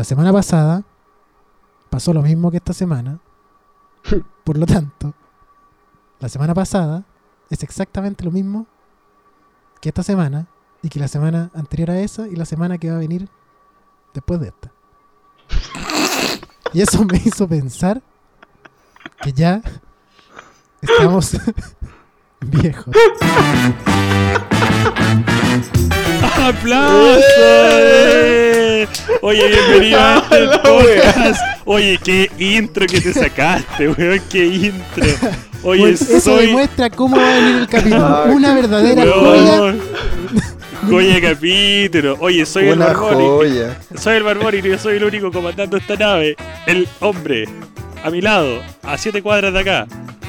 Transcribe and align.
La 0.00 0.04
semana 0.04 0.32
pasada 0.32 0.82
pasó 1.90 2.14
lo 2.14 2.22
mismo 2.22 2.50
que 2.50 2.56
esta 2.56 2.72
semana. 2.72 3.20
Por 4.44 4.56
lo 4.56 4.64
tanto, 4.64 5.12
la 6.20 6.30
semana 6.30 6.54
pasada 6.54 7.04
es 7.50 7.62
exactamente 7.62 8.24
lo 8.24 8.30
mismo 8.30 8.66
que 9.78 9.90
esta 9.90 10.02
semana 10.02 10.46
y 10.80 10.88
que 10.88 11.00
la 11.00 11.06
semana 11.06 11.50
anterior 11.52 11.90
a 11.90 12.00
esa 12.00 12.26
y 12.28 12.34
la 12.34 12.46
semana 12.46 12.78
que 12.78 12.88
va 12.88 12.96
a 12.96 13.00
venir 13.00 13.28
después 14.14 14.40
de 14.40 14.48
esta. 14.48 14.72
Y 16.72 16.80
eso 16.80 17.04
me 17.04 17.18
hizo 17.22 17.46
pensar 17.46 18.00
que 19.20 19.34
ya 19.34 19.60
estamos 20.80 21.36
viejos. 22.40 22.96
¡Aplausos! 26.42 27.20
Oye, 29.22 29.48
bienvenido 29.48 29.98
a 30.00 30.18
este 30.30 30.58
podcast. 30.58 31.40
Oye, 31.64 31.98
qué 32.04 32.30
intro 32.38 32.86
que 32.86 33.00
te 33.00 33.12
sacaste, 33.12 33.88
weón, 33.88 34.20
qué 34.30 34.46
intro. 34.46 35.04
Oye, 35.62 35.82
Pues 35.82 36.02
eso 36.02 36.20
soy. 36.36 36.46
demuestra 36.46 36.90
cómo 36.90 37.16
va 37.16 37.30
a 37.30 37.34
venir 37.34 37.56
el 37.56 37.68
capítulo. 37.68 38.24
Una 38.26 38.54
verdadera 38.54 39.04
joya. 39.12 39.74
Joya 40.88 41.20
capítulo. 41.20 42.16
Oye, 42.20 42.46
soy 42.46 42.68
el 42.68 42.78
Una 42.78 42.94
joya. 42.94 43.78
Soy 43.98 44.16
el 44.16 44.22
Barbori 44.22 44.58
y 44.58 44.62
yo 44.62 44.78
soy 44.78 44.96
el 44.96 45.04
único 45.04 45.30
comandando 45.30 45.76
esta 45.76 45.96
nave. 45.96 46.36
El 46.66 46.88
hombre. 47.00 47.44
A 48.02 48.10
mi 48.10 48.22
lado, 48.22 48.60
a 48.82 48.96
siete 48.96 49.22
cuadras 49.22 49.52
de 49.52 49.60
acá. 49.60 49.86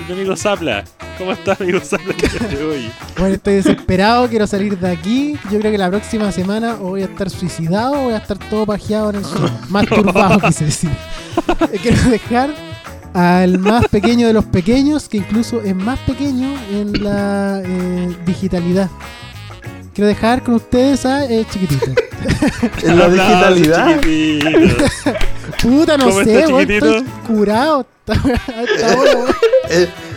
Mi 0.07 0.13
amigo 0.13 0.35
Zapla. 0.35 0.83
¿Cómo 1.17 1.31
estás, 1.31 1.59
hoy? 1.61 2.91
Bueno, 3.17 3.35
estoy 3.35 3.55
desesperado, 3.55 4.27
quiero 4.27 4.47
salir 4.47 4.77
de 4.77 4.89
aquí. 4.89 5.35
Yo 5.51 5.59
creo 5.59 5.71
que 5.71 5.77
la 5.77 5.89
próxima 5.89 6.31
semana 6.31 6.75
o 6.75 6.89
voy 6.89 7.01
a 7.03 7.05
estar 7.05 7.29
suicidado 7.29 7.93
o 7.93 8.03
voy 8.05 8.13
a 8.13 8.17
estar 8.17 8.37
todo 8.37 8.65
pajeado 8.65 9.11
en 9.11 9.17
el 9.17 9.25
suelo. 9.25 9.51
Masturbado, 9.69 10.39
quise 10.39 10.65
decir. 10.65 10.89
Quiero 11.81 12.01
dejar 12.09 12.53
al 13.13 13.59
más 13.59 13.87
pequeño 13.87 14.27
de 14.27 14.33
los 14.33 14.45
pequeños, 14.45 15.07
que 15.09 15.17
incluso 15.17 15.61
es 15.61 15.75
más 15.75 15.99
pequeño 15.99 16.55
en 16.71 17.03
la 17.03 17.61
eh, 17.63 18.15
digitalidad. 18.25 18.89
Quiero 19.93 20.07
dejar 20.07 20.43
con 20.43 20.55
ustedes 20.55 21.05
a 21.05 21.25
eh, 21.25 21.45
chiquitito. 21.51 21.91
En 22.83 22.97
la 22.97 23.09
digitalidad. 23.09 24.01
Puta, 25.61 25.97
no 25.97 26.05
¿Cómo 26.05 26.23
sé, 26.23 26.39
está, 26.39 26.47
chiquitito? 26.47 26.97
estoy 26.97 27.03
curado. 27.27 27.85
Weá, 28.07 28.95
weón. 28.95 29.27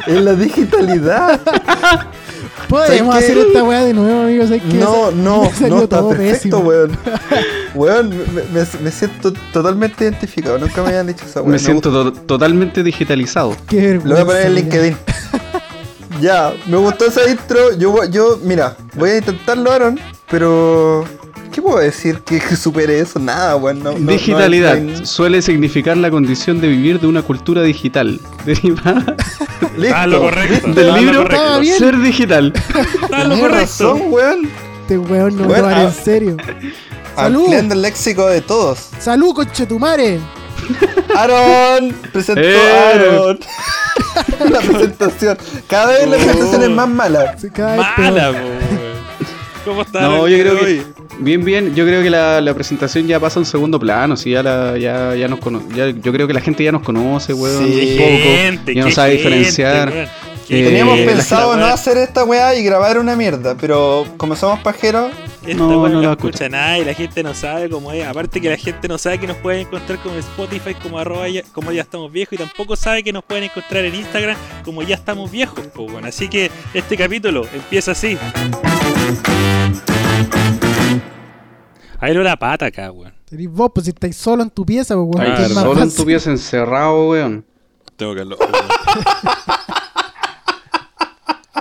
En, 0.06 0.24
la 0.24 0.34
digitalidad. 0.34 1.40
Podemos 2.68 3.14
¿Sabes 3.14 3.26
qué? 3.26 3.32
hacer 3.32 3.46
esta 3.48 3.62
weá 3.64 3.84
de 3.84 3.92
nuevo, 3.94 4.22
amigos. 4.22 4.46
¿sabes 4.48 4.62
qué? 4.62 4.74
No, 4.78 5.10
no, 5.10 5.50
no, 5.68 5.82
está 5.82 6.08
perfecto, 6.08 6.16
pésimo. 6.16 6.58
weón. 6.58 6.98
Weón, 7.74 8.08
me, 8.10 8.42
me- 8.60 8.66
me 8.82 8.90
siento 8.92 9.32
totalmente 9.52 10.04
identificado. 10.04 10.58
Nunca 10.58 10.80
me 10.82 10.88
habían 10.90 11.08
dicho 11.08 11.24
esa 11.26 11.40
weón. 11.40 11.52
Me 11.52 11.58
siento 11.58 11.90
to- 11.90 12.12
totalmente 12.12 12.82
digitalizado. 12.84 13.56
Qué. 13.68 13.94
Lo 14.02 14.12
voy 14.14 14.20
a 14.20 14.24
poner 14.24 14.46
en. 14.46 14.54
LinkedIn. 14.54 14.96
ya, 16.20 16.52
me 16.66 16.76
gustó 16.76 17.06
esa 17.06 17.28
intro. 17.28 17.76
Yo, 17.76 17.90
voy- 17.90 18.10
yo, 18.10 18.38
mira, 18.44 18.76
voy 18.94 19.10
a 19.10 19.16
intentarlo, 19.18 19.72
Aaron, 19.72 19.98
pero. 20.30 21.04
¿Qué 21.54 21.62
puedo 21.62 21.78
decir 21.78 22.18
que 22.20 22.40
supere 22.56 22.98
eso? 22.98 23.18
Nada, 23.20 23.54
weón. 23.56 23.78
No, 23.82 23.92
no- 23.92 23.98
no 24.00 24.10
Digitalidad 24.12 24.72
hay- 24.74 25.06
suele 25.06 25.40
significar 25.40 25.96
la 25.96 26.10
condición 26.10 26.60
de 26.60 26.66
vivir 26.68 26.98
de 26.98 27.06
una 27.06 27.22
cultura 27.22 27.62
digital. 27.62 28.20
Derivada 28.44 29.14
Listo. 29.78 29.96
Ah, 29.96 30.06
lo 30.06 30.20
correcto. 30.20 30.72
del 30.72 30.90
Ah, 30.90 30.92
lo 30.94 31.00
libro 31.00 31.22
correcto. 31.22 31.36
Estaba 31.42 31.58
bien. 31.60 31.78
Ser 31.78 31.98
digital. 32.00 32.52
Lo 33.10 33.38
correcto. 33.38 33.48
razón, 33.48 34.02
weón. 34.08 34.50
Este 34.82 34.98
weón 34.98 35.36
no 35.36 35.44
lo 35.46 35.54
haré 35.54 35.76
ah. 35.76 35.82
en 35.84 35.92
serio. 35.94 36.36
¡Salud! 37.16 37.42
Ampliando 37.44 37.74
el 37.74 37.82
léxico 37.82 38.26
de 38.26 38.40
todos. 38.40 38.88
¡Salud, 38.98 39.32
conchetumare! 39.34 40.18
Aaron, 41.16 41.92
presentó 42.12 42.40
Eh. 42.42 42.56
a 42.56 42.90
Aaron. 42.94 43.38
la 44.50 44.58
presentación. 44.60 45.38
Cada 45.68 45.92
vez 45.92 46.08
la 46.08 46.16
Oh. 46.16 46.18
presentación 46.20 46.62
es 46.64 46.70
más 46.70 46.88
mala. 46.88 47.36
Vez 47.40 47.52
Mala, 47.98 48.30
weón. 48.32 48.53
¿Cómo 49.64 49.82
está? 49.82 50.00
No, 50.02 50.28
yo 50.28 50.38
creo 50.38 50.58
que 50.60 50.82
bien, 51.20 51.44
bien. 51.44 51.74
Yo 51.74 51.84
creo 51.86 52.02
que 52.02 52.10
la, 52.10 52.40
la 52.40 52.54
presentación 52.54 53.06
ya 53.06 53.18
pasa 53.20 53.38
a 53.38 53.42
un 53.42 53.46
segundo 53.46 53.78
plano. 53.80 54.16
Si 54.16 54.30
ya 54.30 54.42
la, 54.42 54.76
ya, 54.78 55.14
ya 55.14 55.28
nos 55.28 55.38
cono- 55.40 55.62
ya- 55.74 55.88
yo 55.90 56.12
creo 56.12 56.26
que 56.26 56.34
la 56.34 56.40
gente 56.40 56.62
ya 56.64 56.72
nos 56.72 56.82
conoce, 56.82 57.32
weón. 57.32 57.64
Sí. 57.66 57.72
un 57.92 57.98
Gente, 57.98 58.72
poco. 58.72 58.78
Ya 58.78 58.84
no 58.84 58.90
sabe 58.90 59.12
gente, 59.12 59.24
diferenciar. 59.28 59.90
weón. 59.90 60.08
Eh, 60.50 60.64
Teníamos 60.64 60.98
la- 60.98 61.06
pensado 61.06 61.56
no 61.56 61.64
hacer 61.66 61.96
esta 61.96 62.22
weá 62.24 62.54
y 62.54 62.62
grabar 62.62 62.98
una 62.98 63.16
mierda, 63.16 63.56
pero 63.58 64.06
como 64.18 64.36
somos 64.36 64.60
pajeros, 64.60 65.10
Esta 65.48 65.62
No, 65.62 65.68
no 65.68 65.88
no, 65.88 66.00
la 66.00 66.12
escucha. 66.12 66.48
nadie, 66.48 66.82
y 66.82 66.84
la 66.84 66.94
gente 66.94 67.22
no 67.22 67.34
sabe 67.34 67.68
cómo 67.68 67.92
es. 67.92 68.06
Aparte 68.06 68.40
que 68.40 68.48
la 68.50 68.56
gente 68.56 68.88
no 68.88 68.96
sabe 68.98 69.18
que 69.18 69.26
nos 69.26 69.36
pueden 69.38 69.66
encontrar 69.66 69.98
como 69.98 70.14
en 70.14 70.20
Spotify, 70.20 70.74
como 70.74 70.98
arroba 70.98 71.28
ya, 71.28 71.42
como 71.52 71.70
ya 71.72 71.82
estamos 71.82 72.10
viejos, 72.10 72.32
y 72.34 72.36
tampoco 72.38 72.76
sabe 72.76 73.02
que 73.02 73.12
nos 73.12 73.24
pueden 73.24 73.44
encontrar 73.44 73.84
en 73.84 73.94
Instagram 73.94 74.36
como 74.64 74.82
ya 74.82 74.94
estamos 74.94 75.30
viejos. 75.30 75.66
po, 75.68 75.82
weón. 75.84 76.04
Así 76.06 76.28
que 76.28 76.50
este 76.72 76.96
capítulo 76.96 77.46
empieza 77.52 77.92
así. 77.92 78.16
Ahí 82.00 82.12
lo 82.12 82.22
la 82.22 82.36
pata 82.36 82.66
acá, 82.66 82.90
weón. 82.90 83.12
Tenés 83.24 83.50
vos, 83.50 83.70
pues 83.74 83.84
si 83.86 83.90
estáis 83.90 84.16
solo 84.16 84.42
en 84.42 84.50
tu 84.50 84.64
pieza, 84.64 84.94
pues 84.94 85.08
weón. 85.08 85.36
Que 85.36 85.54
más 85.54 85.64
Solo 85.64 85.82
en 85.82 85.94
tu 85.94 86.04
pieza 86.04 86.30
encerrado, 86.30 87.10
weón. 87.10 87.44
Tengo 87.96 88.14
calor. 88.14 88.38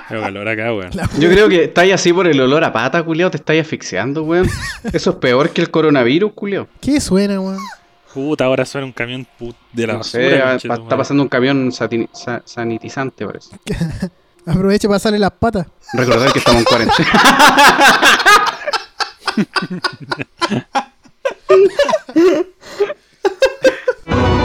Tengo 0.10 0.22
calor 0.24 0.48
acá, 0.48 0.74
weón. 0.74 0.90
Yo 1.20 1.30
creo 1.30 1.48
que 1.50 1.66
estáis 1.66 1.94
así 1.94 2.12
por 2.14 2.28
el 2.28 2.40
olor 2.42 2.64
a 2.64 2.74
pata, 2.74 3.04
culiao, 3.04 3.30
te 3.32 3.38
estáis 3.38 3.62
asfixiando, 3.62 4.24
weón. 4.24 4.50
Eso 4.92 5.12
es 5.12 5.16
peor 5.18 5.52
que 5.52 5.62
el 5.62 5.70
coronavirus, 5.72 6.34
culiao. 6.34 6.68
¿Qué 6.82 7.00
suena, 7.00 7.40
weón? 7.40 7.60
Puta, 8.14 8.46
ahora 8.46 8.66
suena 8.66 8.86
un 8.86 8.94
camión 8.94 9.26
put- 9.40 9.56
de 9.72 9.88
la 9.88 9.94
No 9.94 10.04
sé, 10.04 10.40
pa- 10.40 10.56
está 10.56 10.98
pasando 10.98 11.24
un 11.24 11.30
camión 11.30 11.72
sa- 11.72 11.90
sanitizante, 12.46 13.26
parece. 13.26 13.56
Aproveche 14.46 14.88
para 14.88 14.98
pasarle 14.98 15.20
las 15.20 15.32
patas. 15.32 15.68
Recordar 15.94 16.32
que 16.34 16.40
estamos 16.40 16.60
en 16.62 16.66
cuarentena. 16.66 17.10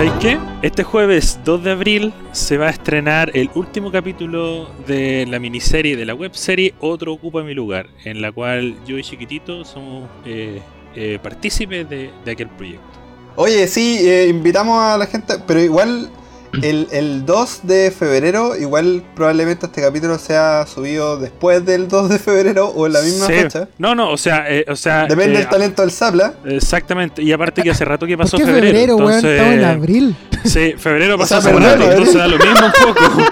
¿Sabéis 0.00 0.14
qué? 0.18 0.38
Este 0.62 0.82
jueves 0.82 1.40
2 1.44 1.62
de 1.62 1.72
abril 1.72 2.14
se 2.32 2.56
va 2.56 2.68
a 2.68 2.70
estrenar 2.70 3.32
el 3.34 3.50
último 3.54 3.92
capítulo 3.92 4.70
de 4.86 5.26
la 5.28 5.38
miniserie, 5.38 5.94
de 5.94 6.06
la 6.06 6.14
webserie 6.14 6.74
Otro 6.80 7.12
Ocupa 7.12 7.42
Mi 7.42 7.52
Lugar, 7.52 7.86
en 8.04 8.22
la 8.22 8.32
cual 8.32 8.76
yo 8.86 8.96
y 8.96 9.02
Chiquitito 9.02 9.62
somos 9.62 10.08
eh, 10.24 10.62
eh, 10.94 11.18
partícipes 11.22 11.86
de, 11.90 12.10
de 12.24 12.30
aquel 12.30 12.48
proyecto. 12.48 12.98
Oye, 13.36 13.68
sí, 13.68 13.98
eh, 14.00 14.28
invitamos 14.28 14.82
a 14.82 14.96
la 14.96 15.06
gente, 15.06 15.34
pero 15.46 15.60
igual 15.60 16.08
el, 16.62 16.88
el 16.90 17.24
2 17.26 17.60
de 17.64 17.90
febrero, 17.90 18.56
igual 18.56 19.02
probablemente 19.14 19.66
este 19.66 19.80
capítulo 19.82 20.18
sea 20.18 20.66
subido 20.66 21.18
después 21.18 21.64
del 21.64 21.88
2 21.88 22.08
de 22.08 22.18
febrero 22.18 22.68
o 22.68 22.86
en 22.86 22.92
la 22.94 23.00
misma 23.02 23.26
Sí. 23.26 23.32
fecha. 23.34 23.68
No, 23.78 23.94
no, 23.94 24.10
o 24.10 24.16
sea, 24.16 24.44
eh, 24.50 24.64
o 24.68 24.74
sea 24.76 25.06
Depende 25.06 25.34
eh, 25.36 25.38
del 25.38 25.48
talento 25.48 25.82
del 25.82 25.90
Zapla. 25.90 26.34
Exactamente, 26.44 27.22
y 27.22 27.32
aparte 27.32 27.62
que 27.62 27.70
hace 27.70 27.84
rato 27.84 28.06
que 28.06 28.16
¿Por 28.16 28.24
pasó 28.26 28.36
qué 28.38 28.44
febrero, 28.46 28.66
febrero, 28.66 28.96
weón? 28.96 29.12
entonces, 29.14 29.32
Estamos 29.38 29.54
en 29.54 29.64
abril. 29.64 30.16
Sí, 30.44 30.74
febrero 30.78 31.18
pasó 31.18 31.36
hace 31.36 31.52
rato, 31.52 31.66
abril. 31.84 31.88
entonces 31.90 32.14
da 32.14 32.26
lo 32.26 32.38
mismo 32.38 32.66
un 32.66 32.72
poco. 32.94 33.22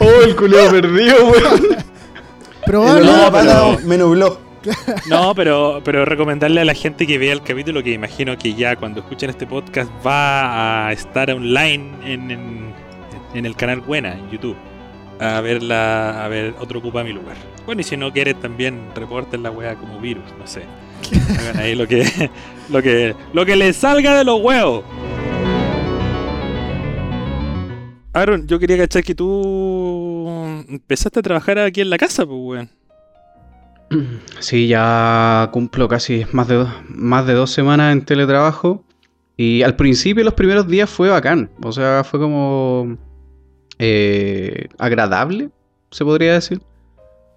oh, 0.00 0.22
el 0.24 0.34
culiao 0.36 0.70
perdido, 0.70 1.26
weón. 1.26 1.62
El 1.70 2.64
Probable. 2.64 3.08
olor 3.08 3.14
a 3.14 3.30
no, 3.30 3.32
pero- 3.76 3.86
me 3.86 3.96
nubló. 3.96 4.47
No, 5.08 5.34
pero, 5.34 5.80
pero 5.84 6.04
recomendarle 6.04 6.60
a 6.60 6.64
la 6.64 6.74
gente 6.74 7.06
que 7.06 7.18
vea 7.18 7.32
el 7.32 7.42
capítulo, 7.42 7.82
que 7.82 7.92
imagino 7.92 8.36
que 8.36 8.54
ya 8.54 8.76
cuando 8.76 9.00
escuchen 9.00 9.30
este 9.30 9.46
podcast 9.46 9.90
va 10.06 10.88
a 10.88 10.92
estar 10.92 11.30
online 11.30 11.90
en, 12.04 12.30
en, 12.30 12.74
en 13.34 13.46
el 13.46 13.56
canal 13.56 13.80
Buena, 13.80 14.12
en 14.12 14.30
YouTube. 14.30 14.56
A 15.20 15.40
ver 15.40 15.62
la, 15.62 16.24
a 16.24 16.28
ver 16.28 16.54
otro 16.60 16.78
ocupa 16.78 17.02
mi 17.02 17.12
lugar. 17.12 17.36
Bueno, 17.66 17.80
y 17.80 17.84
si 17.84 17.96
no 17.96 18.12
quieren 18.12 18.36
también 18.40 18.80
reporten 18.94 19.42
la 19.42 19.50
wea 19.50 19.74
como 19.74 19.98
virus, 19.98 20.24
no 20.38 20.46
sé. 20.46 20.62
Hagan 21.38 21.58
ahí 21.58 21.74
lo 21.74 21.86
que, 21.86 22.30
lo 22.68 22.82
que, 22.82 23.14
lo 23.32 23.44
que 23.44 23.56
les 23.56 23.76
salga 23.76 24.16
de 24.16 24.24
los 24.24 24.40
huevos. 24.40 24.84
Aaron, 28.12 28.46
yo 28.48 28.58
quería 28.58 28.78
cachar 28.78 29.04
que 29.04 29.14
tú 29.14 30.64
empezaste 30.68 31.20
a 31.20 31.22
trabajar 31.22 31.58
aquí 31.58 31.80
en 31.80 31.90
la 31.90 31.98
casa, 31.98 32.24
pues 32.24 32.38
weón. 32.40 32.77
Sí, 34.40 34.68
ya 34.68 35.48
cumplo 35.52 35.88
casi 35.88 36.24
más 36.32 36.48
de, 36.48 36.56
dos, 36.56 36.68
más 36.88 37.26
de 37.26 37.34
dos 37.34 37.50
semanas 37.50 37.92
en 37.92 38.04
teletrabajo. 38.04 38.84
Y 39.36 39.62
al 39.62 39.76
principio, 39.76 40.24
los 40.24 40.34
primeros 40.34 40.66
días 40.66 40.90
fue 40.90 41.08
bacán. 41.10 41.50
O 41.62 41.72
sea, 41.72 42.02
fue 42.04 42.18
como 42.18 42.96
eh, 43.78 44.68
agradable, 44.78 45.50
se 45.90 46.04
podría 46.04 46.34
decir. 46.34 46.60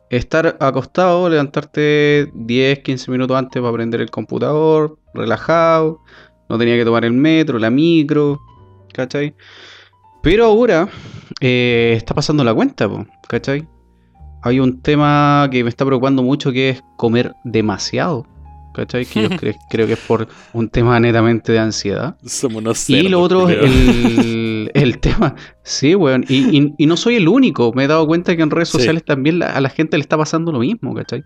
Estar 0.09 0.57
acostado, 0.59 1.29
levantarte 1.29 2.29
10, 2.33 2.79
15 2.79 3.11
minutos 3.11 3.37
antes 3.37 3.61
para 3.61 3.73
prender 3.73 4.01
el 4.01 4.11
computador, 4.11 4.97
relajado. 5.13 6.01
No 6.49 6.57
tenía 6.57 6.75
que 6.75 6.83
tomar 6.83 7.05
el 7.05 7.13
metro, 7.13 7.57
la 7.59 7.69
micro, 7.69 8.41
¿cachai? 8.93 9.35
Pero 10.21 10.45
ahora 10.45 10.89
eh, 11.39 11.93
está 11.95 12.13
pasando 12.13 12.43
la 12.43 12.53
cuenta, 12.53 12.89
¿cachai? 13.29 13.67
Hay 14.43 14.59
un 14.59 14.81
tema 14.81 15.47
que 15.51 15.63
me 15.63 15.69
está 15.69 15.85
preocupando 15.85 16.23
mucho 16.23 16.51
que 16.51 16.69
es 16.69 16.83
comer 16.97 17.33
demasiado. 17.43 18.25
¿Cachai? 18.73 19.05
Que 19.05 19.23
yo 19.23 19.29
cre- 19.31 19.57
creo 19.69 19.85
que 19.85 19.93
es 19.93 19.99
por 19.99 20.27
un 20.53 20.69
tema 20.69 20.97
netamente 20.99 21.51
de 21.51 21.59
ansiedad. 21.59 22.15
Somos 22.25 22.61
unos 22.61 22.89
Y 22.89 23.03
lo 23.09 23.19
cerdos, 23.19 23.23
otro, 23.23 23.41
culiao. 23.43 23.65
el, 23.65 24.71
el 24.73 24.99
tema. 24.99 25.35
Sí, 25.63 25.93
weón. 25.93 26.23
Y, 26.29 26.57
y- 26.57 26.73
y 26.77 26.85
no 26.85 26.95
soy 26.95 27.15
el 27.17 27.27
único. 27.27 27.73
Me 27.73 27.83
he 27.83 27.87
dado 27.87 28.07
cuenta 28.07 28.33
que 28.35 28.41
en 28.43 28.49
redes 28.49 28.69
Sí. 28.69 28.77
sociales 28.77 29.03
también 29.03 29.39
la- 29.39 29.47
a 29.51 29.59
la 29.61 29.69
gente 29.69 29.97
le 29.97 30.01
está 30.01 30.17
pasando 30.17 30.51
lo 30.53 30.59
mismo, 30.59 30.93
¿cachai? 30.93 31.23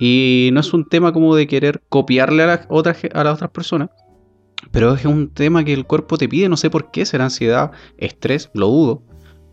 Y 0.00 0.50
no 0.52 0.58
es 0.60 0.72
un 0.74 0.88
tema 0.88 1.12
como 1.12 1.36
de 1.36 1.46
querer 1.46 1.82
copiarle 1.88 2.42
a, 2.42 2.46
la 2.46 2.66
otra 2.68 2.96
a 3.14 3.22
las 3.24 3.34
otras 3.34 3.50
personas. 3.52 3.90
Pero 4.72 4.94
es 4.94 5.04
un 5.04 5.32
tema 5.32 5.64
que 5.64 5.72
el 5.72 5.84
cuerpo 5.84 6.18
te 6.18 6.28
pide. 6.28 6.48
No 6.48 6.56
sé 6.56 6.68
por 6.70 6.90
qué. 6.90 7.06
Será 7.06 7.24
ansiedad, 7.24 7.70
estrés, 7.98 8.50
lo 8.54 8.66
dudo. 8.66 9.02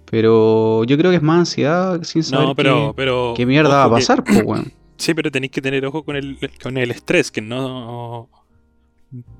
Pero 0.09 0.83
yo 0.85 0.97
creo 0.97 1.11
que 1.11 1.17
es 1.17 1.23
más 1.23 1.39
ansiedad 1.39 2.01
sin 2.03 2.23
saber 2.23 2.47
No, 2.47 2.56
pero, 2.56 2.88
qué, 2.89 2.94
pero. 2.95 3.33
qué 3.38 3.45
mierda 3.45 3.69
va 3.69 3.83
a 3.83 3.88
que- 3.89 3.94
pasar, 3.95 4.23
pues, 4.23 4.44
weón. 4.44 4.73
Sí, 5.00 5.13
pero 5.13 5.31
tenéis 5.31 5.53
que 5.53 5.61
tener 5.61 5.85
ojo 5.85 6.03
con 6.03 6.17
el, 6.17 6.38
con 6.61 6.77
el 6.77 6.91
estrés, 6.91 7.31
que 7.31 7.39
no. 7.41 8.27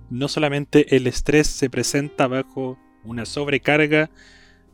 No 0.10 0.28
solamente 0.30 0.96
el 0.96 1.06
estrés 1.06 1.48
se 1.48 1.70
presenta 1.70 2.28
bajo 2.28 2.78
una 3.04 3.26
sobrecarga 3.26 4.10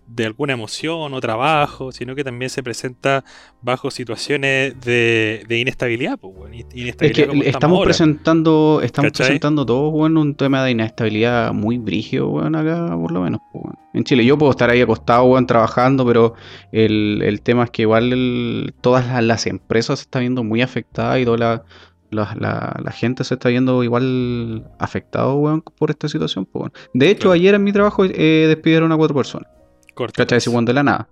de 0.08 0.26
alguna 0.26 0.54
emoción 0.54 1.14
o 1.14 1.20
trabajo, 1.20 1.92
sino 1.92 2.16
que 2.16 2.24
también 2.24 2.50
se 2.50 2.62
presenta 2.62 3.24
bajo 3.62 3.90
situaciones 3.92 4.80
de, 4.82 5.44
de 5.48 5.58
inestabilidad, 5.60 6.18
pues, 6.20 6.34
Es 6.54 6.66
inestabilidad 6.76 7.30
que 7.32 7.50
estamos 7.50 7.78
ahora. 7.78 7.88
presentando, 7.88 8.82
estamos 8.84 9.12
¿Cachai? 9.12 9.26
presentando 9.28 9.66
todos, 9.66 9.92
weón, 9.94 10.18
un 10.18 10.36
tema 10.36 10.64
de 10.64 10.72
inestabilidad 10.72 11.54
muy 11.54 11.78
brígido, 11.80 12.30
weón, 12.30 12.56
acá 12.56 12.96
por 12.96 13.12
lo 13.12 13.22
menos, 13.22 13.42
pues. 13.52 13.66
En 13.94 14.04
Chile 14.04 14.26
yo 14.26 14.38
puedo 14.38 14.52
estar 14.52 14.70
ahí 14.70 14.82
acostado, 14.82 15.24
weón, 15.24 15.48
trabajando, 15.48 16.06
pero 16.06 16.34
el, 16.72 17.22
el 17.24 17.42
tema 17.42 17.64
es 17.64 17.72
que 17.72 17.84
igual 17.84 18.14
el- 18.14 18.74
todas 18.82 19.08
las, 19.08 19.24
las 19.24 19.48
empresas 19.48 20.00
se 20.00 20.04
están 20.04 20.22
viendo 20.22 20.44
muy 20.44 20.62
afectadas 20.62 21.20
y 21.20 21.26
toda 21.26 21.38
la, 21.38 21.64
la, 22.12 22.36
la- 22.40 22.80
la 22.84 22.92
gente 22.92 23.24
se 23.24 23.34
está 23.34 23.50
viendo 23.50 23.84
igual 23.84 24.68
afectado, 24.80 25.36
weón, 25.36 25.62
por 25.62 25.90
esta 25.90 26.08
situación, 26.10 26.46
pues. 26.46 26.72
De 26.94 27.10
hecho, 27.10 27.22
Claro. 27.30 27.32
ayer 27.34 27.56
en 27.56 27.64
mi 27.64 27.74
trabajo 27.74 28.04
eh, 28.06 28.46
despidieron 28.48 28.92
a 28.92 28.98
cuatro 28.98 29.16
personas. 29.16 29.50
Corta, 29.96 30.26
¿Cachai? 30.26 30.40
Weón, 30.54 30.66
de 30.66 30.74
la 30.74 30.84
nada. 30.84 31.10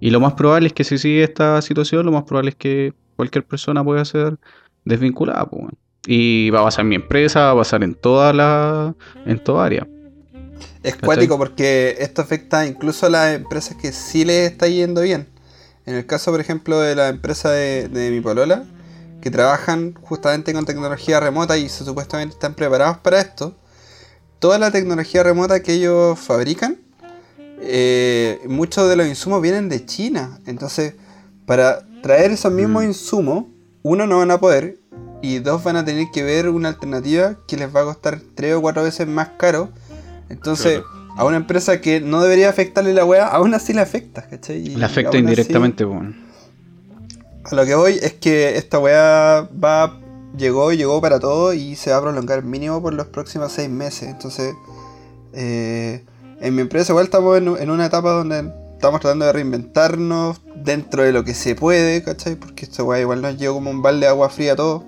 Y 0.00 0.10
lo 0.10 0.20
más 0.20 0.34
probable 0.34 0.66
es 0.68 0.72
que 0.74 0.84
si 0.84 0.98
sigue 0.98 1.22
esta 1.24 1.62
situación, 1.62 2.04
lo 2.04 2.12
más 2.12 2.24
probable 2.24 2.50
es 2.50 2.56
que 2.56 2.92
cualquier 3.16 3.44
persona 3.46 3.82
pueda 3.82 4.04
ser 4.04 4.36
desvinculada, 4.84 5.46
pues. 5.46 5.72
Y 6.06 6.50
va 6.50 6.60
a 6.60 6.64
pasar 6.64 6.82
en 6.82 6.88
mi 6.90 6.96
empresa, 6.96 7.46
va 7.46 7.50
a 7.52 7.56
pasar 7.56 7.82
en 7.82 7.94
toda 7.94 8.32
la. 8.32 8.94
en 9.24 9.38
toda 9.42 9.64
área. 9.64 9.86
Es 10.82 10.94
¿Cachai? 10.94 11.00
cuático 11.06 11.38
porque 11.38 11.96
esto 11.98 12.22
afecta 12.22 12.66
incluso 12.66 13.06
a 13.06 13.10
las 13.10 13.34
empresas 13.34 13.76
que 13.76 13.92
sí 13.92 14.24
les 14.24 14.50
está 14.52 14.68
yendo 14.68 15.00
bien. 15.00 15.28
En 15.86 15.94
el 15.94 16.06
caso, 16.06 16.30
por 16.30 16.40
ejemplo, 16.40 16.78
de 16.80 16.94
la 16.94 17.08
empresa 17.08 17.50
de, 17.50 17.88
de 17.88 18.10
mi 18.10 18.20
polola, 18.20 18.64
que 19.20 19.30
trabajan 19.30 19.94
justamente 20.00 20.52
con 20.52 20.64
tecnología 20.64 21.18
remota 21.20 21.56
y 21.58 21.68
se- 21.68 21.84
supuestamente 21.84 22.34
están 22.34 22.54
preparados 22.54 22.98
para 22.98 23.20
esto, 23.20 23.56
toda 24.38 24.58
la 24.58 24.70
tecnología 24.70 25.22
remota 25.22 25.60
que 25.60 25.72
ellos 25.74 26.18
fabrican, 26.18 26.78
eh, 27.60 28.40
muchos 28.48 28.88
de 28.88 28.96
los 28.96 29.06
insumos 29.06 29.42
vienen 29.42 29.68
de 29.68 29.84
China. 29.84 30.40
Entonces, 30.46 30.94
para 31.46 31.86
traer 32.02 32.30
esos 32.30 32.52
mismos 32.52 32.84
Mm. 32.84 32.86
insumos, 32.88 33.44
uno 33.82 34.06
no 34.06 34.18
van 34.18 34.30
a 34.30 34.38
poder 34.38 34.78
y 35.22 35.38
dos 35.38 35.62
van 35.64 35.76
a 35.76 35.84
tener 35.84 36.08
que 36.12 36.22
ver 36.22 36.48
una 36.48 36.68
alternativa 36.68 37.36
que 37.46 37.56
les 37.56 37.74
va 37.74 37.80
a 37.82 37.84
costar 37.84 38.20
tres 38.34 38.54
o 38.54 38.60
cuatro 38.60 38.82
veces 38.82 39.06
más 39.08 39.30
caro. 39.38 39.70
Entonces, 40.28 40.82
a 41.16 41.24
una 41.24 41.36
empresa 41.36 41.80
que 41.80 42.00
no 42.00 42.20
debería 42.22 42.48
afectarle 42.50 42.92
la 42.92 43.04
weá, 43.04 43.26
aún 43.28 43.54
así 43.54 43.72
le 43.72 43.80
afecta, 43.80 44.28
¿cachai? 44.28 44.62
Le 44.66 44.84
afecta 44.84 45.10
así, 45.10 45.18
indirectamente, 45.18 45.84
weón. 45.84 46.16
a 47.44 47.54
lo 47.54 47.64
que 47.64 47.74
voy 47.76 47.98
es 48.02 48.12
que 48.14 48.56
esta 48.58 48.78
weá 48.80 49.48
va, 49.64 49.98
llegó 50.36 50.72
y 50.72 50.76
llegó 50.76 51.00
para 51.00 51.18
todo 51.20 51.54
y 51.54 51.76
se 51.76 51.90
va 51.92 51.98
a 51.98 52.02
prolongar 52.02 52.42
mínimo 52.42 52.82
por 52.82 52.92
los 52.92 53.06
próximos 53.06 53.52
seis 53.52 53.70
meses. 53.70 54.08
Entonces, 54.08 54.52
eh, 55.32 56.04
en 56.40 56.54
mi 56.54 56.62
empresa 56.62 56.92
igual 56.92 57.06
estamos 57.06 57.38
en, 57.38 57.70
una 57.70 57.86
etapa 57.86 58.10
donde 58.10 58.52
estamos 58.74 59.00
tratando 59.00 59.24
de 59.26 59.32
reinventarnos 59.32 60.40
dentro 60.54 61.02
de 61.02 61.12
lo 61.12 61.24
que 61.24 61.34
se 61.34 61.54
puede, 61.54 62.02
¿cachai? 62.02 62.36
Porque 62.36 62.64
esta 62.64 62.82
weá 62.82 63.00
igual 63.00 63.22
nos 63.22 63.36
llegó 63.36 63.54
como 63.54 63.70
un 63.70 63.82
balde 63.82 64.00
de 64.06 64.08
agua 64.08 64.28
fría 64.28 64.52
a 64.52 64.56
todos. 64.56 64.82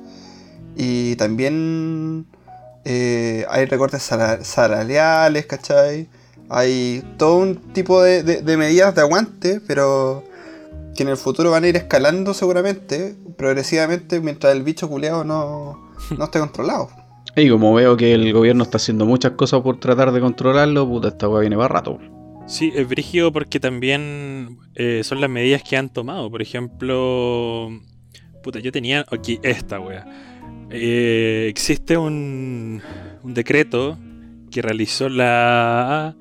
Y 0.76 1.16
también 1.16 2.26
eh, 2.84 3.46
hay 3.48 3.64
recortes 3.66 4.02
sala- 4.02 4.44
salariales, 4.44 5.46
¿cachai? 5.46 6.08
Hay 6.50 7.02
todo 7.16 7.36
un 7.38 7.56
tipo 7.72 8.02
de 8.02 8.56
medidas 8.56 8.94
de 8.94 9.00
aguante, 9.00 9.60
pero 9.66 10.24
que 10.98 11.04
en 11.04 11.10
el 11.10 11.16
futuro 11.16 11.52
van 11.52 11.62
a 11.62 11.68
ir 11.68 11.76
escalando 11.76 12.34
seguramente, 12.34 13.14
progresivamente, 13.36 14.20
mientras 14.20 14.52
el 14.52 14.64
bicho 14.64 14.88
culeado 14.88 15.22
no, 15.22 15.90
no 16.18 16.24
esté 16.24 16.40
controlado. 16.40 16.90
Y 17.40 17.48
como 17.50 17.72
veo 17.74 17.96
que 17.96 18.12
el 18.14 18.32
gobierno 18.32 18.64
está 18.64 18.78
haciendo 18.78 19.06
muchas 19.06 19.32
cosas 19.32 19.60
por 19.60 19.78
tratar 19.78 20.12
de 20.12 20.20
controlarlo, 20.20 20.88
puta, 20.88 21.08
esta 21.08 21.28
weá 21.28 21.40
viene 21.40 21.56
para 21.56 21.68
rato. 21.68 21.98
Sí, 22.46 22.72
es 22.74 22.88
brígido 22.88 23.30
porque 23.32 23.60
también 23.60 24.58
eh, 24.74 25.02
son 25.04 25.20
las 25.20 25.28
medidas 25.30 25.62
que 25.62 25.76
han 25.76 25.90
tomado. 25.90 26.30
Por 26.30 26.40
ejemplo, 26.42 27.68
puta, 28.42 28.58
yo 28.58 28.72
tenía 28.72 29.04
aquí 29.10 29.38
esta 29.42 29.78
wea. 29.80 30.06
Eh, 30.70 31.46
existe 31.48 31.96
un, 31.96 32.80
un 33.22 33.34
decreto 33.34 33.98
que 34.50 34.62
realizó 34.62 35.08
la 35.08 36.16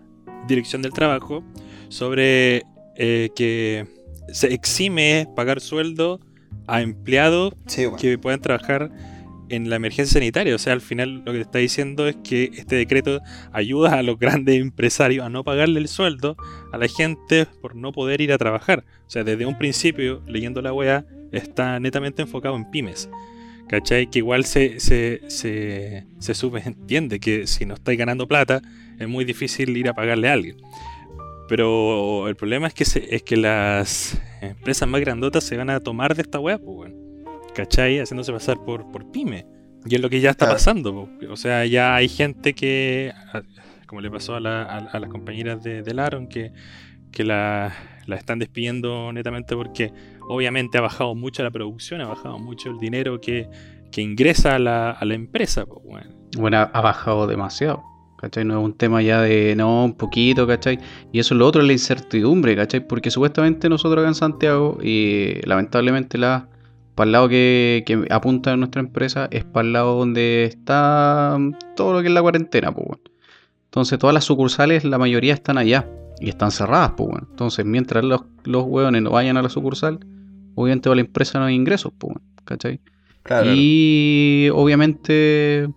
Dirección 0.47 0.81
del 0.81 0.91
Trabajo 0.93 1.43
sobre 1.89 2.63
eh, 2.97 3.29
que 3.35 3.87
se 4.31 4.53
exime 4.53 5.27
pagar 5.35 5.61
sueldo 5.61 6.19
a 6.67 6.81
empleados 6.81 7.53
Sí, 7.67 7.83
bueno. 7.85 7.97
que 7.97 8.17
puedan 8.17 8.41
trabajar 8.41 8.91
en 9.49 9.69
la 9.69 9.75
emergencia 9.77 10.13
sanitaria. 10.19 10.55
O 10.55 10.57
sea, 10.57 10.73
al 10.73 10.81
final 10.81 11.19
lo 11.25 11.31
que 11.31 11.39
te 11.39 11.41
está 11.41 11.59
diciendo 11.59 12.07
es 12.07 12.15
que 12.23 12.51
este 12.55 12.75
decreto 12.75 13.21
ayuda 13.51 13.94
a 13.99 14.03
los 14.03 14.17
grandes 14.19 14.59
empresarios 14.61 15.25
a 15.25 15.29
no 15.29 15.44
pagarle 15.44 15.79
el 15.79 15.88
sueldo 15.88 16.35
a 16.71 16.77
la 16.77 16.88
gente 16.88 17.45
por 17.61 17.75
no 17.75 17.91
poder 17.91 18.21
ir 18.21 18.31
a 18.33 18.38
trabajar. 18.38 18.83
O 19.05 19.09
sea, 19.09 19.23
desde 19.23 19.45
un 19.45 19.57
principio, 19.57 20.21
leyendo 20.27 20.61
la 20.61 20.73
weá, 20.73 21.05
está 21.31 21.79
netamente 21.79 22.21
enfocado 22.21 22.55
en 22.55 22.69
pymes. 22.71 23.09
¿Cachai? 23.67 24.09
Que 24.09 24.19
igual 24.19 24.45
se, 24.45 24.79
se, 24.79 25.21
se, 25.27 26.05
se 26.19 26.33
subentiende 26.33 27.19
que 27.19 27.47
si 27.47 27.65
no 27.65 27.73
estáis 27.73 27.99
ganando 27.99 28.25
plata, 28.25 28.61
es 28.97 29.07
muy 29.09 29.25
difícil 29.25 29.75
ir 29.75 29.89
a 29.89 29.94
pagarle 29.94 30.29
a 30.29 30.33
alguien. 30.33 30.55
Pero 31.49 32.27
el 32.27 32.35
problema 32.35 32.67
es 32.67 32.73
que, 32.73 32.85
se- 32.85 33.13
es 33.15 33.23
que 33.23 33.38
las 33.38 34.21
empresas 34.41 34.88
más 34.88 35.01
grandotas 35.01 35.44
se 35.44 35.57
van 35.57 35.69
a 35.69 35.79
tomar 35.79 36.15
de 36.15 36.21
esta 36.21 36.39
weá, 36.39 36.57
pues, 36.57 36.77
weón. 36.91 37.06
¿Cachai? 37.57 37.99
Haciéndose 37.99 38.31
pasar 38.31 38.57
por, 38.64 38.90
por 38.92 39.11
pyme. 39.11 39.45
Y 39.85 39.95
es 39.95 40.02
lo 40.02 40.09
que 40.09 40.19
ya 40.21 40.30
está 40.31 40.45
Claro. 40.45 40.56
pasando. 40.56 40.94
po. 40.94 41.09
O 41.31 41.35
sea, 41.35 41.66
ya 41.66 41.95
hay 41.95 42.07
gente 42.07 42.54
que, 42.54 43.11
como 43.87 44.02
le 44.02 44.11
pasó 44.11 44.35
a, 44.35 44.40
la- 44.40 44.64
a- 44.64 44.78
a 44.92 44.99
las 44.99 45.09
compañeras 45.09 45.64
de, 45.64 45.81
de 45.81 45.94
Laron, 45.94 46.28
que, 46.28 46.52
que 47.11 47.23
la, 47.23 47.73
la 48.06 48.16
están 48.16 48.40
despidiendo 48.40 49.11
netamente 49.11 49.56
porque 49.56 49.92
obviamente 50.30 50.78
ha 50.78 50.81
bajado 50.81 51.16
mucho 51.16 51.42
la 51.44 51.52
producción, 51.52 52.02
ha 52.02 52.07
bajado 52.07 52.37
mucho 52.37 52.69
el 52.69 52.78
dinero 52.80 53.19
que, 53.19 53.49
que 53.92 54.02
ingresa 54.02 54.56
a 54.56 54.59
la, 54.59 54.92
a 54.92 55.04
la 55.06 55.14
empresa. 55.16 55.66
po. 55.66 55.81
Bueno, 56.37 56.57
ha 56.71 56.81
bajado 56.81 57.26
demasiado. 57.28 57.81
¿Cachai? 58.19 58.44
No 58.45 58.57
es 58.59 58.66
un 58.66 58.73
tema 58.73 59.02
ya 59.04 59.21
de 59.21 59.54
no, 59.56 59.85
un 59.85 59.94
poquito, 59.94 60.47
¿cachai? 60.47 60.80
Y 61.14 61.19
eso 61.19 61.35
es 61.35 61.37
lo 61.37 61.45
otro, 61.45 61.61
es 61.61 61.68
la 61.68 61.73
incertidumbre, 61.73 62.56
¿cachai? 62.56 62.85
Porque 62.85 63.11
supuestamente 63.11 63.69
nosotros 63.69 64.02
acá 64.02 64.07
en 64.07 64.16
Santiago, 64.16 64.80
y 64.83 65.35
lamentablemente 65.45 66.18
la, 66.18 66.49
para 66.97 67.09
el 67.09 67.11
lado 67.11 67.30
que, 67.30 67.83
que 67.85 68.07
apunta 68.09 68.57
nuestra 68.57 68.81
empresa, 68.81 69.27
es 69.30 69.44
para 69.44 69.68
el 69.68 69.73
lado 69.73 69.99
donde 69.99 70.45
está 70.45 71.37
todo 71.75 71.94
lo 71.94 72.01
que 72.01 72.07
es 72.07 72.13
la 72.13 72.23
cuarentena, 72.23 72.71
pues. 72.71 72.99
Entonces 73.66 73.99
todas 73.99 74.16
las 74.16 74.23
sucursales, 74.23 74.83
la 74.83 74.97
mayoría 74.97 75.35
están 75.35 75.59
allá 75.59 75.87
y 76.19 76.30
están 76.30 76.49
cerradas, 76.49 76.94
pues. 76.97 77.11
Entonces 77.30 77.66
mientras 77.66 78.04
los, 78.04 78.21
los 78.45 78.63
hueones 78.63 79.04
no 79.04 79.11
vayan 79.11 79.37
a 79.37 79.44
la 79.44 79.49
sucursal, 79.49 79.99
obviamente 80.56 80.89
para 80.89 80.95
la 80.95 81.01
empresa 81.01 81.37
no 81.37 81.45
hay 81.45 81.54
ingresos, 81.54 81.94
pues. 81.99 82.18
Claro, 83.21 83.51
Y 83.54 84.49
obviamente 84.51 85.69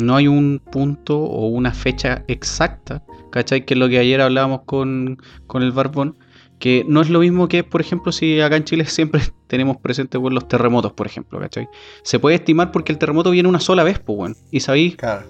no 0.00 0.16
hay 0.16 0.28
un 0.28 0.60
punto 0.70 1.18
o 1.18 1.46
una 1.46 1.72
fecha 1.72 2.24
exacta, 2.28 3.02
¿cachai? 3.30 3.64
Que 3.64 3.72
es 3.72 3.80
lo 3.80 3.88
que 3.88 4.00
ayer 4.00 4.20
hablábamos 4.20 4.64
con, 4.66 5.16
con 5.46 5.62
el 5.62 5.72
Barbón, 5.72 6.18
que 6.58 6.84
no 6.88 7.00
es 7.00 7.08
lo 7.10 7.20
mismo 7.20 7.46
que, 7.48 7.62
por 7.64 7.80
ejemplo, 7.80 8.10
si 8.12 8.40
acá 8.40 8.56
en 8.56 8.64
Chile 8.64 8.84
siempre 8.86 9.20
tenemos 9.46 9.76
presente 9.78 10.18
pues, 10.18 10.34
los 10.34 10.48
terremotos, 10.48 10.92
por 10.92 11.06
ejemplo, 11.06 11.38
¿cachai? 11.38 11.68
Se 12.02 12.18
puede 12.18 12.36
estimar 12.36 12.72
porque 12.72 12.92
el 12.92 12.98
terremoto 12.98 13.30
viene 13.30 13.48
una 13.48 13.60
sola 13.60 13.84
vez, 13.84 13.98
pues, 13.98 14.18
weón. 14.18 14.36
Y 14.50 14.60
sabéis, 14.60 14.96
claro. 14.96 15.24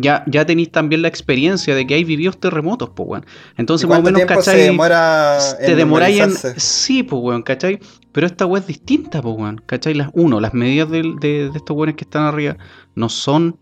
ya, 0.00 0.24
ya 0.26 0.46
tenéis 0.46 0.70
también 0.72 1.02
la 1.02 1.08
experiencia 1.08 1.74
de 1.74 1.86
que 1.86 1.94
hay 1.94 2.04
vividos 2.04 2.38
terremotos, 2.40 2.90
pues, 2.96 3.08
weón. 3.08 3.26
Entonces, 3.58 3.84
¿Y 3.86 3.88
más 3.88 3.98
o 4.00 4.02
menos, 4.02 4.20
se 4.20 4.26
¿cachai? 4.26 4.60
demora 4.62 5.38
te 5.58 5.76
demoráis 5.76 6.20
en. 6.20 6.30
Sí, 6.60 7.02
pues, 7.02 7.22
weón, 7.22 7.42
¿cachai? 7.42 7.78
Pero 8.12 8.26
esta 8.26 8.46
weá 8.46 8.60
es 8.60 8.66
distinta, 8.66 9.20
pues, 9.22 9.34
weón, 9.36 9.62
¿cachai? 9.66 9.94
Las, 9.94 10.08
uno, 10.14 10.40
las 10.40 10.54
medidas 10.54 10.90
del- 10.90 11.16
de, 11.16 11.50
de 11.50 11.56
estos 11.58 11.76
weones 11.76 11.96
que 11.96 12.04
están 12.04 12.24
arriba 12.24 12.56
no 12.94 13.08
son 13.08 13.58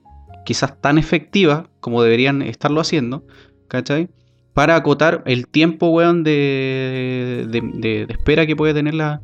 quizás 0.46 0.80
tan 0.80 0.96
efectivas 0.98 1.64
como 1.80 2.02
deberían 2.02 2.40
estarlo 2.42 2.80
haciendo, 2.80 3.24
¿cachai? 3.68 4.08
Para 4.54 4.76
acotar 4.76 5.22
el 5.26 5.46
tiempo, 5.46 5.88
weón, 5.90 6.24
de, 6.24 7.46
de, 7.48 7.60
de- 7.60 8.06
de 8.06 8.12
espera 8.12 8.46
que 8.46 8.56
puede 8.56 8.74
tener 8.74 8.94
la, 8.94 9.20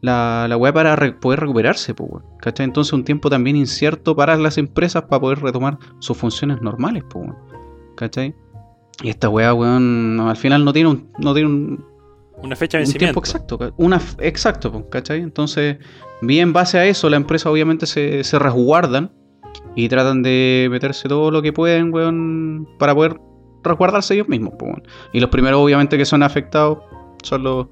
la, 0.00 0.46
la 0.48 0.56
weá 0.56 0.72
para 0.72 0.94
re- 0.96 1.12
poder 1.12 1.40
recuperarse, 1.40 1.94
pues, 1.94 2.10
weón. 2.10 2.24
¿Cachai? 2.40 2.64
Entonces 2.64 2.92
un 2.92 3.04
tiempo 3.04 3.28
también 3.28 3.56
incierto 3.56 4.14
para 4.14 4.36
las 4.36 4.56
empresas 4.58 5.02
para 5.04 5.20
poder 5.20 5.40
retomar 5.40 5.78
sus 5.98 6.16
funciones 6.16 6.62
normales, 6.62 7.02
pues, 7.10 7.26
weón. 7.26 7.36
¿Cachai? 7.96 8.34
Y 9.02 9.08
esta 9.10 9.28
weá, 9.28 9.52
weón, 9.54 10.18
al 10.20 10.36
final 10.36 10.64
no 10.64 10.72
tiene 10.72 10.88
un, 10.90 11.08
no 11.18 11.34
tiene 11.34 11.48
un, 11.48 11.84
Una 12.42 12.54
fecha 12.56 12.78
de 12.78 12.84
un 12.84 12.92
tiempo 12.92 13.20
exacto. 13.20 13.58
Una, 13.76 14.00
exacto, 14.20 14.70
po, 14.72 14.88
¿cachai? 14.88 15.20
Entonces, 15.20 15.78
bien 16.22 16.48
en 16.48 16.52
base 16.52 16.78
a 16.78 16.86
eso, 16.86 17.08
la 17.10 17.16
empresa 17.16 17.50
obviamente 17.50 17.86
se, 17.86 18.22
se 18.24 18.38
resguardan 18.38 19.10
y 19.74 19.88
tratan 19.88 20.22
de 20.22 20.68
meterse 20.70 21.08
todo 21.08 21.30
lo 21.32 21.42
que 21.42 21.52
pueden, 21.52 21.92
weón, 21.92 22.68
para 22.78 22.94
poder 22.94 23.20
resguardarse 23.62 24.14
ellos 24.14 24.28
mismos. 24.28 24.54
Y 25.12 25.20
los 25.20 25.30
primeros, 25.30 25.60
obviamente, 25.60 25.96
que 25.96 26.04
son 26.04 26.22
afectados 26.22 26.78
son 27.22 27.42
los, 27.42 27.66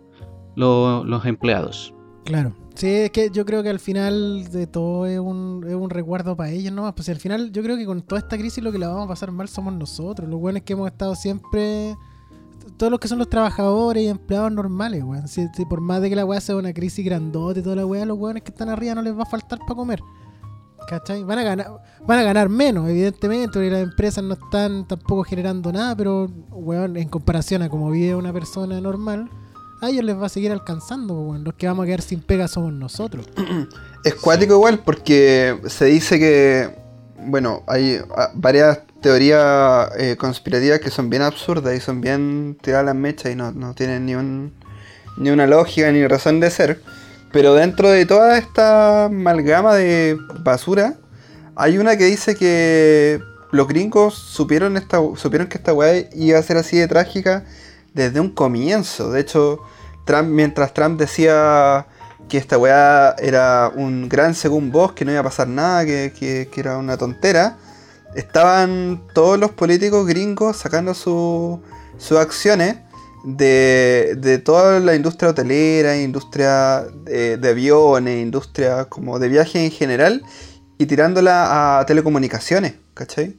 los, 0.57 1.27
empleados. 1.27 1.95
Claro. 2.25 2.55
Sí, 2.75 2.89
es 2.89 3.11
que 3.11 3.31
yo 3.31 3.47
creo 3.47 3.63
que 3.63 3.71
al 3.71 3.81
final 3.81 4.51
de 4.51 4.67
todo 4.67 5.07
es 5.07 5.19
un, 5.19 5.65
es 5.67 5.75
un 5.75 5.89
resguardo 5.89 6.37
para 6.37 6.51
ellos 6.51 6.73
nomás. 6.73 6.93
Pues 6.93 7.09
al 7.09 7.17
final 7.17 7.51
yo 7.51 7.63
creo 7.63 7.77
que 7.77 7.87
con 7.87 8.03
toda 8.03 8.21
esta 8.21 8.37
crisis 8.37 8.63
lo 8.63 8.71
que 8.71 8.79
la 8.79 8.89
vamos 8.89 9.07
a 9.07 9.09
pasar 9.09 9.33
mal 9.33 9.49
somos 9.49 9.73
nosotros. 9.73 10.29
Los 10.29 10.39
buenos 10.39 10.63
que 10.63 10.75
hemos 10.75 10.91
estado 10.91 11.15
siempre... 11.15 11.97
Todos 12.77 12.91
los 12.91 13.01
que 13.01 13.09
son 13.09 13.19
los 13.19 13.31
trabajadores 13.31 14.03
y 14.03 14.09
empleados 14.09 14.53
normales, 14.53 15.03
weón. 15.03 15.29
Si, 15.29 15.49
por 15.71 15.81
más 15.81 16.03
de 16.03 16.11
que 16.11 16.17
la 16.17 16.27
weá 16.27 16.41
sea 16.41 16.57
una 16.57 16.75
crisis 16.75 17.03
grandote 17.03 17.63
toda 17.63 17.77
la 17.77 17.87
weá, 17.87 18.05
los 18.05 18.19
weones 18.19 18.43
que 18.43 18.51
están 18.51 18.69
arriba 18.69 18.95
no 18.95 19.03
les 19.03 19.17
va 19.17 19.23
a 19.23 19.27
faltar 19.27 19.61
para 19.61 19.75
comer. 19.75 20.01
¿Cachai? 20.87 21.25
Van 21.25 21.39
a 21.39 21.43
ganar, 21.43 21.67
van 22.07 22.19
a 22.19 22.23
ganar 22.23 22.49
menos, 22.49 22.89
evidentemente, 22.89 23.55
porque 23.55 23.71
las 23.71 23.83
empresas 23.83 24.23
no 24.23 24.35
están 24.35 24.87
tampoco 24.87 25.25
generando 25.25 25.73
nada, 25.73 25.97
pero 25.97 26.31
weón, 26.51 26.97
en 26.97 27.09
comparación 27.09 27.63
a 27.63 27.69
como 27.69 27.91
vive 27.91 28.15
una 28.15 28.33
persona 28.33 28.81
normal, 28.81 29.29
a 29.81 29.91
ellos 29.91 30.05
les 30.05 30.17
va 30.17 30.27
a 30.27 30.29
seguir 30.29 30.53
alcanzando, 30.53 31.15
pues, 31.15 31.29
weón. 31.29 31.45
Los 31.45 31.55
que 31.55 31.67
vamos 31.67 31.83
a 31.85 31.87
quedar 31.87 32.03
sin 32.03 32.21
pega 32.21 32.49
somos 32.49 32.73
nosotros. 32.73 33.27
Es 34.05 34.15
cuático 34.15 34.55
igual 34.55 34.79
porque 34.85 35.59
se 35.67 35.87
dice 35.87 36.21
que, 36.21 36.79
bueno, 37.19 37.65
hay 37.67 37.99
ah, 38.17 38.31
varias 38.35 38.79
teorías 39.01 39.91
eh, 39.99 40.17
conspirativas 40.17 40.79
que 40.79 40.91
son 40.91 41.11
bien 41.11 41.23
absurdas 41.23 41.77
y 41.77 41.81
son 41.81 42.01
bien 42.01 42.57
tiradas 42.63 42.87
las 42.87 42.95
mechas 42.95 43.33
y 43.33 43.35
no, 43.35 43.51
no 43.51 43.75
tienen 43.75 44.07
ni, 44.07 44.15
un, 44.15 44.53
ni 45.17 45.31
una 45.31 45.49
lógica 45.49 45.91
ni 45.91 46.07
razón 46.07 46.39
de 46.39 46.51
ser. 46.51 46.81
Pero 47.37 47.53
dentro 47.53 47.91
de 47.91 48.07
toda 48.07 48.39
esta 48.39 49.05
amalgama 49.05 49.75
de 49.75 50.17
basura, 50.43 50.95
hay 51.55 51.77
una 51.77 51.99
que 51.99 52.05
dice 52.05 52.35
que 52.35 53.21
los 53.51 53.69
gringos 53.69 54.15
supieron, 54.15 54.73
que 54.73 55.59
esta 55.59 55.75
weá 55.75 56.09
iba 56.15 56.39
a 56.39 56.43
ser 56.43 56.57
así 56.57 56.79
de 56.79 56.89
trágica 56.89 57.45
desde 57.93 58.21
un 58.21 58.31
comienzo. 58.31 59.11
De 59.13 59.21
hecho, 59.21 59.61
Trump, 60.07 60.31
mientras 60.31 60.73
Trump 60.73 60.99
decía 60.99 61.87
que 62.27 62.39
esta 62.39 62.57
weá 62.57 63.15
era 63.19 63.71
un 63.77 64.09
gran 64.09 64.35
según 64.35 64.73
vos, 64.73 64.93
que 64.93 65.05
no 65.05 65.11
iba 65.11 65.21
a 65.21 65.25
pasar 65.25 65.47
nada, 65.47 65.85
que, 65.85 66.15
que- 66.19 66.49
que 66.51 66.61
era 66.63 66.79
una 66.79 66.97
tontera, 66.97 67.59
estaban 68.15 69.03
todos 69.13 69.39
los 69.39 69.51
políticos 69.51 70.07
gringos 70.07 70.57
sacando 70.57 70.95
su- 70.95 71.61
sus 71.99 72.17
acciones 72.17 72.77
de, 73.27 74.15
de 74.19 74.39
toda 74.39 74.79
la 74.79 74.95
industria 74.95 75.31
hotelera, 75.31 75.97
industria 75.97 76.87
de, 77.05 77.37
de 77.37 77.49
aviones, 77.49 78.23
industria 78.23 78.85
como 78.85 79.19
de 79.19 79.29
viaje 79.29 79.65
en 79.65 79.73
general, 79.73 80.23
y 80.79 80.87
tirándola 80.87 81.81
a 81.81 81.87
telecomunicaciones, 81.87 82.75
¿cachai? 82.95 83.37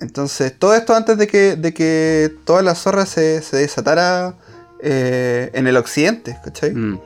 Entonces, 0.00 0.58
todo 0.58 0.74
esto 0.74 0.94
antes 0.94 1.16
de 1.16 1.26
que, 1.26 1.56
de 1.56 1.72
que 1.72 2.30
toda 2.44 2.60
la 2.60 2.74
zorra 2.74 3.06
se, 3.06 3.40
se 3.40 3.56
desatara 3.56 4.34
eh, 4.80 5.50
en 5.54 5.66
el 5.66 5.78
occidente, 5.78 6.36
¿cachai? 6.44 6.74
Mm. 6.74 7.00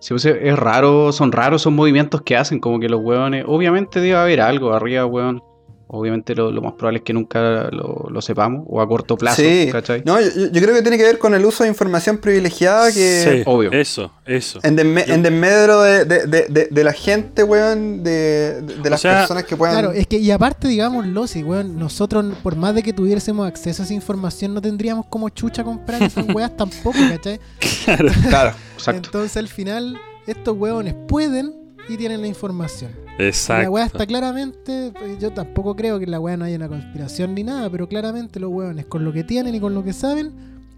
Sí, 0.00 0.08
pues 0.10 0.26
es 0.26 0.58
raro, 0.58 1.12
son 1.12 1.32
raros 1.32 1.62
esos 1.62 1.72
movimientos 1.72 2.20
que 2.22 2.36
hacen, 2.36 2.60
como 2.60 2.78
que 2.78 2.90
los 2.90 3.00
hueones. 3.00 3.44
Obviamente 3.48 4.00
debe 4.00 4.16
haber 4.16 4.42
algo 4.42 4.74
arriba, 4.74 5.06
weón. 5.06 5.42
Obviamente 5.88 6.34
lo, 6.34 6.50
lo 6.50 6.62
más 6.62 6.72
probable 6.72 6.98
es 6.98 7.04
que 7.04 7.12
nunca 7.12 7.68
lo, 7.70 8.08
lo 8.10 8.20
sepamos, 8.20 8.64
o 8.68 8.80
a 8.80 8.88
corto 8.88 9.16
plazo, 9.16 9.40
Sí. 9.40 9.68
¿cachai? 9.70 10.02
No, 10.04 10.20
yo, 10.20 10.26
yo 10.50 10.60
creo 10.60 10.74
que 10.74 10.82
tiene 10.82 10.98
que 10.98 11.04
ver 11.04 11.18
con 11.20 11.32
el 11.32 11.44
uso 11.44 11.62
de 11.62 11.68
información 11.70 12.18
privilegiada 12.18 12.90
que 12.92 13.22
Sí, 13.24 13.42
Obvio. 13.46 13.70
Eso, 13.70 14.10
eso. 14.26 14.58
en, 14.64 14.76
desme- 14.76 15.06
Yo- 15.06 15.14
en 15.14 15.22
desmedro 15.22 15.82
de, 15.82 16.04
de- 16.04 16.26
de- 16.26 16.46
de- 16.48 16.68
de 16.72 16.84
la 16.84 16.92
gente, 16.92 17.44
weón, 17.44 18.02
de, 18.02 18.62
de- 18.62 18.74
de 18.78 18.88
O 18.88 18.90
las 18.90 19.00
sea, 19.00 19.18
personas 19.20 19.44
que 19.44 19.56
puedan... 19.56 19.74
Claro, 19.78 19.92
es 19.92 20.08
que, 20.08 20.18
y 20.18 20.30
aparte, 20.32 20.66
digámoslo, 20.66 21.26
si, 21.28 21.44
weón, 21.44 21.78
nosotros, 21.78 22.24
por 22.42 22.56
más 22.56 22.74
de 22.74 22.82
que 22.82 22.92
tuviésemos 22.92 23.46
acceso 23.46 23.82
a 23.82 23.84
esa 23.84 23.94
información, 23.94 24.54
no 24.54 24.60
tendríamos 24.60 25.06
como 25.06 25.28
chucha 25.28 25.62
comprar 25.62 26.02
esas 26.02 26.26
weas 26.34 26.56
tampoco, 26.56 26.98
¿cachai? 27.10 27.38
Claro. 27.84 28.08
Claro. 28.28 28.52
Exacto. 28.74 29.02
Entonces, 29.06 29.36
al 29.36 29.46
final, 29.48 29.96
estos 30.26 30.56
weones 30.58 30.94
pueden 31.06 31.54
y 31.88 31.96
tienen 31.96 32.20
la 32.22 32.26
información. 32.26 33.05
Exacto. 33.18 33.62
La 33.62 33.70
weá 33.70 33.86
está 33.86 34.06
claramente, 34.06 34.92
pues, 34.98 35.18
yo 35.18 35.32
tampoco 35.32 35.74
creo 35.74 35.98
que 35.98 36.04
en 36.04 36.10
la 36.10 36.20
weá 36.20 36.36
no 36.36 36.44
haya 36.44 36.56
una 36.56 36.68
conspiración 36.68 37.34
ni 37.34 37.44
nada, 37.44 37.70
pero 37.70 37.88
claramente 37.88 38.38
los 38.40 38.50
weones 38.52 38.86
con 38.86 39.04
lo 39.04 39.12
que 39.12 39.24
tienen 39.24 39.54
y 39.54 39.60
con 39.60 39.74
lo 39.74 39.82
que 39.82 39.92
saben 39.92 40.32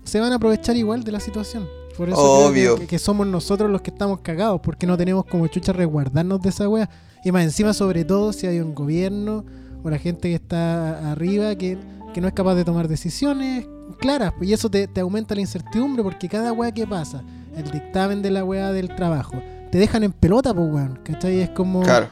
se 0.04 0.20
van 0.20 0.32
a 0.32 0.36
aprovechar 0.36 0.76
igual 0.76 1.04
de 1.04 1.12
la 1.12 1.20
situación. 1.20 1.66
Por 1.96 2.08
eso 2.08 2.16
creo 2.16 2.48
Obvio. 2.48 2.76
que, 2.76 2.86
que 2.86 2.98
somos 2.98 3.26
nosotros 3.26 3.68
los 3.70 3.82
que 3.82 3.90
estamos 3.90 4.20
cagados, 4.20 4.60
porque 4.60 4.86
no 4.86 4.96
tenemos 4.96 5.24
como 5.24 5.46
chucha 5.48 5.72
resguardarnos 5.72 6.40
de 6.40 6.48
esa 6.50 6.68
weá. 6.68 6.88
Y 7.24 7.32
más 7.32 7.42
encima, 7.42 7.74
sobre 7.74 8.04
todo, 8.04 8.32
si 8.32 8.46
hay 8.46 8.60
un 8.60 8.74
gobierno 8.74 9.44
o 9.82 9.90
la 9.90 9.98
gente 9.98 10.28
que 10.28 10.34
está 10.36 11.10
arriba 11.10 11.56
que, 11.56 11.76
que 12.14 12.20
no 12.20 12.28
es 12.28 12.34
capaz 12.34 12.54
de 12.54 12.64
tomar 12.64 12.86
decisiones 12.86 13.66
claras, 13.98 14.32
pues, 14.38 14.48
y 14.48 14.52
eso 14.52 14.70
te, 14.70 14.86
te 14.86 15.00
aumenta 15.00 15.34
la 15.34 15.40
incertidumbre, 15.40 16.02
porque 16.04 16.28
cada 16.28 16.52
weá 16.52 16.70
que 16.70 16.86
pasa, 16.86 17.24
el 17.56 17.68
dictamen 17.70 18.22
de 18.22 18.30
la 18.30 18.44
weá 18.44 18.70
del 18.72 18.94
trabajo, 18.94 19.42
te 19.70 19.78
dejan 19.78 20.04
en 20.04 20.12
pelota, 20.12 20.54
pues 20.54 20.72
weón, 20.72 21.00
¿cachai? 21.02 21.40
Es 21.40 21.50
como... 21.50 21.82
Claro. 21.82 22.08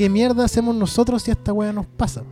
¿Qué 0.00 0.08
mierda 0.08 0.46
hacemos 0.46 0.74
nosotros 0.74 1.24
si 1.24 1.30
esta 1.30 1.52
weá 1.52 1.74
nos 1.74 1.84
pasa? 1.84 2.22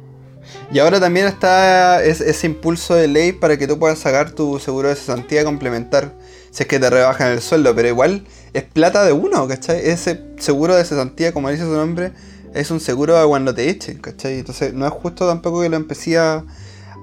Y 0.73 0.79
ahora 0.79 0.99
también 0.99 1.27
está 1.27 2.03
es- 2.03 2.23
ese 2.23 2.47
impulso 2.47 2.95
de 2.95 3.09
ley 3.09 3.33
para 3.33 3.59
que 3.59 3.67
tú 3.67 3.79
puedas 3.79 3.99
sacar 3.99 4.31
tu 4.31 4.59
seguro 4.59 4.89
de 4.89 4.97
cesantía 4.97 5.45
complementar 5.45 6.15
si 6.51 6.63
es 6.63 6.67
que 6.67 6.79
te 6.79 6.89
rebajan 6.89 7.31
el 7.31 7.43
sueldo, 7.43 7.75
pero 7.75 7.89
igual 7.89 8.25
es 8.55 8.63
plata 8.63 9.05
de 9.05 9.13
uno, 9.13 9.47
¿cachai? 9.47 9.87
Ese 9.87 10.19
seguro 10.39 10.77
de 10.77 10.85
cesantía, 10.87 11.35
como 11.35 11.51
dice 11.51 11.65
su 11.65 11.75
nombre, 11.75 12.13
es 12.55 12.71
un 12.71 12.81
seguro 12.81 13.19
a 13.19 13.27
cuando 13.29 13.55
te 13.55 13.69
echen, 13.69 13.99
¿cachai? 13.99 14.39
Entonces 14.39 14.73
no 14.73 14.87
es 14.87 14.93
justo 14.95 15.29
tampoco 15.29 15.61
que 15.61 15.69
lo 15.69 15.77
empecé 15.77 16.17
a, 16.17 16.47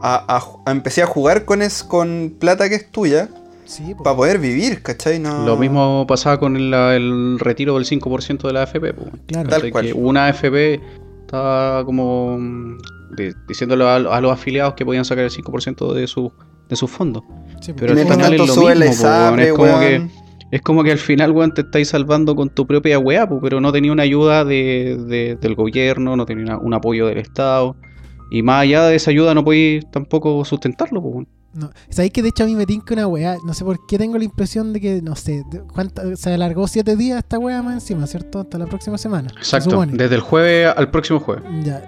a 0.01 0.41
empecé 0.65 1.03
a 1.03 1.05
jugar 1.05 1.45
con, 1.45 1.61
es, 1.61 1.83
con 1.83 2.37
plata 2.39 2.69
que 2.69 2.75
es 2.75 2.89
tuya 2.89 3.29
Sí, 3.65 3.95
para 4.03 4.15
poder 4.15 4.39
vivir, 4.39 4.81
¿cachai? 4.83 5.19
No... 5.19 5.45
Lo 5.45 5.57
mismo 5.57 6.05
pasaba 6.07 6.39
con 6.39 6.55
el, 6.55 6.73
el 6.73 7.39
retiro 7.39 7.75
del 7.75 7.85
5% 7.85 8.47
de 8.47 8.53
la 8.53 8.63
AFP, 8.63 8.93
pues. 8.93 9.07
claro. 9.27 9.49
Tal. 9.49 9.61
Que 9.61 9.93
una 9.93 10.27
AFP 10.27 10.79
estaba 11.21 11.83
como 11.85 12.37
mm, 12.39 12.77
di- 13.17 13.33
diciéndole 13.47 13.83
a, 13.85 13.95
a 13.95 14.21
los 14.21 14.31
afiliados 14.31 14.75
que 14.75 14.85
podían 14.85 15.03
sacar 15.05 15.23
el 15.25 15.31
5% 15.31 15.93
de 15.93 16.07
su 16.07 16.31
de 16.69 16.75
sus 16.75 16.89
fondos. 16.89 17.23
Sí. 17.61 17.73
Pero 17.75 17.93
al 17.93 17.97
final 18.15 18.33
es 18.33 18.39
lo 18.47 18.53
mismo, 18.89 19.03
po, 19.03 19.35
Es 19.41 19.53
como 19.53 19.79
que 19.79 20.07
es 20.51 20.61
como 20.61 20.83
que 20.83 20.91
al 20.91 20.97
final, 20.99 21.31
weón, 21.31 21.53
te 21.53 21.61
estáis 21.61 21.89
salvando 21.89 22.35
con 22.35 22.49
tu 22.49 22.65
propia 22.67 22.97
weá, 22.99 23.27
pero 23.41 23.59
no 23.61 23.71
tenía 23.71 23.91
una 23.91 24.03
ayuda 24.03 24.45
de, 24.45 24.97
de- 25.07 25.35
del 25.41 25.55
gobierno, 25.55 26.15
no 26.15 26.25
tenía 26.25 26.43
una- 26.45 26.57
un 26.59 26.73
apoyo 26.75 27.07
del 27.07 27.17
Estado. 27.17 27.75
Y 28.31 28.41
más 28.43 28.61
allá 28.63 28.85
de 28.87 28.95
esa 28.95 29.11
ayuda 29.11 29.33
no 29.33 29.43
podéis 29.43 29.89
tampoco 29.91 30.43
sustentarlo, 30.45 30.99
weón. 31.01 31.27
No. 31.55 31.71
¿Sabéis 31.89 32.11
que 32.11 32.21
de 32.21 32.29
hecho 32.29 32.43
a 32.43 32.47
mí 32.47 32.53
me 32.55 32.65
tinca 32.65 32.93
una 32.93 33.07
weá? 33.07 33.37
No 33.45 33.53
sé 33.53 33.63
por 33.63 33.85
qué 33.87 33.97
tengo 33.97 34.17
la 34.17 34.25
impresión 34.25 34.73
de 34.73 34.81
que, 34.81 35.01
no 35.01 35.15
sé, 35.15 35.43
cuánta- 35.73 36.15
se 36.17 36.33
alargó 36.33 36.67
siete 36.67 36.95
días 36.95 37.19
esta 37.19 37.39
weá 37.39 37.61
más 37.63 37.75
encima, 37.75 38.05
¿cierto? 38.07 38.39
Hasta 38.41 38.57
la 38.57 38.65
próxima 38.65 38.97
semana. 38.97 39.29
se 39.29 39.37
Exacto. 39.57 39.85
Desde 39.87 40.15
el 40.15 40.21
jueves 40.21 40.73
al 40.75 40.91
próximo 40.91 41.19
jueves. 41.19 41.43
Ya. 41.63 41.81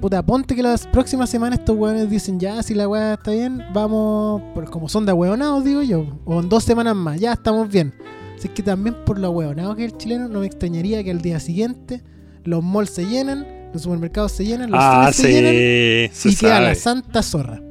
Puta, 0.00 0.22
ponte 0.26 0.56
que 0.56 0.62
las 0.64 0.86
próximas 0.88 1.30
semanas 1.30 1.60
estos 1.60 1.76
weones 1.76 2.10
dicen, 2.10 2.40
ya, 2.40 2.60
si 2.64 2.74
la 2.74 2.88
weá 2.88 3.14
está 3.14 3.30
bien, 3.30 3.62
vamos, 3.72 4.42
por, 4.54 4.68
como 4.68 4.88
son 4.88 5.06
de 5.06 5.12
hueonados, 5.12 5.64
digo 5.64 5.82
yo, 5.82 6.18
o 6.24 6.40
en 6.40 6.48
dos 6.48 6.64
semanas 6.64 6.96
más, 6.96 7.20
ya 7.20 7.32
estamos 7.32 7.68
bien. 7.68 7.94
Así 8.36 8.48
que 8.48 8.64
también 8.64 8.96
por 9.06 9.20
lo 9.20 9.30
hueonado 9.30 9.76
que 9.76 9.84
es 9.84 9.92
el 9.92 9.98
chileno, 9.98 10.26
no 10.28 10.40
me 10.40 10.46
extrañaría 10.46 11.04
que 11.04 11.12
al 11.12 11.20
día 11.22 11.38
siguiente 11.38 12.02
los 12.42 12.64
malls 12.64 12.90
se 12.90 13.06
llenan, 13.06 13.46
los 13.72 13.82
supermercados 13.82 14.32
se 14.32 14.44
llenan, 14.44 14.72
los 14.72 14.80
Ah, 14.82 15.12
cines 15.12 15.16
se 15.16 15.32
llenan 15.32 16.10
sí. 16.12 16.20
Se 16.22 16.28
y 16.30 16.36
queda 16.36 16.58
la 16.60 16.66
sabe. 16.66 16.74
santa 16.74 17.22
zorra. 17.22 17.62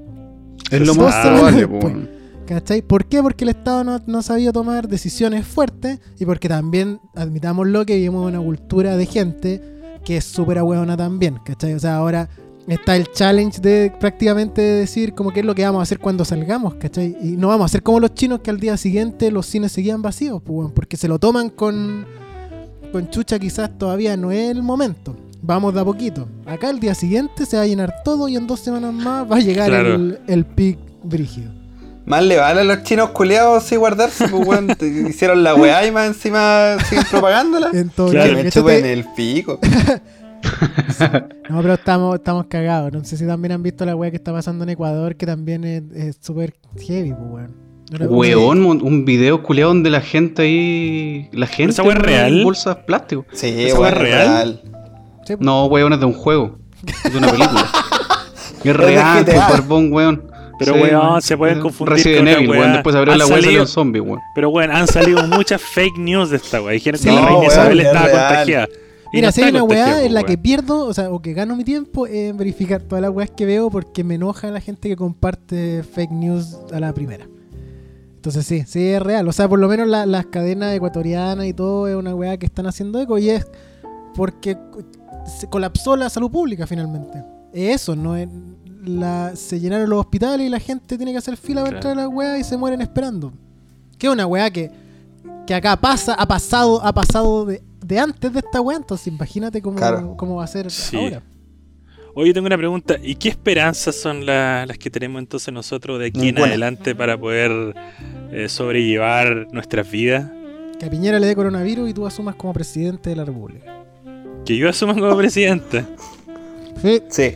Es 0.71 0.87
lo 0.87 0.95
más 0.95 1.15
probable. 1.25 1.67
¿Cachai? 2.47 2.81
¿Por 2.81 3.05
qué? 3.05 3.21
Porque 3.21 3.45
el 3.45 3.49
Estado 3.49 3.83
no, 3.83 4.01
no 4.07 4.17
ha 4.17 4.23
sabido 4.23 4.51
tomar 4.51 4.87
decisiones 4.87 5.45
fuertes 5.45 5.99
y 6.19 6.25
porque 6.25 6.49
también, 6.49 6.99
admitámoslo, 7.15 7.85
que 7.85 7.95
vivimos 7.95 8.29
en 8.29 8.35
una 8.37 8.45
cultura 8.45 8.97
de 8.97 9.05
gente 9.05 9.61
que 10.03 10.17
es 10.17 10.25
súper 10.25 10.57
ahueona 10.57 10.97
también, 10.97 11.39
¿cachai? 11.45 11.73
O 11.73 11.79
sea, 11.79 11.95
ahora 11.95 12.27
está 12.67 12.95
el 12.95 13.11
challenge 13.11 13.59
de 13.61 13.93
prácticamente 13.99 14.61
decir 14.61 15.13
como 15.13 15.31
qué 15.31 15.41
es 15.41 15.45
lo 15.45 15.55
que 15.55 15.63
vamos 15.63 15.79
a 15.79 15.83
hacer 15.83 15.99
cuando 15.99 16.25
salgamos, 16.25 16.75
¿cachai? 16.75 17.17
Y 17.21 17.37
no 17.37 17.47
vamos 17.47 17.63
a 17.63 17.65
hacer 17.65 17.83
como 17.83 17.99
los 17.99 18.13
chinos 18.13 18.39
que 18.41 18.49
al 18.49 18.59
día 18.59 18.77
siguiente 18.77 19.31
los 19.31 19.45
cines 19.45 19.71
seguían 19.71 20.01
vacíos, 20.01 20.41
pues, 20.43 20.71
porque 20.73 20.97
se 20.97 21.07
lo 21.07 21.19
toman 21.19 21.49
con, 21.49 22.05
con 22.91 23.09
chucha 23.09 23.39
quizás 23.39 23.77
todavía 23.77 24.17
no 24.17 24.31
es 24.31 24.51
el 24.51 24.63
momento. 24.63 25.15
Vamos 25.43 25.73
de 25.73 25.81
a 25.81 25.85
poquito. 25.85 26.27
Acá 26.45 26.69
el 26.69 26.79
día 26.79 26.93
siguiente 26.93 27.45
se 27.45 27.57
va 27.57 27.63
a 27.63 27.67
llenar 27.67 28.03
todo 28.03 28.27
y 28.27 28.35
en 28.35 28.45
dos 28.47 28.59
semanas 28.59 28.93
más 28.93 29.29
va 29.29 29.37
a 29.37 29.39
llegar 29.39 29.69
Claro. 29.69 29.95
el, 29.95 30.19
el 30.27 30.45
pic 30.45 30.77
brígido. 31.03 31.51
Más 32.05 32.23
le 32.23 32.37
vale 32.37 32.61
a 32.61 32.63
los 32.63 32.83
chinos 32.83 33.09
culeados 33.11 33.63
sí 33.63 33.75
guardarse, 33.75 34.27
pues 34.27 34.47
weón. 34.47 34.67
te- 34.77 34.87
Hicieron 35.09 35.43
la 35.43 35.55
weá 35.55 35.85
y 35.85 35.91
más 35.91 36.07
encima 36.07 36.77
siguen 36.87 37.05
propagándola. 37.09 37.69
En 37.73 37.89
todo 37.89 38.09
Claro, 38.09 38.33
me 38.33 38.49
chupen 38.51 38.85
el 38.85 39.05
pico. 39.15 39.59
No, 41.49 41.61
pero 41.61 41.73
estamos, 41.75 42.15
estamos 42.15 42.45
cagados. 42.47 42.91
No 42.91 43.03
sé 43.03 43.17
si 43.17 43.25
también 43.27 43.51
han 43.51 43.61
visto 43.63 43.85
la 43.85 43.95
weá 43.95 44.09
que 44.09 44.17
está 44.17 44.31
pasando 44.31 44.63
en 44.63 44.71
Ecuador, 44.71 45.15
que 45.15 45.25
también 45.25 45.63
es 45.93 46.17
súper 46.19 46.55
heavy, 46.79 47.11
pues 47.13 47.29
weón. 47.29 47.55
No 47.99 48.05
Weón, 48.07 48.65
un, 48.65 49.03
video 49.05 49.43
culeado 49.43 49.71
donde 49.73 49.89
la 49.89 49.99
gente 50.01 50.43
ahí. 50.43 51.29
La 51.33 51.45
gente. 51.45 51.73
esa 51.73 51.83
es 51.83 51.95
real? 51.95 52.43
Bolsas 52.43 52.77
de 52.77 52.83
plástico. 52.83 53.25
Sí, 53.33 53.47
¿Esa 53.47 53.89
es 53.89 53.93
real? 53.97 53.99
real. 53.99 54.61
Sí, 55.25 55.35
pues. 55.35 55.39
No, 55.41 55.65
weón, 55.65 55.93
es 55.93 55.99
de 55.99 56.05
un 56.05 56.13
juego. 56.13 56.57
Es 57.05 57.11
de 57.11 57.17
una 57.17 57.29
película. 57.31 57.67
es 58.63 58.75
real, 58.75 59.25
pues, 59.25 59.37
barbón, 59.37 59.91
weón. 59.93 60.23
Pero, 60.59 60.75
Sí, 60.75 60.79
weón, 60.79 61.21
se 61.23 61.37
pueden 61.37 61.59
confundir 61.59 61.93
Resident 61.95 62.19
con 62.19 62.27
Evil, 62.27 62.49
weón. 62.51 62.73
Después 62.73 62.95
abrió 62.95 63.13
Han 63.13 63.19
la 63.19 63.25
weá 63.25 63.51
y 63.51 63.57
un 63.57 63.67
zombie, 63.67 63.99
weón. 63.99 64.19
Pero 64.35 64.51
bueno, 64.51 64.75
han 64.75 64.87
salido 64.87 65.25
muchas 65.27 65.59
fake 65.61 65.97
news 65.97 66.29
de 66.29 66.37
esta 66.37 66.61
weá. 66.61 66.73
Dijeron 66.73 66.99
que 67.01 67.09
Sí, 67.09 67.15
la 67.15 67.21
no, 67.21 67.27
reina 67.27 67.39
weón, 67.39 67.51
Isabel 67.51 67.79
es 67.79 67.85
estaba 67.87 68.05
real. 68.07 68.27
contagiada. 68.27 68.67
Y 69.13 69.17
Mira, 69.17 69.27
no 69.27 69.31
si 69.33 69.41
hay 69.41 69.49
una 69.51 69.63
weá 69.63 70.03
en 70.05 70.13
la 70.13 70.21
que 70.21 70.33
weón. 70.33 70.41
pierdo, 70.43 70.85
o 70.85 70.93
sea, 70.93 71.09
o 71.09 71.19
que 71.21 71.33
gano 71.33 71.55
mi 71.55 71.63
tiempo 71.63 72.05
en 72.07 72.37
verificar 72.37 72.81
todas 72.81 73.01
las 73.01 73.11
weas 73.11 73.29
que 73.31 73.45
veo 73.45 73.69
porque 73.71 74.03
me 74.03 74.15
enoja 74.15 74.49
la 74.51 74.61
gente 74.61 74.87
que 74.87 74.95
comparte 74.95 75.83
fake 75.83 76.11
news 76.11 76.57
a 76.71 76.79
la 76.79 76.93
primera. 76.93 77.25
Entonces 78.15 78.45
sí, 78.45 78.63
sí 78.67 78.87
es 78.89 79.01
real. 79.01 79.27
O 79.27 79.31
sea, 79.33 79.49
por 79.49 79.57
lo 79.57 79.67
menos 79.67 79.87
la- 79.87 80.05
las 80.05 80.27
cadenas 80.27 80.75
ecuatorianas 80.75 81.45
y 81.47 81.53
todo 81.53 81.87
es 81.87 81.95
una 81.95 82.13
weá 82.13 82.37
que 82.37 82.45
están 82.45 82.67
haciendo 82.67 83.01
eco 83.01 83.17
y 83.17 83.31
es 83.31 83.47
porque 84.15 84.57
se 85.25 85.47
colapsó 85.47 85.95
la 85.95 86.09
salud 86.09 86.31
pública 86.31 86.65
finalmente. 86.67 87.23
Es 87.53 87.81
eso, 87.81 87.95
no 87.95 88.15
es 88.15 88.27
la, 88.83 89.35
se 89.35 89.59
llenaron 89.59 89.89
los 89.89 89.99
hospitales 89.99 90.47
y 90.47 90.49
la 90.49 90.59
gente 90.59 90.97
tiene 90.97 91.11
que 91.11 91.17
hacer 91.19 91.37
fila 91.37 91.63
para 91.63 91.75
entrar 91.77 91.93
a 91.97 92.01
la 92.03 92.07
weá 92.09 92.37
y 92.39 92.43
se 92.43 92.57
mueren 92.57 92.81
esperando. 92.81 93.31
Que 93.97 94.07
es 94.07 94.13
una 94.13 94.25
weá 94.25 94.49
que, 94.49 94.71
que 95.45 95.53
acá 95.53 95.75
pasa, 95.77 96.13
ha 96.15 96.27
pasado, 96.27 96.83
ha 96.83 96.93
pasado 96.93 97.45
de, 97.45 97.61
de 97.85 97.99
antes 97.99 98.31
de 98.33 98.39
esta 98.39 98.61
weá, 98.61 98.77
entonces 98.77 99.07
imagínate 99.07 99.61
cómo, 99.61 99.77
Claro. 99.77 100.15
cómo 100.17 100.35
va 100.35 100.45
a 100.45 100.47
ser 100.47 100.71
Sí. 100.71 100.97
ahora. 100.97 101.21
Oye, 102.13 102.33
tengo 102.33 102.47
una 102.47 102.57
pregunta. 102.57 102.95
¿Y 103.01 103.15
qué 103.15 103.29
esperanzas 103.29 103.95
son 103.95 104.25
la- 104.25 104.65
las 104.65 104.77
que 104.77 104.89
tenemos 104.89 105.19
entonces 105.21 105.53
nosotros 105.53 105.97
de 105.99 106.07
aquí 106.07 106.27
en 106.29 106.39
adelante 106.39 106.93
para 106.93 107.17
poder 107.17 107.73
eh, 108.31 108.49
sobrellevar 108.49 109.47
nuestras 109.53 109.89
vidas? 109.89 110.29
Que 110.79 110.87
a 110.87 110.89
Piñera 110.89 111.19
le 111.19 111.27
dé 111.27 111.35
coronavirus 111.35 111.89
y 111.89 111.93
tú 111.93 112.05
asumas 112.05 112.35
como 112.35 112.51
presidente 112.53 113.11
de 113.11 113.15
la 113.15 113.23
República. 113.23 113.80
Que 114.45 114.57
yo 114.57 114.69
asuma 114.69 114.93
como 114.93 115.15
presidente. 115.17 115.85
Sí. 116.81 117.01
Sí. 117.09 117.35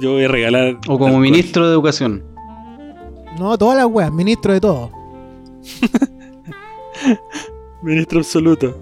Yo 0.00 0.12
voy 0.12 0.24
a 0.24 0.28
regalar. 0.28 0.74
O 0.88 0.94
como 0.98 1.06
alcohol. 1.06 1.20
ministro 1.22 1.66
de 1.66 1.72
educación. 1.72 2.24
No, 3.38 3.56
todas 3.56 3.76
las 3.76 3.86
weas, 3.86 4.12
ministro 4.12 4.52
de 4.52 4.60
todo. 4.60 4.90
Ministro 7.82 8.18
absoluto. 8.18 8.78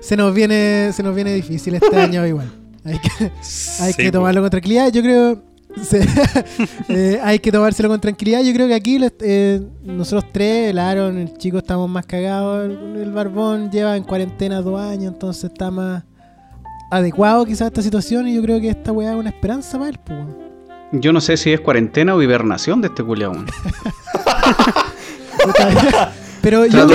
Se 0.00 0.16
nos 0.16 0.34
viene, 0.34 0.90
se 0.92 1.02
nos 1.02 1.14
viene 1.14 1.32
difícil 1.32 1.74
este 1.76 1.96
año 1.96 2.26
igual. 2.26 2.50
Hay 2.84 2.98
que, 2.98 3.08
hay 3.24 3.92
Sí, 3.92 4.02
que 4.02 4.12
tomarlo 4.12 4.42
con 4.42 4.50
tranquilidad. 4.50 4.92
Yo 4.92 5.00
creo. 5.00 5.42
se- 5.82 6.06
eh, 6.90 7.18
hay 7.22 7.38
que 7.38 7.50
tomárselo 7.50 7.88
con 7.88 8.00
tranquilidad. 8.00 8.42
Yo 8.42 8.52
creo 8.52 8.68
que 8.68 8.74
aquí 8.74 8.98
eh, 9.20 9.62
nosotros 9.82 10.26
tres, 10.30 10.70
el 10.70 10.78
Aaron, 10.78 11.16
el 11.16 11.38
chico, 11.38 11.56
estamos 11.58 11.88
más 11.88 12.04
cagados. 12.04 12.66
El, 12.66 12.96
el 13.00 13.12
Barbón 13.12 13.70
lleva 13.70 13.96
en 13.96 14.04
cuarentena 14.04 14.60
dos 14.60 14.78
años, 14.78 15.14
entonces 15.14 15.44
está 15.44 15.70
más 15.70 16.04
adecuado 16.96 17.44
quizás 17.44 17.62
a 17.62 17.66
esta 17.66 17.82
situación. 17.82 18.28
Y 18.28 18.34
yo 18.34 18.42
creo 18.42 18.60
que 18.60 18.70
esta 18.70 18.92
weá 18.92 19.12
es 19.12 19.16
una 19.16 19.30
esperanza 19.30 19.78
para 19.78 19.90
él. 19.90 19.98
pues. 20.04 20.18
Yo 20.92 21.12
no 21.12 21.20
sé 21.20 21.36
si 21.36 21.52
es 21.52 21.60
cuarentena 21.60 22.14
o 22.14 22.22
hibernación 22.22 22.80
de 22.80 22.88
este 22.88 23.02
culiao. 23.02 23.32
weón. 23.32 23.46
Pero 26.42 26.66
yo, 26.66 26.86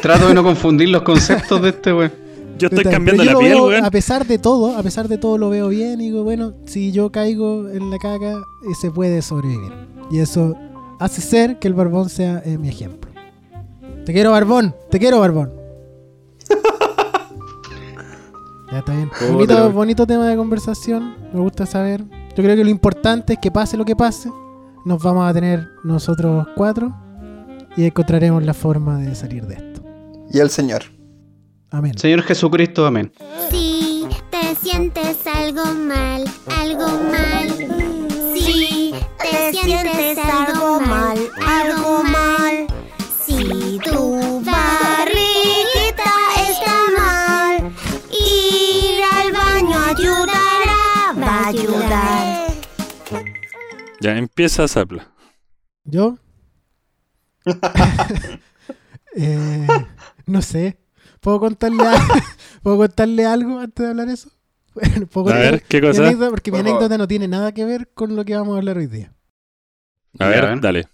Trato, 0.00 0.28
de 0.28 0.34
no 0.34 0.42
confundir 0.42 0.88
los 0.88 1.02
conceptos 1.02 1.60
de 1.62 1.68
este 1.68 1.92
weón. 1.92 2.12
Yo 2.58 2.68
estoy 2.68 2.84
cambiando 2.84 3.24
la 3.24 3.32
yo 3.32 3.38
lo 3.38 3.40
piel, 3.40 3.52
veo, 3.52 3.66
weón. 3.66 3.84
A 3.84 3.90
pesar 3.90 4.26
de 4.26 4.38
todo, 4.38 4.76
a 4.76 4.82
pesar 4.82 5.08
de 5.08 5.18
todo 5.18 5.38
lo 5.38 5.50
veo 5.50 5.68
bien 5.68 6.00
y 6.00 6.04
digo, 6.04 6.24
bueno, 6.24 6.54
si 6.66 6.92
yo 6.92 7.10
caigo 7.10 7.68
en 7.68 7.90
la 7.90 7.98
caca, 7.98 8.32
eh, 8.32 8.74
se 8.80 8.90
puede 8.90 9.22
sobrevivir. 9.22 9.72
Y 10.10 10.18
eso 10.20 10.56
hace 11.00 11.20
ser 11.20 11.58
que 11.58 11.68
el 11.68 11.74
barbón 11.74 12.08
sea 12.08 12.42
eh, 12.44 12.56
mi 12.58 12.68
ejemplo. 12.68 13.10
Te 14.04 14.12
quiero, 14.12 14.32
barbón, 14.32 14.74
te 14.90 14.98
quiero, 14.98 15.20
barbón. 15.20 15.63
Ya 18.74 18.80
está 18.80 18.92
bien. 18.92 19.10
Bonito, 19.32 19.72
bonito 19.72 20.06
tema 20.06 20.26
de 20.28 20.36
conversación, 20.36 21.14
me 21.32 21.40
gusta 21.40 21.64
saber. 21.64 22.04
Yo 22.36 22.42
creo 22.42 22.56
que 22.56 22.64
lo 22.64 22.70
importante 22.70 23.34
es 23.34 23.38
que 23.38 23.50
pase 23.50 23.76
lo 23.76 23.84
que 23.84 23.94
pase, 23.94 24.30
nos 24.84 25.00
vamos 25.00 25.30
a 25.30 25.32
tener 25.32 25.68
nosotros 25.84 26.48
cuatro 26.56 26.92
y 27.76 27.84
encontraremos 27.84 28.42
la 28.42 28.52
forma 28.52 28.98
de 28.98 29.14
salir 29.14 29.46
de 29.46 29.54
esto. 29.54 29.82
Y 30.30 30.40
el 30.40 30.50
señor. 30.50 30.82
Amén. 31.70 31.96
Señor 31.96 32.22
Jesucristo, 32.22 32.84
amén. 32.84 33.12
Si 33.50 34.06
te 34.30 34.56
sientes 34.56 35.24
algo 35.26 35.64
mal, 35.66 36.24
algo 36.60 36.86
mal. 37.10 37.48
Si 38.34 38.92
te 39.18 39.52
sientes 39.52 40.18
algo 40.18 40.80
mal, 40.80 41.18
Ya 54.04 54.18
empieza 54.18 54.68
Zapla. 54.68 55.10
¿Yo? 55.84 56.18
Eh, 59.16 59.66
no 60.26 60.42
sé. 60.42 60.76
¿Puedo 61.20 61.38
contarle, 61.38 61.84
a- 61.86 61.94
¿Puedo 62.62 62.78
contarle 62.78 63.24
algo 63.24 63.60
antes 63.60 63.84
de 63.84 63.90
hablar 63.90 64.08
eso? 64.08 64.28
Bueno, 64.74 65.06
¿puedo 65.10 65.30
A 65.32 65.38
ver, 65.38 65.62
¿qué 65.62 65.80
mi 65.80 65.86
cosa? 65.86 66.02
anécdota? 66.06 66.30
porque 66.30 66.50
mi 66.50 66.58
anécdota 66.58 66.98
no 66.98 67.06
tiene 67.06 67.28
nada 67.28 67.52
que 67.52 67.64
ver 67.64 67.88
con 67.94 68.16
lo 68.16 68.24
que 68.24 68.34
vamos 68.36 68.56
a 68.56 68.58
hablar 68.58 68.76
hoy 68.76 68.88
día. 68.88 69.14
A 70.18 70.26
ver, 70.26 70.44
a 70.44 70.56
dale. 70.56 70.88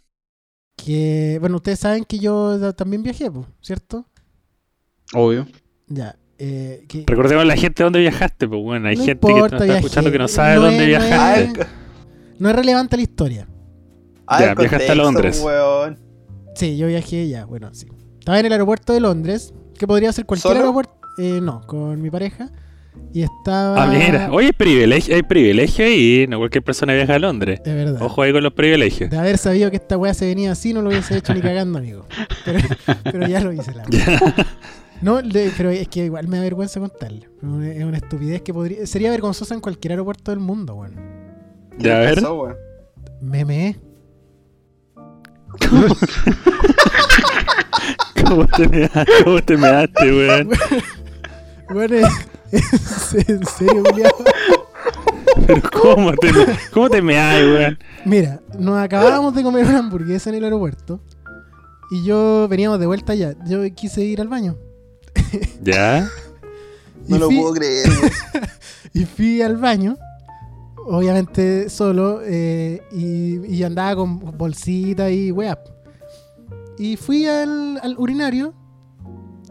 Que, 0.77 1.39
bueno, 1.41 1.57
ustedes 1.57 1.81
saben 1.81 2.05
que 2.05 2.19
yo 2.19 2.75
también 2.75 3.03
viajé, 3.03 3.31
¿cierto? 3.63 4.07
Obvio. 5.15 5.47
Ya. 5.87 6.15
Eh, 6.39 6.85
que 6.89 7.05
Recordemos 7.07 7.43
a 7.43 7.47
la 7.47 7.57
gente 7.57 7.83
dónde 7.83 8.01
viajaste, 8.01 8.47
pues 8.49 8.63
bueno, 8.63 8.87
hay 8.89 8.97
No 8.97 9.05
gente 9.05 9.27
que 9.27 9.33
nos 9.35 9.45
está 9.53 9.65
viajé. 9.65 9.79
escuchando 9.79 10.13
que 10.13 10.19
no 10.19 10.29
sabe 10.29 10.55
No 10.57 10.61
dónde 10.63 10.93
es- 10.93 10.99
no 10.99 11.05
es- 11.05 11.09
viajaste. 11.09 11.80
No 12.41 12.51
es 12.51 12.57
relevante 12.57 12.97
la 12.97 13.03
historia. 13.03 13.47
ah, 14.27 14.41
Ya, 14.41 14.55
viajaste 14.55 14.91
a 14.91 14.95
Londres. 14.97 15.41
weón. 15.45 15.99
Sí, 16.57 16.77
yo 16.77 16.89
viajé 16.89 17.29
ya, 17.29 17.45
bueno, 17.45 17.71
sí. 17.73 17.87
Estaba 18.19 18.41
en 18.41 18.47
el 18.47 18.53
aeropuerto 18.53 18.93
de 18.93 19.01
Londres, 19.01 19.55
que 19.79 19.87
podría 19.87 20.13
ser 20.13 20.27
cualquier 20.27 20.51
¿Solo? 20.55 20.61
aeropuerto. 20.61 20.93
Eh, 21.19 21.41
no, 21.41 21.61
con 21.67 22.01
mi 22.03 22.11
pareja. 22.11 22.51
Y 23.13 23.23
estaba... 23.23 23.83
Ah, 23.83 23.87
mira. 23.87 24.31
Oye, 24.33 24.47
hay 24.47 24.53
privilegio, 24.53 25.15
hay 25.15 25.23
privilegio 25.23 25.85
ahí. 25.85 26.27
No 26.29 26.39
cualquier 26.39 26.63
persona 26.65 26.93
viaja 26.93 27.15
a 27.15 27.19
Londres. 27.19 27.61
De 27.65 27.73
verdad. 27.75 28.03
Ojo 28.03 28.23
ahí 28.23 28.33
con 28.33 28.43
los 28.43 28.53
privilegios. 28.53 29.11
De 29.11 29.17
haber 29.17 29.39
sabido 29.39 29.71
que 29.71 29.77
esta 29.77 29.97
weá 29.97 30.13
se 30.13 30.27
venía 30.27 30.53
así, 30.53 30.75
no 30.75 30.83
lo 30.83 30.89
hubiese 30.91 31.17
hecho 31.17 31.33
ni 31.35 31.41
cagando, 31.41 31.79
amigo. 31.79 32.07
Pero, 32.45 32.59
pero 33.05 33.27
ya 33.29 33.41
lo 33.41 33.53
hice, 33.53 33.73
la. 33.75 33.85
No, 35.03 35.21
le- 35.23 35.51
pero 35.57 35.71
es 35.71 35.89
que 35.89 36.05
igual 36.05 36.29
me 36.29 36.37
da 36.37 36.43
vergüenza 36.43 36.79
contarle. 36.79 37.27
Es 37.39 37.43
una- 37.43 37.73
Es 37.73 37.85
una 37.85 37.97
estupidez 37.97 38.43
que 38.43 38.53
podría. 38.53 38.87
Sería 38.87 39.11
vergonzosa 39.11 39.55
en 39.55 39.61
cualquier 39.61 39.93
aeropuerto 39.93 40.31
del 40.31 40.41
mundo, 40.41 40.75
weón. 40.75 40.95
Ya, 41.81 41.97
a 41.97 42.01
¿Qué 42.01 42.07
ver. 42.07 42.15
pasó, 42.17 42.35
weón? 42.43 42.57
Me 43.21 43.45
meé. 43.45 43.77
¿Cómo 48.25 48.47
te 48.47 48.69
measte, 48.69 49.07
¿Cómo 49.25 49.43
te 49.43 49.57
measte, 49.57 50.13
weón? 50.13 50.51
Bueno, 51.73 51.97
es- 51.97 52.29
es- 53.15 53.29
en 53.29 53.47
serio, 53.47 53.83
culiao. 53.85 54.11
Pero 55.47 55.63
¿cómo 55.73 56.13
te, 56.15 56.33
me- 56.33 56.47
cómo 56.73 56.91
te 56.91 57.01
weón? 57.01 57.79
Mira, 58.05 58.41
nos 58.59 58.79
acabábamos 58.79 59.35
de 59.35 59.43
comer 59.43 59.67
una 59.67 59.79
hamburguesa 59.79 60.31
en 60.31 60.37
el 60.37 60.45
aeropuerto. 60.45 61.01
Y 61.91 62.05
yo 62.05 62.47
veníamos 62.49 62.79
de 62.79 62.87
vuelta 62.87 63.13
allá. 63.13 63.35
Yo 63.47 63.63
quise 63.75 64.03
ir 64.03 64.21
al 64.21 64.29
baño. 64.29 64.57
¿Ya? 65.63 66.09
No 67.09 67.19
lo 67.19 67.27
fui- 67.29 67.39
puedo 67.41 67.55
creer. 67.55 67.89
Y 68.93 69.05
fui 69.05 69.41
al 69.41 69.57
baño, 69.57 69.97
obviamente 70.87 71.69
solo, 71.71 72.21
eh, 72.25 72.83
y, 72.93 73.55
y 73.55 73.63
andaba 73.63 73.97
con 73.97 74.19
bolsita 74.37 75.11
y 75.11 75.31
weá. 75.33 75.59
Y 76.79 76.97
fui 76.97 77.27
al, 77.27 77.79
al 77.83 77.97
urinario 77.99 78.55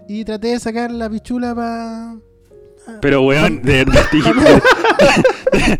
y 0.07 0.25
traté 0.25 0.47
de 0.49 0.59
sacar 0.59 0.89
la 0.91 1.09
pichula 1.09 1.53
para... 1.53 2.15
Pero, 3.01 3.21
weón, 3.21 3.61
de 3.61 3.85
verdad 3.85 4.01
dijiste. 4.11 4.61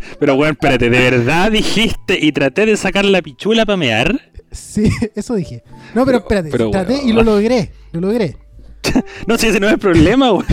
Pero, 0.20 0.34
weón, 0.36 0.52
espérate, 0.52 0.88
¿de 0.88 1.10
verdad 1.10 1.50
dijiste 1.50 2.18
y 2.20 2.30
traté 2.30 2.66
de 2.66 2.76
sacar 2.76 3.04
la 3.04 3.20
pichula 3.20 3.66
para 3.66 3.76
mear? 3.76 4.20
Sí, 4.52 4.90
eso 5.16 5.34
dije. 5.34 5.62
No, 5.94 6.04
pero 6.04 6.18
espérate, 6.18 6.50
pero, 6.50 6.70
traté 6.70 6.94
weón. 6.94 7.08
y 7.08 7.12
lo 7.12 7.22
logré, 7.22 7.72
lo 7.92 8.00
logré. 8.00 8.36
No, 9.26 9.36
si 9.38 9.46
ese 9.48 9.60
no 9.60 9.66
es 9.66 9.74
el 9.74 9.78
problema, 9.78 10.32
weón. 10.32 10.46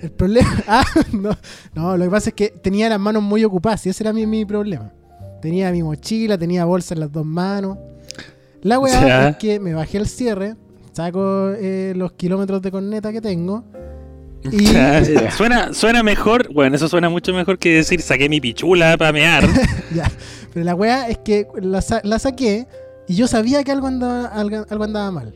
El 0.00 0.10
problema... 0.12 0.48
Ah, 0.68 0.84
no, 1.12 1.30
no, 1.74 1.96
lo 1.96 2.04
que 2.04 2.10
pasa 2.10 2.30
es 2.30 2.34
que 2.34 2.48
tenía 2.48 2.88
las 2.88 3.00
manos 3.00 3.22
muy 3.22 3.44
ocupadas 3.44 3.84
y 3.86 3.90
ese 3.90 4.02
era 4.04 4.12
mi, 4.12 4.26
mi 4.26 4.44
problema. 4.44 4.92
Tenía 5.40 5.70
mi 5.72 5.82
mochila, 5.82 6.36
tenía 6.38 6.64
bolsa 6.64 6.94
en 6.94 7.00
las 7.00 7.12
dos 7.12 7.24
manos. 7.24 7.78
La 8.62 8.78
weá 8.78 9.28
es 9.30 9.36
que 9.36 9.60
me 9.60 9.74
bajé 9.74 9.98
el 9.98 10.08
cierre, 10.08 10.56
saco 10.92 11.50
eh, 11.56 11.92
los 11.96 12.12
kilómetros 12.12 12.60
de 12.62 12.70
corneta 12.70 13.12
que 13.12 13.20
tengo. 13.20 13.64
Y 14.50 14.64
Ya, 14.72 15.02
suena, 15.30 15.72
suena 15.72 16.02
mejor, 16.02 16.52
bueno, 16.52 16.76
eso 16.76 16.88
suena 16.88 17.08
mucho 17.08 17.32
mejor 17.32 17.58
que 17.58 17.76
decir 17.76 18.00
saqué 18.02 18.28
mi 18.28 18.40
pichula 18.40 18.96
para 18.96 19.12
mear. 19.12 19.44
ya. 19.94 20.10
Pero 20.52 20.64
la 20.64 20.74
weá 20.74 21.08
es 21.08 21.18
que 21.18 21.46
la, 21.60 21.80
sa- 21.82 22.00
la 22.02 22.18
saqué 22.18 22.66
y 23.08 23.14
yo 23.14 23.26
sabía 23.28 23.62
que 23.62 23.70
algo 23.72 23.86
andaba, 23.86 24.26
algo, 24.26 24.64
algo 24.68 24.84
andaba 24.84 25.10
mal. 25.12 25.34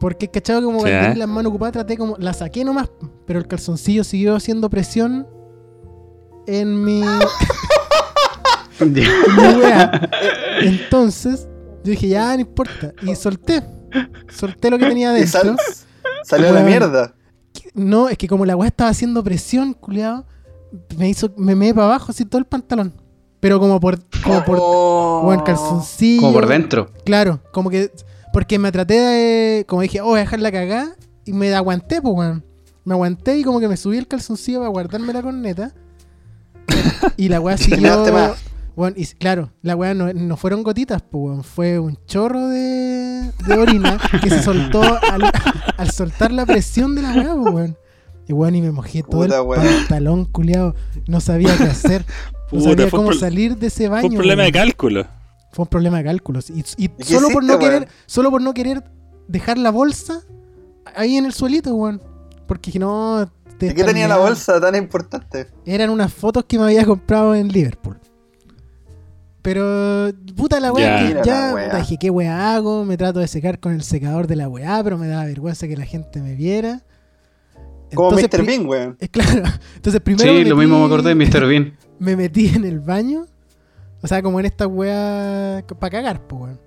Porque 0.00 0.28
cachado 0.28 0.62
como 0.62 0.78
Ya. 0.78 0.82
cuando 0.82 1.00
tenía 1.00 1.18
las 1.18 1.28
manos 1.28 1.50
ocupadas, 1.50 1.72
traté 1.72 1.96
como. 1.96 2.16
La 2.18 2.32
saqué 2.32 2.64
nomás, 2.64 2.90
pero 3.26 3.38
el 3.38 3.46
calzoncillo 3.46 4.04
siguió 4.04 4.34
haciendo 4.36 4.68
presión 4.70 5.26
en 6.46 6.84
mi. 6.84 7.02
en 8.80 8.92
mi 8.92 9.62
weá. 9.62 10.10
Entonces, 10.62 11.48
yo 11.84 11.90
dije, 11.92 12.08
ya 12.08 12.34
no 12.34 12.40
importa. 12.40 12.92
Y 13.02 13.14
solté. 13.14 13.62
Solté 14.28 14.70
lo 14.70 14.78
que 14.78 14.86
tenía 14.86 15.16
Y 15.18 15.26
sal- 15.26 15.56
salió 16.24 16.52
la 16.52 16.62
mierda. 16.62 17.14
No, 17.74 18.08
es 18.08 18.18
que 18.18 18.26
como 18.28 18.44
la 18.44 18.56
weá 18.56 18.68
estaba 18.68 18.90
haciendo 18.90 19.22
presión, 19.22 19.72
culiado, 19.74 20.26
me 20.96 21.08
hizo, 21.08 21.30
me 21.36 21.54
me 21.54 21.72
para 21.72 21.86
abajo 21.86 22.06
así 22.10 22.24
todo 22.24 22.38
el 22.40 22.44
pantalón. 22.46 22.92
Pero 23.40 23.60
como 23.60 23.78
por, 23.78 23.98
como 24.24 24.44
por, 24.44 24.58
Oh. 24.60 25.18
como 25.20 25.32
el 25.34 25.42
calzoncillo. 25.44 26.22
Como 26.22 26.32
por 26.32 26.46
dentro. 26.48 26.90
Claro, 27.04 27.40
como 27.52 27.70
que, 27.70 27.92
porque 28.34 28.58
me 28.58 28.72
traté 28.72 28.94
de, 28.98 29.64
como 29.64 29.82
dije, 29.82 30.00
oh, 30.00 30.06
voy 30.06 30.16
a 30.18 30.22
dejar 30.22 30.40
la 30.40 30.50
cagada, 30.50 30.96
y 31.24 31.32
me 31.32 31.54
aguanté, 31.54 32.02
pues, 32.02 32.14
weón. 32.16 32.44
Me 32.84 32.92
aguanté 32.92 33.38
y 33.38 33.44
como 33.44 33.60
que 33.60 33.68
me 33.68 33.76
subí 33.76 33.96
el 33.96 34.08
calzoncillo 34.08 34.58
para 34.58 34.70
guardarme 34.70 35.12
la 35.12 35.22
corneta. 35.22 35.72
y 37.16 37.28
la 37.28 37.40
weá 37.40 37.56
siguió. 37.56 38.34
Bueno, 38.74 38.96
y 38.98 39.06
claro, 39.06 39.52
la 39.62 39.76
weá 39.76 39.94
no, 39.94 40.12
no 40.12 40.36
fueron 40.36 40.64
gotitas, 40.64 41.00
pues, 41.00 41.22
weón. 41.24 41.44
Fue 41.44 41.78
un 41.78 41.96
chorro 42.06 42.48
de, 42.48 43.30
de 43.46 43.54
orina 43.54 43.98
que 44.20 44.28
se 44.28 44.42
soltó 44.42 44.82
al, 44.82 45.30
al 45.76 45.90
soltar 45.92 46.32
la 46.32 46.44
presión 46.44 46.96
de 46.96 47.02
la 47.02 47.12
weá, 47.12 47.36
pues, 47.36 47.54
weón. 47.54 47.78
Y 48.26 48.32
weón, 48.32 48.56
y 48.56 48.62
me 48.62 48.72
mojé 48.72 49.04
todo 49.04 49.22
Puta, 49.22 49.36
el 49.36 49.46
weón. 49.46 49.62
pantalón, 49.64 50.24
culiado. 50.24 50.74
No 51.06 51.20
sabía 51.20 51.56
qué 51.56 51.64
hacer. 51.64 52.04
No 52.50 52.60
sabía 52.60 52.90
cómo 52.90 53.12
salir 53.12 53.56
de 53.56 53.68
ese 53.68 53.88
baño. 53.88 54.00
Fue 54.00 54.10
un 54.10 54.16
problema 54.16 54.42
de 54.42 54.50
cálculo. 54.50 55.06
Fue 55.54 55.62
un 55.62 55.68
problema 55.68 55.98
de 55.98 56.04
cálculos. 56.04 56.50
Y, 56.50 56.64
solo 57.04 57.28
por 57.30 57.44
no 57.44 57.58
querer, 57.60 57.88
solo 58.06 58.30
por 58.30 58.42
no 58.42 58.52
querer 58.52 58.82
dejar 59.28 59.56
la 59.56 59.70
bolsa 59.70 60.20
ahí 60.96 61.16
en 61.16 61.26
el 61.26 61.32
suelito, 61.32 61.72
weón. 61.74 62.02
Porque 62.48 62.70
dije, 62.70 62.80
no. 62.80 63.30
te 63.56 63.66
¿De 63.66 63.74
qué 63.74 63.84
tenía 63.84 64.08
la 64.08 64.16
bolsa 64.16 64.60
tan 64.60 64.74
importante? 64.74 65.46
Eran 65.64 65.90
unas 65.90 66.12
fotos 66.12 66.44
que 66.44 66.58
me 66.58 66.64
había 66.64 66.84
comprado 66.84 67.36
en 67.36 67.48
Liverpool. 67.48 68.00
Pero, 69.42 70.10
puta 70.34 70.58
la 70.58 70.72
weá, 70.72 71.22
Ya. 71.22 71.22
que 71.22 71.52
puta, 71.52 71.78
dije, 71.78 71.98
¿qué 72.00 72.10
weá 72.10 72.54
hago? 72.54 72.84
Me 72.84 72.96
trato 72.96 73.20
de 73.20 73.28
secar 73.28 73.60
con 73.60 73.72
el 73.74 73.82
secador 73.82 74.26
de 74.26 74.34
la 74.34 74.48
weá, 74.48 74.82
pero 74.82 74.98
me 74.98 75.06
daba 75.06 75.24
vergüenza 75.26 75.68
que 75.68 75.76
la 75.76 75.84
gente 75.84 76.20
me 76.20 76.34
viera. 76.34 76.82
Como 77.94 78.10
Mr. 78.10 78.44
Bean, 78.44 78.66
weón. 78.66 78.96
Claro. 79.12 79.44
Entonces, 79.76 80.00
primero. 80.00 80.32
Sí, 80.32 80.38
me 80.38 80.44
lo 80.46 80.56
mismo 80.56 80.80
me 80.80 80.86
acordé 80.86 81.14
de 81.14 81.14
Mr. 81.14 81.46
Bean. 81.46 81.76
me 82.00 82.16
metí 82.16 82.48
en 82.48 82.64
el 82.64 82.80
baño. 82.80 83.26
O 84.04 84.06
sea, 84.06 84.20
como 84.20 84.38
en 84.38 84.44
esta 84.44 84.66
weá 84.66 85.64
para 85.80 85.90
cagar, 85.90 86.26
pues, 86.26 86.42
weón. 86.42 86.60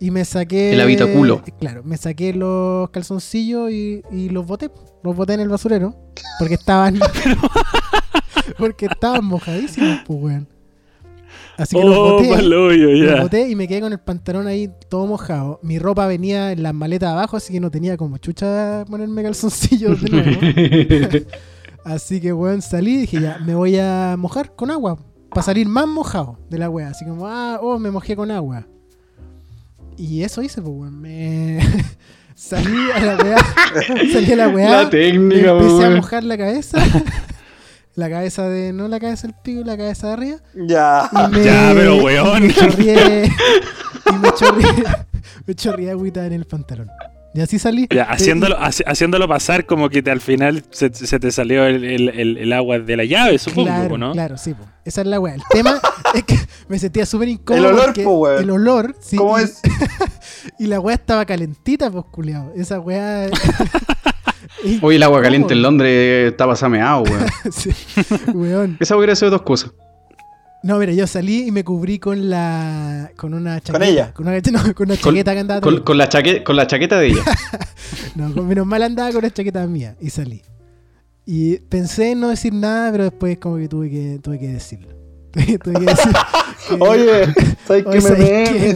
Y 0.00 0.10
me 0.10 0.24
saqué. 0.24 0.72
El 0.72 0.80
habitaculo. 0.80 1.40
Claro, 1.60 1.84
me 1.84 1.96
saqué 1.96 2.34
los 2.34 2.90
calzoncillos 2.90 3.70
y, 3.70 4.02
y 4.10 4.30
los 4.30 4.44
boté. 4.44 4.68
Los 5.04 5.14
boté 5.14 5.34
en 5.34 5.40
el 5.42 5.48
basurero. 5.48 5.94
Porque 6.40 6.54
estaban. 6.54 6.98
porque 8.58 8.86
estaban 8.86 9.24
mojadísimos, 9.24 10.00
pues, 10.04 10.18
weón. 10.20 10.48
Así 11.56 11.76
que 11.76 11.84
los 11.84 11.96
Oh, 11.96 12.12
boté. 12.14 12.30
pa'l 12.30 12.52
hoyo, 12.52 12.88
Los 12.88 13.20
boté 13.22 13.48
y 13.48 13.54
me 13.54 13.68
quedé 13.68 13.80
con 13.80 13.92
el 13.92 14.00
pantalón 14.00 14.48
ahí 14.48 14.68
todo 14.88 15.06
mojado. 15.06 15.60
Mi 15.62 15.78
ropa 15.78 16.08
venía 16.08 16.50
en 16.50 16.64
las 16.64 16.74
maletas 16.74 17.10
abajo, 17.10 17.36
así 17.36 17.52
que 17.52 17.60
no 17.60 17.70
tenía 17.70 17.96
como 17.96 18.18
chucha 18.18 18.84
ponerme 18.90 19.22
calzoncillos 19.22 20.02
de 20.02 20.10
nuevo. 20.10 21.26
Así 21.84 22.20
que, 22.20 22.32
weón, 22.32 22.60
salí 22.62 22.94
y 22.94 22.96
dije, 23.02 23.20
ya, 23.20 23.38
me 23.44 23.54
voy 23.56 23.76
a 23.78 24.16
mojar 24.18 24.54
con 24.56 24.70
agua. 24.70 24.98
Para 25.34 25.42
salir 25.42 25.66
más 25.68 25.86
mojado 25.86 26.38
de 26.50 26.58
la 26.58 26.68
weá. 26.68 26.88
Así 26.88 27.04
como, 27.04 27.26
ah, 27.26 27.58
oh, 27.62 27.78
me 27.78 27.90
mojé 27.90 28.14
con 28.14 28.30
agua. 28.30 28.66
Y 29.96 30.22
eso 30.22 30.42
hice, 30.42 30.60
pues, 30.60 30.74
weón. 30.74 31.00
Me 31.00 31.60
salí 32.34 32.90
a 32.94 33.00
la 33.00 33.16
weá. 33.16 33.38
salí 34.12 34.32
a 34.32 34.36
la 34.36 34.48
weá. 34.48 34.70
La 34.70 34.84
me 34.84 34.90
técnica, 34.90 35.50
empecé 35.50 35.84
a 35.86 35.90
mojar 35.90 36.24
la 36.24 36.36
cabeza. 36.36 36.78
la 37.94 38.10
cabeza 38.10 38.48
de, 38.48 38.72
no 38.72 38.88
la 38.88 39.00
cabeza 39.00 39.26
del 39.26 39.36
pico, 39.42 39.62
la 39.64 39.76
cabeza 39.76 40.08
de 40.08 40.12
arriba. 40.12 40.36
Ya. 40.54 41.08
Y 41.12 41.32
me, 41.32 41.44
Ya, 41.44 41.72
pero, 41.74 41.96
y 41.96 42.00
weón. 42.00 42.42
me 42.46 42.54
chorrié. 42.54 43.24
y 43.24 44.18
me 44.18 44.32
chorrié. 44.34 44.84
me 45.46 45.54
chorrié 45.54 45.90
agüita 45.90 46.26
en 46.26 46.32
el 46.34 46.44
pantalón. 46.44 46.88
Y 47.34 47.40
así 47.40 47.58
salí. 47.58 47.86
Ya, 47.90 48.04
haciéndolo, 48.04 48.58
haci- 48.58 48.84
haciéndolo 48.86 49.26
pasar 49.26 49.64
como 49.64 49.88
que 49.88 50.02
te- 50.02 50.10
al 50.10 50.20
final 50.20 50.64
se, 50.70 50.92
se 50.92 51.18
te 51.18 51.30
salió 51.32 51.64
el, 51.66 51.82
el- 51.84 52.08
el- 52.10 52.36
el 52.38 52.52
agua 52.52 52.78
de 52.78 52.94
la 52.96 53.04
llave, 53.04 53.38
supongo, 53.38 53.68
Claro, 53.68 53.96
¿no? 53.98 54.12
claro, 54.12 54.36
sí, 54.36 54.52
po. 54.52 54.64
esa 54.84 55.00
es 55.00 55.06
la 55.06 55.18
weá. 55.18 55.34
El 55.36 55.42
tema 55.50 55.80
es 56.14 56.24
que 56.24 56.36
me 56.68 56.78
sentía 56.78 57.06
súper 57.06 57.28
incómodo. 57.28 57.68
El 57.70 57.74
olor, 57.74 57.94
po, 58.04 58.10
weón. 58.18 58.42
El 58.42 58.50
olor, 58.50 58.96
sí. 59.00 59.16
¿Cómo 59.16 59.38
y, 59.40 59.44
es? 59.44 59.60
y 60.58 60.66
la 60.66 60.78
weá 60.78 60.94
estaba 60.94 61.24
calentita, 61.24 61.90
pues, 61.90 62.04
culiao. 62.10 62.52
Esa 62.54 62.78
weá. 62.80 63.28
Hoy 64.82 64.96
el 64.96 65.02
agua 65.02 65.22
caliente 65.22 65.54
en 65.54 65.62
Londres 65.62 66.32
está 66.32 66.46
pasameado, 66.46 67.02
weón. 67.04 67.26
sí, 67.50 67.70
weón. 68.34 68.76
Esa 68.78 68.94
hubiera 68.96 69.16
sido 69.16 69.30
dos 69.30 69.42
cosas. 69.42 69.70
No, 70.64 70.78
mira, 70.78 70.92
yo 70.92 71.06
salí 71.08 71.48
y 71.48 71.50
me 71.50 71.64
cubrí 71.64 71.98
con 71.98 72.30
la. 72.30 73.10
con 73.16 73.34
una 73.34 73.60
chaqueta. 73.60 73.84
ella? 73.86 74.12
Con 74.14 74.28
una, 74.28 74.36
no, 74.52 74.74
con 74.74 74.86
una 74.90 74.96
Con- 74.96 75.12
chaqueta 75.12 75.32
que 75.34 75.40
andaba 75.40 75.60
Con, 75.60 75.80
con 75.82 75.98
la 75.98 76.08
chaque- 76.08 76.44
con 76.44 76.54
la 76.56 76.66
chaqueta 76.66 76.98
de 76.98 77.08
ella. 77.08 77.24
No, 78.14 78.32
con- 78.34 78.46
menos 78.46 78.66
mal 78.66 78.82
andaba 78.82 79.10
con 79.12 79.22
la 79.22 79.30
chaqueta 79.30 79.66
mía 79.66 79.96
y 80.00 80.10
salí. 80.10 80.42
Y 81.26 81.58
pensé 81.58 82.12
en 82.12 82.20
no 82.20 82.28
decir 82.28 82.52
nada, 82.52 82.90
pero 82.92 83.04
después 83.04 83.38
como 83.38 83.56
que 83.56 83.68
tuve 83.68 83.90
que, 83.90 84.18
tuve 84.22 84.38
que 84.38 84.48
decirlo. 84.48 84.88
Oye, 86.80 87.34
¿sabes 87.66 87.86
Oye, 87.86 88.00
que 88.00 88.74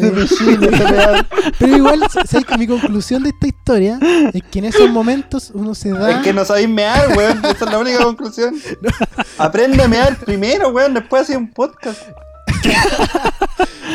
me 0.59 0.71
mear. 0.91 1.27
Pero 1.59 1.77
igual, 1.77 2.01
¿sabes 2.11 2.45
que 2.45 2.59
mi 2.59 2.67
conclusión 2.67 3.23
de 3.23 3.31
esta 3.31 3.47
historia 3.47 3.99
es 4.33 4.43
que 4.51 4.59
en 4.59 4.65
esos 4.67 4.91
momentos 4.91 5.51
uno 5.55 5.75
se 5.75 5.91
da... 5.91 6.11
Es 6.11 6.25
que 6.25 6.33
no 6.33 6.45
sabéis 6.45 6.69
mear, 6.69 7.17
weón. 7.17 7.39
Esa 7.45 7.65
es 7.65 7.71
la 7.71 7.79
única 7.79 8.03
conclusión. 8.03 8.55
Aprende 9.39 9.83
a 9.83 9.89
mear 9.89 10.17
primero, 10.17 10.71
weón. 10.71 10.95
Después 10.95 11.23
hacer 11.23 11.37
un 11.37 11.51
podcast. 11.53 12.03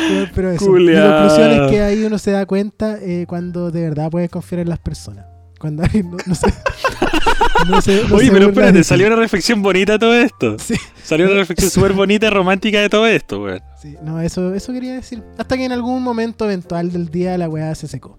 Pero, 0.08 0.30
pero 0.34 0.50
eso, 0.52 0.70
mi 0.70 0.94
conclusión 0.94 1.50
es 1.50 1.70
que 1.70 1.82
ahí 1.82 2.04
uno 2.04 2.18
se 2.18 2.30
da 2.30 2.46
cuenta 2.46 2.98
eh, 3.00 3.26
cuando 3.28 3.70
de 3.70 3.82
verdad 3.82 4.10
puedes 4.10 4.30
confiar 4.30 4.60
en 4.60 4.68
las 4.68 4.78
personas. 4.78 5.31
Cuando 5.62 5.82
alguien 5.84 6.10
no, 6.10 6.16
no 6.26 6.34
se... 6.34 6.46
no 7.68 7.80
se- 7.80 8.04
no 8.08 8.16
Oye, 8.16 8.26
se 8.26 8.32
pero 8.32 8.48
espérate, 8.48 8.82
salió 8.82 9.06
una 9.06 9.14
reflexión 9.14 9.62
bonita 9.62 9.92
de 9.92 9.98
todo 10.00 10.12
esto. 10.14 10.56
Sí. 10.58 10.74
Salió 11.04 11.26
una 11.26 11.36
reflexión 11.36 11.70
súper 11.70 11.92
bonita 11.92 12.26
y 12.26 12.30
romántica 12.30 12.80
de 12.80 12.88
todo 12.88 13.06
esto, 13.06 13.40
weón. 13.44 13.60
Sí, 13.80 13.96
no, 14.02 14.20
eso, 14.20 14.52
eso 14.52 14.72
quería 14.72 14.94
decir. 14.94 15.22
Hasta 15.38 15.56
que 15.56 15.64
en 15.64 15.70
algún 15.70 16.02
momento 16.02 16.44
eventual 16.46 16.90
del 16.90 17.10
día 17.10 17.38
la 17.38 17.48
weá 17.48 17.72
se 17.76 17.86
secó. 17.86 18.18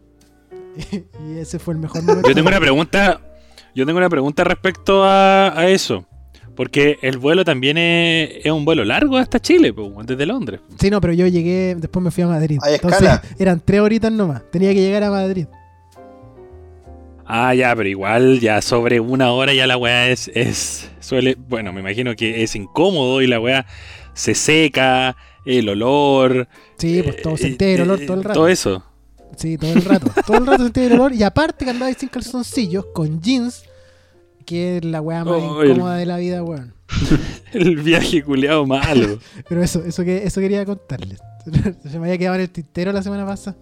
y 1.27 1.37
ese 1.37 1.59
fue 1.59 1.73
el 1.73 1.81
mejor 1.81 2.01
momento. 2.03 2.29
Yo 2.29 2.33
tengo 2.33 2.47
una 2.47 2.59
pregunta. 2.61 3.19
Yo 3.75 3.85
tengo 3.85 3.97
una 3.97 4.09
pregunta 4.09 4.45
respecto 4.45 5.03
a, 5.03 5.59
a 5.59 5.67
eso. 5.67 6.05
Porque 6.55 6.97
el 7.01 7.17
vuelo 7.17 7.43
también 7.43 7.77
es, 7.77 8.29
es 8.45 8.51
un 8.53 8.63
vuelo 8.63 8.85
largo 8.85 9.17
hasta 9.17 9.39
Chile, 9.41 9.73
pues, 9.73 9.89
desde 10.05 10.25
Londres. 10.25 10.61
Sí, 10.79 10.89
no, 10.89 11.01
pero 11.01 11.11
yo 11.13 11.27
llegué, 11.27 11.75
después 11.77 12.01
me 12.03 12.09
fui 12.11 12.23
a 12.23 12.27
Madrid. 12.27 12.59
Entonces 12.65 13.01
escala. 13.01 13.21
eran 13.37 13.59
tres 13.59 13.81
horitas 13.81 14.11
nomás. 14.13 14.43
Tenía 14.51 14.69
que 14.73 14.79
llegar 14.79 15.03
a 15.03 15.09
Madrid. 15.09 15.47
Ah, 17.35 17.55
ya, 17.55 17.75
pero 17.75 17.89
igual 17.89 18.39
ya 18.39 18.61
sobre 18.61 18.99
una 18.99 19.31
hora 19.31 19.55
ya 19.55 19.65
la 19.65 19.75
weá 19.75 20.07
es, 20.09 20.29
es 20.35 20.91
suele, 20.99 21.35
bueno, 21.49 21.73
me 21.73 21.79
imagino 21.79 22.15
que 22.15 22.43
es 22.43 22.55
incómodo 22.55 23.23
y 23.23 23.27
la 23.27 23.39
weá 23.39 23.65
se 24.13 24.35
seca, 24.35 25.15
el 25.43 25.67
olor. 25.67 26.47
Sí, 26.77 27.01
pues 27.03 27.23
todo 27.23 27.33
eh, 27.33 27.37
sentía 27.39 27.73
el 27.73 27.81
olor 27.81 28.01
eh, 28.01 28.05
todo 28.05 28.17
el 28.17 28.23
rato. 28.23 28.39
Todo 28.39 28.47
eso. 28.49 28.83
Sí, 29.35 29.57
todo 29.57 29.73
el 29.73 29.83
rato. 29.83 30.11
todo 30.27 30.37
el 30.37 30.45
rato 30.45 30.63
sentía 30.63 30.85
el 30.85 30.93
olor. 30.93 31.13
Y 31.13 31.23
aparte 31.23 31.65
que 31.65 31.71
andaba 31.71 31.91
sin 31.93 32.09
calzoncillos, 32.09 32.85
con 32.93 33.19
jeans, 33.19 33.63
que 34.45 34.77
es 34.77 34.85
la 34.85 35.01
weá 35.01 35.25
más 35.25 35.33
Oh, 35.41 35.63
el- 35.63 35.71
incómoda 35.71 35.95
de 35.97 36.05
la 36.05 36.17
vida, 36.17 36.43
weón. 36.43 36.75
El 37.53 37.77
viaje 37.77 38.21
culeado 38.23 38.65
malo. 38.67 39.17
Pero 39.49 39.63
eso, 39.63 39.83
eso 39.83 40.03
que 40.03 40.23
eso 40.23 40.39
quería 40.39 40.65
contarles. 40.65 41.19
Se 41.91 41.97
me 41.97 42.05
había 42.05 42.17
quedado 42.19 42.35
en 42.35 42.41
el 42.41 42.49
tintero 42.51 42.91
la 42.91 43.01
semana 43.01 43.25
pasada. 43.25 43.57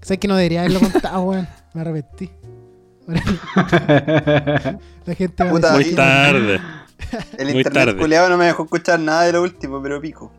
¿Sabes 0.00 0.18
que 0.18 0.28
no 0.28 0.36
debería 0.36 0.60
haberlo 0.60 0.80
contado, 0.80 1.20
weón? 1.24 1.46
Me 1.74 1.82
arrepentí. 1.82 2.30
La 5.06 5.14
gente 5.16 5.44
va 5.44 5.50
a 5.50 5.52
Puta, 5.52 5.76
decir 5.76 5.92
Muy 5.92 5.96
tarde. 5.96 6.60
El 7.38 7.46
Muy 7.48 7.56
internet 7.58 7.72
tarde. 7.86 7.96
culeado 8.00 8.28
no 8.28 8.36
me 8.36 8.46
dejó 8.46 8.64
escuchar 8.64 8.98
nada 9.00 9.22
de 9.22 9.32
lo 9.32 9.42
último, 9.42 9.82
pero 9.82 10.00
pico. 10.00 10.32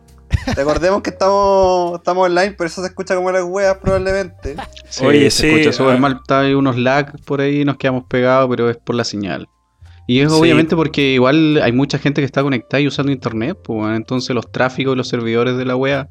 Recordemos 0.56 1.02
que 1.02 1.10
estamos, 1.12 2.00
estamos 2.00 2.26
online, 2.26 2.52
por 2.52 2.68
eso 2.68 2.82
se 2.82 2.88
escucha 2.88 3.16
como 3.16 3.32
las 3.32 3.44
weas 3.44 3.78
probablemente. 3.78 4.56
Sí, 4.90 5.06
Oye, 5.06 5.30
se 5.32 5.42
sí, 5.42 5.48
escucha 5.50 5.72
súper 5.74 6.00
mal. 6.00 6.18
Está 6.22 6.42
ahí 6.42 6.54
unos 6.54 6.78
lag 6.78 7.14
por 7.26 7.42
ahí, 7.42 7.64
nos 7.66 7.78
quedamos 7.78 8.04
pegados, 8.10 8.48
pero 8.50 8.70
es 8.70 8.78
por 8.78 8.96
la 8.96 9.04
señal. 9.04 9.48
Y 10.08 10.22
es 10.22 10.32
Sí. 10.32 10.38
obviamente 10.40 10.76
porque 10.76 11.02
igual 11.14 11.60
hay 11.62 11.72
mucha 11.74 11.98
gente 12.00 12.22
que 12.22 12.26
está 12.26 12.42
conectada 12.42 12.80
y 12.82 12.88
usando 12.88 13.12
internet, 13.12 13.58
pues 13.64 13.78
bueno, 13.80 13.96
entonces 13.96 14.34
los 14.36 14.50
tráficos 14.52 14.94
y 14.94 14.98
los 14.98 15.08
servidores 15.10 15.58
de 15.58 15.66
la 15.66 15.76
wea 15.76 16.08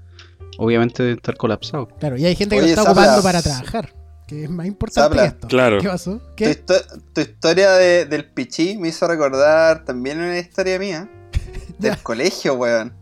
obviamente 0.59 1.03
debe 1.03 1.14
estar 1.16 1.37
colapsado. 1.37 1.88
Claro, 1.99 2.16
y 2.19 2.25
hay 2.27 2.35
gente 2.37 2.57
que 2.57 2.62
Oye, 2.62 2.75
lo 2.75 2.81
está 2.81 2.90
ocupando 2.90 3.23
para 3.23 3.42
trabajar, 3.42 3.95
que 4.27 4.45
es 4.45 4.51
más 4.51 4.67
importante 4.67 5.17
que 5.19 5.25
esto. 5.25 5.49
Claro. 5.49 5.79
¿Qué 5.81 5.89
pasó? 5.89 6.19
Tu, 6.19 6.35
¿Qué? 6.37 6.51
histo- 6.51 7.03
tu 7.12 7.21
historia 7.21 7.73
de- 7.73 8.07
del 8.07 8.31
pichí 8.33 8.77
me 8.77 8.89
hizo 8.89 9.07
recordar 9.07 9.85
también 9.85 10.19
una 10.19 10.39
historia 10.39 10.79
mía. 10.79 11.09
Del 11.79 11.99
colegio, 12.03 12.55
weón. 12.55 12.95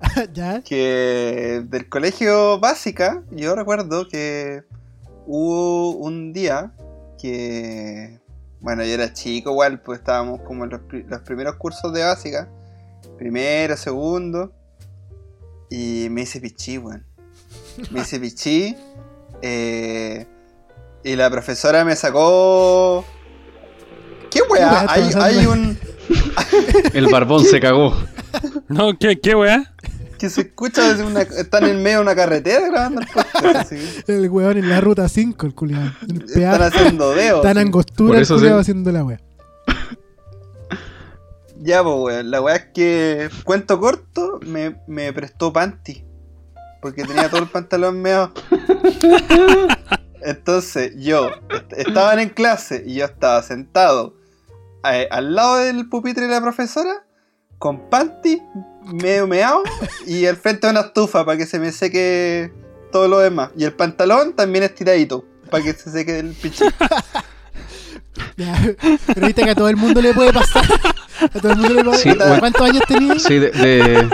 ¿Ya? 0.32 0.62
Que 0.62 1.62
del 1.68 1.88
colegio 1.88 2.58
básica, 2.60 3.22
yo 3.30 3.54
recuerdo 3.54 4.08
que 4.08 4.62
hubo 5.26 5.90
un 5.96 6.32
día 6.32 6.72
que. 7.20 8.18
Bueno, 8.60 8.84
yo 8.84 8.92
era 8.92 9.12
chico, 9.14 9.50
igual, 9.52 9.80
pues 9.80 10.00
estábamos 10.00 10.42
como 10.42 10.64
en 10.64 10.70
los, 10.70 10.80
pri- 10.82 11.04
los 11.08 11.20
primeros 11.22 11.56
cursos 11.56 11.92
de 11.94 12.02
básica. 12.04 12.48
Primero, 13.18 13.76
segundo. 13.76 14.52
Y 15.70 16.08
me 16.10 16.22
hice 16.22 16.40
pichí, 16.40 16.76
weón. 16.78 17.06
Me 17.90 18.00
hice 18.00 18.20
pichí. 18.20 18.76
eh, 19.42 20.26
y 21.04 21.16
la 21.16 21.30
profesora 21.30 21.84
me 21.84 21.96
sacó. 21.96 23.04
¿Qué 24.30 24.40
weá 24.48 24.70
weá? 24.70 24.86
Hay, 24.88 25.10
hay 25.14 25.46
un. 25.46 25.78
El 26.92 27.06
barbón 27.08 27.44
se 27.44 27.60
cagó. 27.60 27.96
No, 28.68 28.96
¿qué, 28.98 29.20
qué 29.20 29.34
weá? 29.34 29.74
que 30.20 30.28
se 30.28 30.42
escucha 30.42 30.86
desde 30.86 31.02
una. 31.02 31.22
Están 31.22 31.64
en 31.64 31.82
medio 31.82 31.96
de 31.96 32.02
una 32.02 32.14
carretera 32.14 32.68
grabando 32.68 33.00
el 33.00 33.06
podcast. 33.06 33.72
El 34.06 34.28
weón 34.28 34.58
en 34.58 34.68
la 34.68 34.80
ruta 34.80 35.08
5, 35.08 35.46
el 35.46 35.54
culiado. 35.54 35.92
Están 36.26 36.62
haciendo 36.62 37.14
dedos. 37.14 37.42
Tan 37.42 37.56
así. 37.56 37.66
angostura 37.66 38.18
el 38.18 38.28
culiado 38.28 38.58
sí. 38.58 38.60
haciendo 38.60 38.92
la 38.92 39.02
wea. 39.02 39.20
Ya, 41.58 41.82
pues, 41.82 41.96
weón. 41.96 42.30
La 42.30 42.42
weá 42.42 42.56
es 42.56 42.66
que, 42.74 43.30
cuento 43.44 43.80
corto, 43.80 44.40
me, 44.46 44.76
me 44.86 45.10
prestó 45.14 45.52
panty. 45.52 46.04
Porque 46.82 47.04
tenía 47.04 47.30
todo 47.30 47.40
el 47.40 47.48
pantalón 47.48 48.00
meado. 48.02 48.32
Entonces, 50.22 50.92
yo 50.96 51.28
est- 51.50 51.72
estaban 51.88 52.18
en 52.18 52.28
clase 52.30 52.82
y 52.86 52.94
yo 52.94 53.04
estaba 53.06 53.42
sentado 53.42 54.14
eh, 54.90 55.08
al 55.10 55.34
lado 55.34 55.56
del 55.58 55.88
pupitre 55.88 56.26
de 56.26 56.30
la 56.32 56.40
profesora, 56.40 57.04
con 57.58 57.88
panty, 57.90 58.40
medio 58.92 59.26
meado, 59.26 59.62
y 60.06 60.26
al 60.26 60.36
frente 60.36 60.66
de 60.66 60.72
una 60.72 60.80
estufa 60.80 61.24
para 61.24 61.36
que 61.36 61.46
se 61.46 61.58
me 61.58 61.72
seque 61.72 62.52
todo 62.92 63.06
lo 63.08 63.18
demás. 63.18 63.50
Y 63.56 63.64
el 63.64 63.72
pantalón 63.74 64.34
también 64.34 64.64
estiradito, 64.64 65.24
para 65.50 65.62
que 65.64 65.72
se 65.74 65.90
seque 65.90 66.18
el 66.18 66.34
pichín. 66.34 66.68
Ya, 68.36 68.54
Pero 69.14 69.26
viste 69.26 69.44
que 69.44 69.50
a 69.50 69.54
todo 69.54 69.68
el 69.68 69.76
mundo 69.76 70.00
le 70.02 70.12
puede 70.12 70.32
pasar. 70.32 70.64
A 71.22 71.28
todo 71.40 71.52
el 71.52 71.58
mundo 71.58 71.74
le 71.74 71.84
puede 71.84 71.98
Sí, 71.98 72.10
bueno. 72.10 72.38
¿Cuántos 72.38 72.62
años 72.68 72.82
tenías? 72.86 73.22
Sí, 73.22 73.38
de, 73.38 73.50
de- 73.50 74.08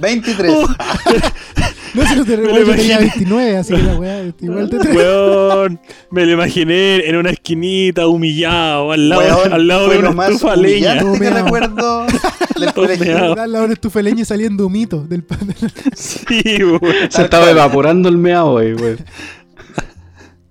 23. 0.00 0.52
No 1.94 2.06
sé, 2.06 2.16
no 2.16 2.24
te 2.24 2.36
Me 2.36 2.44
lo 2.44 2.48
recuerdo, 2.54 2.66
yo 2.72 2.76
tenía 2.76 2.94
imaginé. 2.94 3.10
29, 3.16 3.56
así 3.56 3.74
que 3.74 3.82
la 3.82 3.94
weá, 3.96 4.32
igual 4.40 4.70
te 4.70 4.76
Weón, 4.96 5.80
me 6.10 6.26
lo 6.26 6.32
imaginé 6.32 7.08
en 7.08 7.16
una 7.16 7.30
esquinita 7.30 8.06
humillado 8.06 8.92
al 8.92 9.08
lado, 9.08 9.20
Weón, 9.22 9.52
al 9.52 9.66
lado 9.68 9.88
de 9.88 9.98
una 9.98 10.10
más 10.12 10.30
estufa 10.30 10.56
leña. 10.56 10.98
que 10.98 11.30
recuerdo. 11.30 12.06
Al 12.62 13.52
lado 13.52 13.66
de 13.66 13.74
estufeleño 13.74 14.22
y 14.22 14.24
saliendo 14.24 14.66
humito 14.66 15.04
del 15.04 15.24
pan. 15.24 15.40
Sí, 15.96 16.62
weón. 16.62 16.80
se 17.08 17.22
estaba 17.22 17.50
evaporando 17.50 18.08
el 18.08 18.16
meado, 18.16 18.52
güey. 18.52 18.96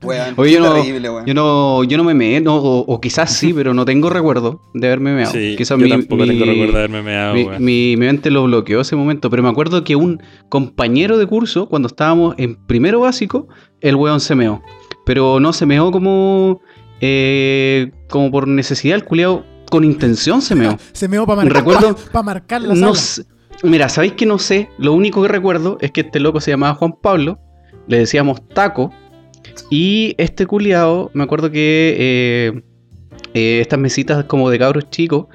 Weón, 0.04 0.34
Oye, 0.38 0.54
yo 0.54 0.60
no, 0.62 0.74
terrible, 0.74 1.10
weón. 1.12 1.26
yo 1.28 1.34
no, 1.36 1.84
yo 1.84 1.98
no 1.98 2.04
me 2.04 2.14
meé, 2.16 2.42
no, 2.42 2.56
o, 2.56 2.80
o 2.80 3.00
quizás 3.02 3.32
sí, 3.34 3.54
pero 3.56 3.74
no 3.74 3.86
tengo 3.86 4.10
recuerdo 4.10 4.62
de 4.74 4.88
haberme 4.88 5.14
meado. 5.14 5.32
Sí, 5.32 5.56
quizás 5.58 5.78
yo 5.78 5.84
mi, 5.84 5.90
tampoco 5.90 6.24
mi- 6.24 6.30
tengo 6.30 6.46
recuerdo 6.46 6.72
de 6.74 6.78
haberme 6.80 7.02
meado, 7.04 7.34
mi, 7.36 7.44
weón. 7.44 7.64
mi- 7.64 7.92
mi 7.92 7.98
mente 7.98 8.32
lo 8.32 8.44
bloqueó 8.46 8.82
ese 8.82 8.96
momento, 8.96 9.30
pero 9.30 9.44
me 9.44 9.50
acuerdo 9.50 9.84
que 9.84 9.96
un 9.96 10.22
compañero 10.50 11.18
de 11.18 11.28
curso, 11.28 11.68
cuando 11.70 11.88
estábamos 11.88 12.34
en 12.38 12.56
primero 12.66 13.02
básico, 13.02 13.48
el 13.80 13.96
weón 13.96 14.20
se 14.20 14.34
meó. 14.36 14.62
Pero 15.06 15.40
no 15.40 15.54
se 15.54 15.66
meó 15.66 15.92
como, 15.92 16.62
eh, 17.00 17.92
como 18.10 18.32
por 18.32 18.48
necesidad, 18.48 18.96
el 18.96 19.04
culiao 19.06 19.44
con 19.70 19.84
intención 19.84 20.42
se 20.42 20.56
meó. 20.56 20.78
Se 20.94 21.08
meó 21.08 21.26
para 21.26 21.44
marcar, 21.44 21.58
Recuerdo- 21.64 21.96
pa- 21.96 22.12
pa 22.12 22.24
marcar 22.24 22.62
la 22.62 22.74
No 22.76 22.94
mira, 23.64 23.88
¿sabéis 23.90 24.14
que 24.14 24.26
no 24.26 24.40
sé? 24.40 24.70
Lo 24.78 24.94
único 24.94 25.22
que 25.22 25.28
recuerdo 25.28 25.78
es 25.82 25.92
que 25.92 26.02
este 26.02 26.20
loco 26.20 26.42
se 26.42 26.52
llamaba 26.52 26.74
Juan 26.76 26.94
Pablo, 27.02 27.40
le 27.88 28.00
decíamos 28.00 28.48
Taco, 28.50 28.92
y 29.70 30.16
este 30.18 30.46
culiao, 30.46 31.10
me 31.14 31.24
acuerdo 31.24 31.50
que 31.52 31.96
eh, 31.98 32.62
eh, 33.34 33.60
estas 33.62 33.80
mesitas 33.80 34.24
como 34.26 34.50
de 34.50 34.60
cabros 34.60 34.90
chicos, 34.90 35.28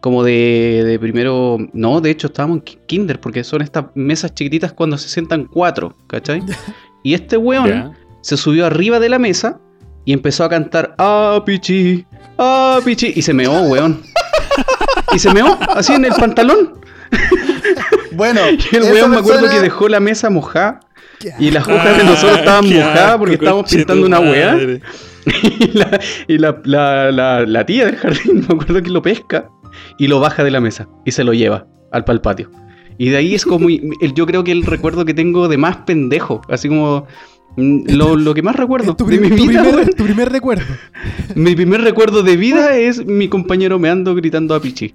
como 0.00 0.24
de, 0.24 0.82
de 0.84 0.98
primero, 0.98 1.58
no, 1.72 2.00
de 2.00 2.10
hecho 2.10 2.26
estábamos 2.26 2.58
en 2.58 2.62
ki- 2.62 2.78
kinder, 2.86 3.20
porque 3.20 3.44
son 3.44 3.62
estas 3.62 3.84
mesas 3.94 4.34
chiquititas 4.34 4.72
cuando 4.72 4.98
se 4.98 5.08
sientan 5.08 5.44
cuatro, 5.46 5.96
¿cachai? 6.06 6.42
Y 7.04 7.14
este 7.14 7.36
weón 7.36 7.94
se 8.20 8.36
subió 8.36 8.64
arriba 8.66 9.00
de 9.00 9.08
la 9.08 9.18
mesa 9.18 9.58
y 10.04 10.12
empezó 10.12 10.44
a 10.44 10.48
cantar 10.48 10.94
Ah, 10.98 11.42
pichi, 11.44 12.06
ah, 12.38 12.78
pichi. 12.84 13.12
Y 13.16 13.22
se 13.22 13.34
meó, 13.34 13.62
weón. 13.62 14.02
Y 15.12 15.18
se 15.18 15.32
meó, 15.34 15.58
así 15.74 15.92
en 15.94 16.04
el 16.04 16.12
pantalón. 16.12 16.74
Bueno, 18.12 18.40
Y 18.72 18.76
el 18.76 18.82
weón 18.84 19.10
me 19.10 19.16
acuerdo 19.18 19.40
persona- 19.40 19.52
que 19.52 19.60
dejó 19.62 19.88
la 19.88 20.00
mesa 20.00 20.30
mojada. 20.30 20.80
Y 21.38 21.50
las 21.50 21.66
hojas 21.66 21.96
de 21.98 22.04
nosotros 22.04 22.38
estaban 22.38 22.68
mojadas 22.68 23.16
porque 23.18 23.34
estábamos 23.34 23.70
pintando 23.70 24.02
tu 24.02 24.06
una 24.06 24.20
weá. 24.20 24.58
Y, 25.24 25.78
la, 25.78 26.00
y 26.26 26.38
la- 26.38 26.60
la- 26.64 27.12
la- 27.12 27.46
la 27.46 27.64
tía 27.64 27.86
del 27.86 27.94
jardín, 27.96 28.44
me 28.48 28.54
acuerdo 28.54 28.82
que 28.82 28.90
lo 28.90 29.02
pesca 29.02 29.48
y 29.96 30.08
lo 30.08 30.18
baja 30.18 30.42
de 30.42 30.50
la 30.50 30.60
mesa 30.60 30.88
y 31.04 31.12
se 31.12 31.22
lo 31.22 31.32
lleva 31.32 31.66
al 31.92 32.04
pal 32.04 32.20
patio. 32.20 32.50
Y 32.98 33.10
de 33.10 33.18
ahí 33.18 33.34
es 33.34 33.44
como, 33.44 33.68
el- 34.00 34.14
yo 34.14 34.26
creo 34.26 34.42
que 34.42 34.50
el 34.50 34.64
recuerdo 34.64 35.04
que 35.04 35.14
tengo 35.14 35.46
de 35.46 35.58
más 35.58 35.76
pendejo, 35.78 36.42
así 36.48 36.68
como 36.68 37.06
mm, 37.56 37.90
lo, 37.94 38.16
lo 38.16 38.34
que 38.34 38.42
más 38.42 38.56
recuerdo 38.56 38.96
tu, 38.96 39.06
de 39.06 39.18
mi 39.20 39.28
tu 39.30 39.46
vida, 39.46 39.62
primer, 39.62 39.74
weón. 39.76 39.90
tu 39.96 40.04
primer 40.04 40.32
recuerdo. 40.32 40.64
Mi 41.36 41.54
primer 41.54 41.82
recuerdo 41.82 42.24
de 42.24 42.36
vida 42.36 42.76
es 42.76 43.06
mi 43.06 43.28
compañero 43.28 43.78
meando 43.78 44.16
gritando 44.16 44.56
a 44.56 44.60
Pichi. 44.60 44.92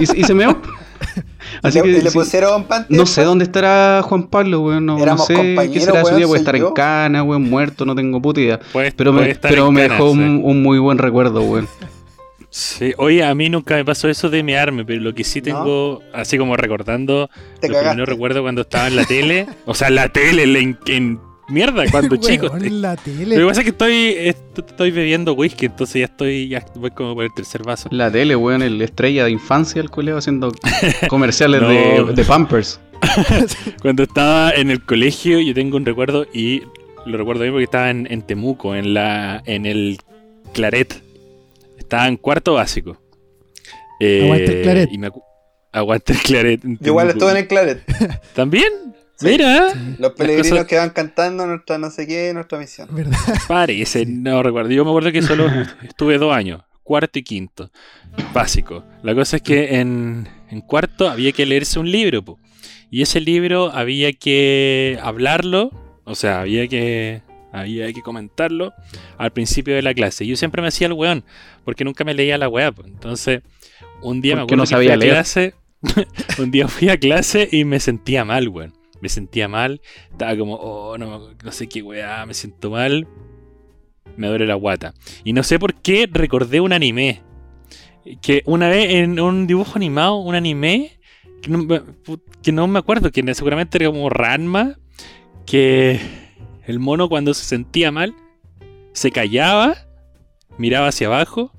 Y, 0.00 0.06
se- 0.06 0.18
y 0.18 0.24
se 0.24 0.34
meó. 0.34 0.60
Así 1.62 1.78
le, 1.80 1.84
que 1.84 2.02
le 2.02 2.10
pusieron 2.10 2.66
no 2.88 3.06
sé 3.06 3.24
dónde 3.24 3.44
estará 3.44 4.02
Juan 4.02 4.28
Pablo, 4.28 4.60
weón. 4.60 4.86
No, 4.86 4.96
no 4.96 5.02
Éramos 5.02 5.26
sé 5.26 5.34
qué 5.72 5.80
será 5.80 6.04
su 6.04 6.14
día. 6.16 6.26
Puede 6.26 6.40
estar 6.40 6.56
yo. 6.56 6.68
en 6.68 6.74
cana, 6.74 7.22
weón, 7.22 7.42
muerto, 7.42 7.84
no 7.84 7.94
tengo 7.94 8.20
puta 8.20 8.40
idea. 8.40 8.60
Puede- 8.72 8.92
Pero 8.92 9.12
puede 9.12 9.28
me, 9.28 9.34
pero 9.36 9.70
dejó 9.72 10.12
sí. 10.12 10.18
un, 10.18 10.40
un 10.44 10.62
muy 10.62 10.78
buen 10.78 10.98
recuerdo, 10.98 11.42
weón. 11.42 11.68
Sí, 12.52 12.92
oye, 12.98 13.22
a 13.24 13.32
mí 13.34 13.48
nunca 13.48 13.76
me 13.76 13.84
pasó 13.84 14.08
eso 14.08 14.28
de 14.28 14.42
mearme, 14.42 14.84
pero 14.84 15.00
lo 15.00 15.14
que 15.14 15.22
sí 15.22 15.38
¿No? 15.40 15.44
tengo, 15.44 16.02
así 16.12 16.36
como 16.36 16.56
recordando, 16.56 17.30
Te 17.60 17.68
lo 17.68 17.74
cagaste. 17.74 17.90
primero 17.94 18.06
recuerdo 18.06 18.42
cuando 18.42 18.62
estaba 18.62 18.88
en 18.88 18.96
la 18.96 19.04
tele, 19.04 19.46
o 19.66 19.74
sea, 19.74 19.86
en 19.86 19.94
la 19.94 20.08
tele, 20.08 20.42
en, 20.60 20.76
en 20.86 21.20
mierda, 21.50 21.84
cuando 21.90 22.16
chico. 22.16 22.46
Weón, 22.46 22.64
en 22.64 22.82
la 22.82 22.96
tele. 22.96 23.36
Lo 23.36 23.42
que 23.42 23.48
pasa 23.48 23.60
es 23.60 23.64
que 23.64 23.70
estoy, 23.70 23.94
est- 24.16 24.58
estoy 24.58 24.90
bebiendo 24.90 25.32
whisky, 25.34 25.66
entonces 25.66 26.00
ya 26.00 26.04
estoy, 26.06 26.48
ya 26.48 26.64
voy 26.76 26.90
como 26.90 27.14
por 27.14 27.24
el 27.24 27.30
tercer 27.34 27.62
vaso. 27.62 27.88
La 27.92 28.10
tele, 28.10 28.36
weón, 28.36 28.62
el 28.62 28.80
estrella 28.82 29.24
de 29.24 29.30
infancia, 29.30 29.80
el 29.80 29.90
culeo 29.90 30.16
haciendo 30.18 30.52
comerciales 31.08 31.60
No. 31.62 31.68
de, 31.68 32.12
de 32.14 32.24
Pampers. 32.24 32.80
Cuando 33.82 34.02
estaba 34.02 34.50
en 34.50 34.70
el 34.70 34.84
colegio, 34.84 35.40
yo 35.40 35.54
tengo 35.54 35.76
un 35.76 35.86
recuerdo 35.86 36.26
y 36.32 36.62
lo 37.06 37.16
recuerdo 37.18 37.42
bien 37.42 37.54
porque 37.54 37.64
estaba 37.64 37.90
en, 37.90 38.06
en 38.10 38.22
Temuco, 38.22 38.74
en 38.74 38.92
la, 38.94 39.42
en 39.46 39.66
el 39.66 39.98
Claret. 40.52 41.02
Estaba 41.78 42.06
en 42.08 42.16
cuarto 42.16 42.54
básico. 42.54 43.00
Eh, 44.00 44.22
Aguante 44.24 44.56
el 44.58 44.62
Claret. 44.62 44.88
y 44.92 44.98
me 44.98 45.10
Aguante 45.72 46.12
el 46.12 46.18
Claret. 46.18 46.60
Yo 46.62 46.76
igual 46.88 47.08
estuve 47.10 47.30
en 47.32 47.36
el 47.38 47.46
Claret. 47.46 47.80
¿También? 48.34 48.66
Sí. 49.20 49.26
Mira, 49.26 49.72
Los 49.98 50.12
peregrinos 50.12 50.48
cosas- 50.50 50.66
que 50.66 50.76
van 50.76 50.90
cantando 50.90 51.46
nuestra 51.46 51.76
no 51.78 51.90
sé 51.90 52.06
qué, 52.06 52.32
nuestra 52.32 52.58
misión. 52.58 52.88
¿Verdad? 52.90 53.18
parece, 53.48 54.06
no 54.06 54.42
recuerdo. 54.42 54.70
Yo 54.70 54.84
me 54.84 54.90
acuerdo 54.90 55.12
que 55.12 55.22
solo 55.22 55.46
estuve 55.82 56.16
dos 56.18 56.34
años, 56.34 56.62
cuarto 56.82 57.18
y 57.18 57.22
quinto, 57.22 57.70
básico. 58.32 58.84
La 59.02 59.14
cosa 59.14 59.36
es 59.36 59.42
que 59.42 59.76
en, 59.78 60.26
en 60.50 60.60
cuarto 60.62 61.08
había 61.08 61.32
que 61.32 61.44
leerse 61.46 61.78
un 61.78 61.90
libro, 61.90 62.24
po. 62.24 62.38
y 62.90 63.02
ese 63.02 63.20
libro 63.20 63.70
había 63.72 64.12
que 64.14 64.98
hablarlo, 65.02 65.70
o 66.04 66.14
sea, 66.14 66.40
había 66.40 66.66
que, 66.66 67.20
había 67.52 67.92
que 67.92 68.00
comentarlo 68.02 68.72
al 69.18 69.32
principio 69.32 69.74
de 69.74 69.82
la 69.82 69.92
clase. 69.94 70.26
Yo 70.26 70.34
siempre 70.36 70.62
me 70.62 70.68
hacía 70.68 70.86
el 70.86 70.94
weón, 70.94 71.24
porque 71.64 71.84
nunca 71.84 72.04
me 72.04 72.14
leía 72.14 72.38
la 72.38 72.48
weá. 72.48 72.72
po. 72.72 72.84
Entonces, 72.86 73.42
un 74.02 74.20
día 74.22 74.34
me 74.36 74.42
acuerdo 74.42 74.64
no 74.64 74.68
que 74.68 74.76
fui 74.76 74.88
a 74.88 74.98
clase, 74.98 75.54
un 76.38 76.50
día 76.50 76.68
fui 76.68 76.88
a 76.88 76.98
clase 76.98 77.48
y 77.52 77.64
me 77.64 77.80
sentía 77.80 78.24
mal, 78.24 78.48
weón. 78.48 78.72
Me 79.00 79.08
sentía 79.08 79.48
mal, 79.48 79.80
estaba 80.10 80.36
como, 80.36 80.54
oh, 80.56 80.98
no, 80.98 81.30
no 81.42 81.52
sé 81.52 81.68
qué 81.68 81.82
weá, 81.82 82.24
me 82.26 82.34
siento 82.34 82.70
mal 82.70 83.06
me 84.16 84.28
duele 84.28 84.46
la 84.46 84.54
guata. 84.54 84.94
Y 85.24 85.32
no 85.32 85.42
sé 85.42 85.58
por 85.58 85.74
qué 85.74 86.08
recordé 86.10 86.60
un 86.60 86.72
anime. 86.72 87.22
Que 88.22 88.42
una 88.46 88.68
vez 88.68 88.94
en 88.94 89.20
un 89.20 89.46
dibujo 89.46 89.72
animado, 89.76 90.16
un 90.16 90.34
anime, 90.34 90.98
que 91.42 91.50
no, 91.50 91.66
que 92.42 92.52
no 92.52 92.66
me 92.66 92.78
acuerdo, 92.78 93.10
que 93.10 93.34
seguramente 93.34 93.78
era 93.78 93.90
como 93.90 94.08
Ranma, 94.08 94.76
que 95.46 96.00
el 96.66 96.78
mono 96.78 97.08
cuando 97.08 97.34
se 97.34 97.44
sentía 97.44 97.90
mal, 97.90 98.14
se 98.92 99.10
callaba, 99.10 99.76
miraba 100.58 100.88
hacia 100.88 101.06
abajo 101.06 101.52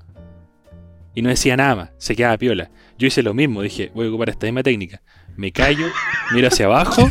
y 1.14 1.22
no 1.22 1.28
decía 1.30 1.56
nada 1.56 1.92
se 1.98 2.16
quedaba 2.16 2.38
piola. 2.38 2.70
Yo 2.98 3.06
hice 3.06 3.22
lo 3.22 3.34
mismo, 3.34 3.62
dije, 3.62 3.90
voy 3.94 4.06
a 4.06 4.08
ocupar 4.10 4.30
esta 4.30 4.46
misma 4.46 4.62
técnica. 4.62 5.02
Me 5.36 5.50
callo, 5.52 5.86
miro 6.32 6.48
hacia 6.48 6.66
abajo, 6.66 7.10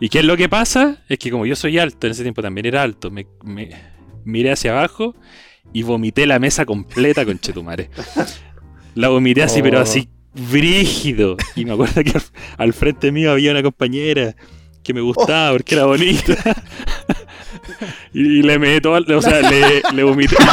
y 0.00 0.08
¿qué 0.08 0.20
es 0.20 0.24
lo 0.24 0.36
que 0.36 0.48
pasa? 0.48 0.98
Es 1.08 1.18
que 1.18 1.30
como 1.30 1.46
yo 1.46 1.56
soy 1.56 1.78
alto, 1.78 2.06
en 2.06 2.12
ese 2.12 2.22
tiempo 2.22 2.42
también 2.42 2.66
era 2.66 2.82
alto, 2.82 3.10
me, 3.10 3.26
me- 3.42 3.70
miré 4.24 4.52
hacia 4.52 4.72
abajo 4.72 5.14
y 5.72 5.82
vomité 5.82 6.26
la 6.26 6.38
mesa 6.38 6.64
completa 6.64 7.24
con 7.24 7.38
Chetumare. 7.38 7.90
La 8.94 9.08
vomité 9.08 9.42
así, 9.42 9.60
pero 9.62 9.80
así 9.80 10.08
brígido. 10.50 11.36
Y 11.56 11.64
me 11.64 11.72
acuerdo 11.72 12.02
que 12.04 12.10
al, 12.12 12.22
al 12.58 12.72
frente 12.72 13.10
mío 13.12 13.32
había 13.32 13.50
una 13.50 13.62
compañera 13.62 14.34
que 14.82 14.94
me 14.94 15.00
gustaba 15.00 15.52
porque 15.52 15.74
era 15.74 15.86
bonita. 15.86 16.34
y, 18.12 18.38
y 18.38 18.42
le 18.42 18.58
metí 18.58 18.80
toda, 18.80 19.00
o 19.16 19.22
sea, 19.22 19.40
le, 19.40 19.82
le 19.92 20.02
vomité. 20.04 20.36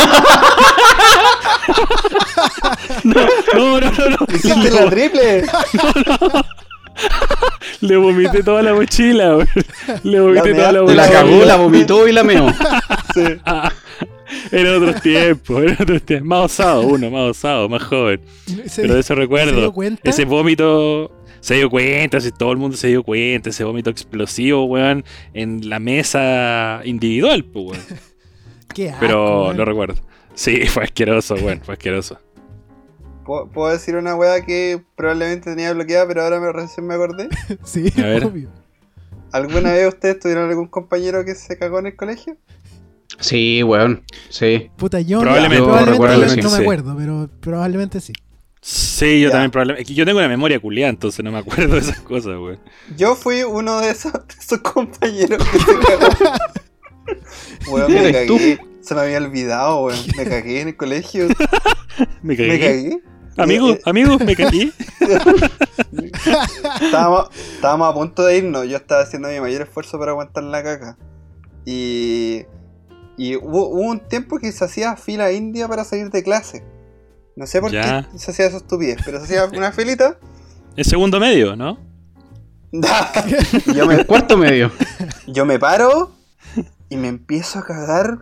no, 3.03 3.13
no, 3.53 3.79
no, 3.79 3.91
no, 3.91 4.09
no. 4.09 4.17
¡Hiciste 4.33 4.71
la 4.71 4.89
triple! 4.89 5.43
Le 7.81 7.97
vomité 7.97 8.43
toda 8.43 8.61
la 8.61 8.73
mochila, 8.73 9.33
güey. 9.35 9.47
Le 10.03 10.19
vomité 10.19 10.49
La 10.49 10.55
toda 10.55 10.71
la 10.71 10.85
Te 10.85 10.95
la 10.95 11.03
mochila. 11.03 11.09
cagó, 11.21 11.45
la 11.45 11.55
vomitó 11.57 12.07
y 12.07 12.11
la 12.11 12.23
meó. 12.23 12.47
Sí. 13.13 13.23
Ah, 13.45 13.71
Era 14.51 14.77
otros 14.77 15.01
tiempos, 15.01 15.63
era 15.63 15.73
otros 15.81 16.01
tiempos. 16.03 16.27
Más 16.27 16.45
osado 16.45 16.81
uno, 16.83 17.09
más 17.11 17.21
osado, 17.31 17.67
más 17.67 17.83
joven. 17.83 18.21
Se- 18.67 18.83
Pero 18.83 18.93
de 18.93 18.99
eso 19.01 19.07
¿Se 19.07 19.13
dio 19.15 19.21
recuerdo. 19.23 19.73
cuenta? 19.73 20.09
Ese 20.09 20.23
vómito 20.25 21.11
se 21.41 21.55
dio 21.55 21.69
cuenta, 21.69 22.21
si 22.21 22.31
todo 22.31 22.51
el 22.51 22.57
mundo 22.57 22.77
se 22.77 22.87
dio 22.87 23.03
cuenta, 23.03 23.49
ese 23.49 23.63
vómito 23.65 23.89
explosivo, 23.89 24.63
weón, 24.65 25.03
en 25.33 25.67
la 25.69 25.79
mesa 25.79 26.81
individual, 26.85 27.43
pues, 27.45 27.65
weón. 27.65 27.83
Qué 28.73 28.89
asco, 28.89 28.99
Pero 29.01 29.41
weón. 29.45 29.57
lo 29.57 29.65
recuerdo. 29.65 29.95
Sí, 30.35 30.61
fue 30.67 30.83
asqueroso, 30.83 31.35
weón, 31.35 31.59
fue 31.65 31.73
asqueroso. 31.73 32.17
¿Puedo, 33.25 33.47
puedo 33.49 33.71
decir 33.71 33.95
una 33.95 34.15
weá 34.15 34.41
que 34.45 34.81
probablemente 34.95 35.49
tenía 35.51 35.73
bloqueada, 35.73 36.07
pero 36.07 36.23
ahora 36.23 36.39
me, 36.39 36.51
recién 36.51 36.87
me 36.87 36.95
acordé? 36.95 37.29
Sí, 37.63 37.91
A 37.97 38.01
ver. 38.07 38.25
obvio. 38.25 38.49
¿Alguna 39.31 39.71
vez 39.71 39.87
ustedes 39.87 40.19
tuvieron 40.19 40.49
algún 40.49 40.67
compañero 40.67 41.23
que 41.23 41.35
se 41.35 41.57
cagó 41.57 41.79
en 41.79 41.87
el 41.87 41.95
colegio? 41.95 42.35
Sí, 43.19 43.61
weón. 43.63 44.03
Sí. 44.29 44.69
Puta, 44.77 44.99
yo 45.01 45.19
Probablemente, 45.21 45.57
yo 45.57 45.63
probablemente 45.65 45.99
probablemente 46.01 46.41
no 46.41 46.49
me 46.51 46.55
sí. 46.57 46.61
acuerdo, 46.63 46.95
pero 46.97 47.29
probablemente 47.39 47.99
sí. 48.01 48.13
Sí, 48.61 49.21
yo 49.21 49.27
Ya. 49.29 49.31
también 49.33 49.51
probablemente. 49.51 49.81
es 49.83 49.87
que 49.87 49.93
Yo 49.93 50.05
tengo 50.05 50.19
una 50.19 50.27
memoria 50.27 50.59
culiada, 50.59 50.89
entonces 50.89 51.23
no 51.23 51.31
me 51.31 51.37
acuerdo 51.39 51.75
de 51.75 51.79
esas 51.79 51.99
cosas, 52.01 52.37
weón. 52.39 52.59
Yo 52.97 53.15
fui 53.15 53.43
uno 53.43 53.79
de 53.79 53.91
esos, 53.91 54.11
de 54.13 54.19
esos 54.39 54.59
compañeros 54.59 55.47
que 55.49 55.59
se 55.59 55.65
cagó. 55.65 56.37
Weón, 57.71 57.93
me 57.93 58.11
cagué. 58.11 58.59
Se 58.81 58.95
me 58.95 59.01
había 59.01 59.17
olvidado, 59.17 59.83
weón. 59.85 59.99
Me 60.17 60.23
cagué 60.25 60.61
en 60.61 60.67
el 60.69 60.75
colegio. 60.77 61.27
Me 62.21 62.35
Me 62.37 62.37
cagué. 62.37 62.99
Amigo, 63.37 63.69
Eh, 63.71 63.81
amigo, 63.85 64.17
me 64.19 64.35
cagué. 64.35 64.71
Estábamos, 66.81 67.29
estábamos 67.55 67.89
a 67.89 67.93
punto 67.93 68.23
de 68.25 68.37
irnos. 68.37 68.67
Yo 68.67 68.77
estaba 68.77 69.01
haciendo 69.01 69.29
mi 69.29 69.39
mayor 69.39 69.61
esfuerzo 69.63 69.97
para 69.99 70.11
aguantar 70.11 70.43
la 70.43 70.63
caca. 70.63 70.97
Y. 71.65 72.45
Y 73.17 73.35
hubo, 73.35 73.67
hubo 73.69 73.81
un 73.81 73.99
tiempo 73.99 74.39
que 74.39 74.51
se 74.51 74.63
hacía 74.65 74.95
fila 74.95 75.31
india 75.31 75.67
para 75.67 75.83
salir 75.83 76.09
de 76.09 76.23
clase. 76.23 76.63
No 77.35 77.45
sé 77.45 77.61
por 77.61 77.71
Ya. 77.71 78.07
qué 78.11 78.17
se 78.17 78.31
hacía 78.31 78.47
esa 78.47 78.57
estupidez, 78.57 78.99
pero 79.05 79.19
se 79.19 79.25
hacía 79.25 79.45
una 79.57 79.71
filita. 79.71 80.17
Es 80.75 80.87
segundo 80.87 81.19
medio, 81.19 81.55
¿no? 81.55 81.77
Yo 83.75 83.85
me, 83.85 84.05
Cuarto 84.05 84.37
medio. 84.37 84.71
yo 85.27 85.45
me 85.45 85.59
paro 85.59 86.13
y 86.89 86.95
me 86.95 87.09
empiezo 87.09 87.59
a 87.59 87.65
cagar 87.65 88.19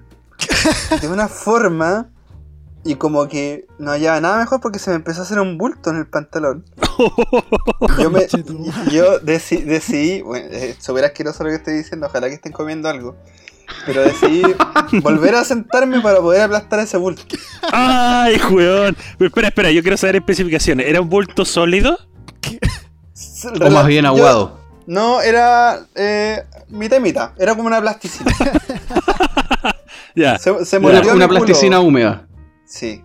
de 1.01 1.07
una 1.07 1.27
forma 1.27 2.09
y 2.83 2.95
como 2.95 3.27
que 3.27 3.65
no 3.77 3.91
hallaba 3.91 4.21
nada 4.21 4.37
mejor 4.39 4.61
porque 4.61 4.79
se 4.79 4.89
me 4.89 4.95
empezó 4.97 5.19
a 5.21 5.23
hacer 5.23 5.39
un 5.39 5.57
bulto 5.57 5.89
en 5.89 5.97
el 5.97 6.07
pantalón. 6.07 6.65
Yo, 7.97 8.09
me, 8.09 8.27
yo 8.91 9.21
deci- 9.21 9.63
decidí, 9.63 10.21
bueno, 10.21 10.47
es 10.51 10.75
súper 10.83 11.05
asqueroso 11.05 11.43
lo 11.43 11.49
que 11.49 11.55
estoy 11.55 11.75
diciendo, 11.75 12.07
ojalá 12.07 12.27
que 12.27 12.35
estén 12.35 12.51
comiendo 12.51 12.89
algo. 12.89 13.15
Pero 13.85 14.01
decidí 14.01 14.41
volver 15.01 15.35
a 15.35 15.43
sentarme 15.45 16.01
para 16.01 16.19
poder 16.19 16.41
aplastar 16.41 16.79
ese 16.79 16.97
bulto. 16.97 17.23
¡Ay, 17.71 18.37
weón! 18.51 18.97
Pero 19.17 19.27
espera, 19.29 19.47
espera, 19.49 19.71
yo 19.71 19.81
quiero 19.81 19.95
saber 19.95 20.17
especificaciones. 20.17 20.87
¿Era 20.87 20.99
un 21.01 21.07
bulto 21.09 21.45
sólido? 21.45 21.97
O 23.61 23.69
más 23.69 23.85
bien 23.87 24.03
Yo- 24.03 24.09
aguado. 24.09 24.59
no, 24.87 25.21
era 25.21 25.85
eh, 25.95 26.43
mitad 26.67 26.97
y 26.97 27.01
mitad, 27.01 27.31
era 27.37 27.55
como 27.55 27.67
una 27.67 27.79
plasticina. 27.81 28.31
Ya. 30.15 30.37
Se, 30.37 30.65
se 30.65 30.77
Una, 30.79 30.93
mordió 30.95 31.13
una 31.13 31.27
culo. 31.27 31.39
plasticina 31.45 31.79
húmeda. 31.79 32.27
Sí. 32.69 33.03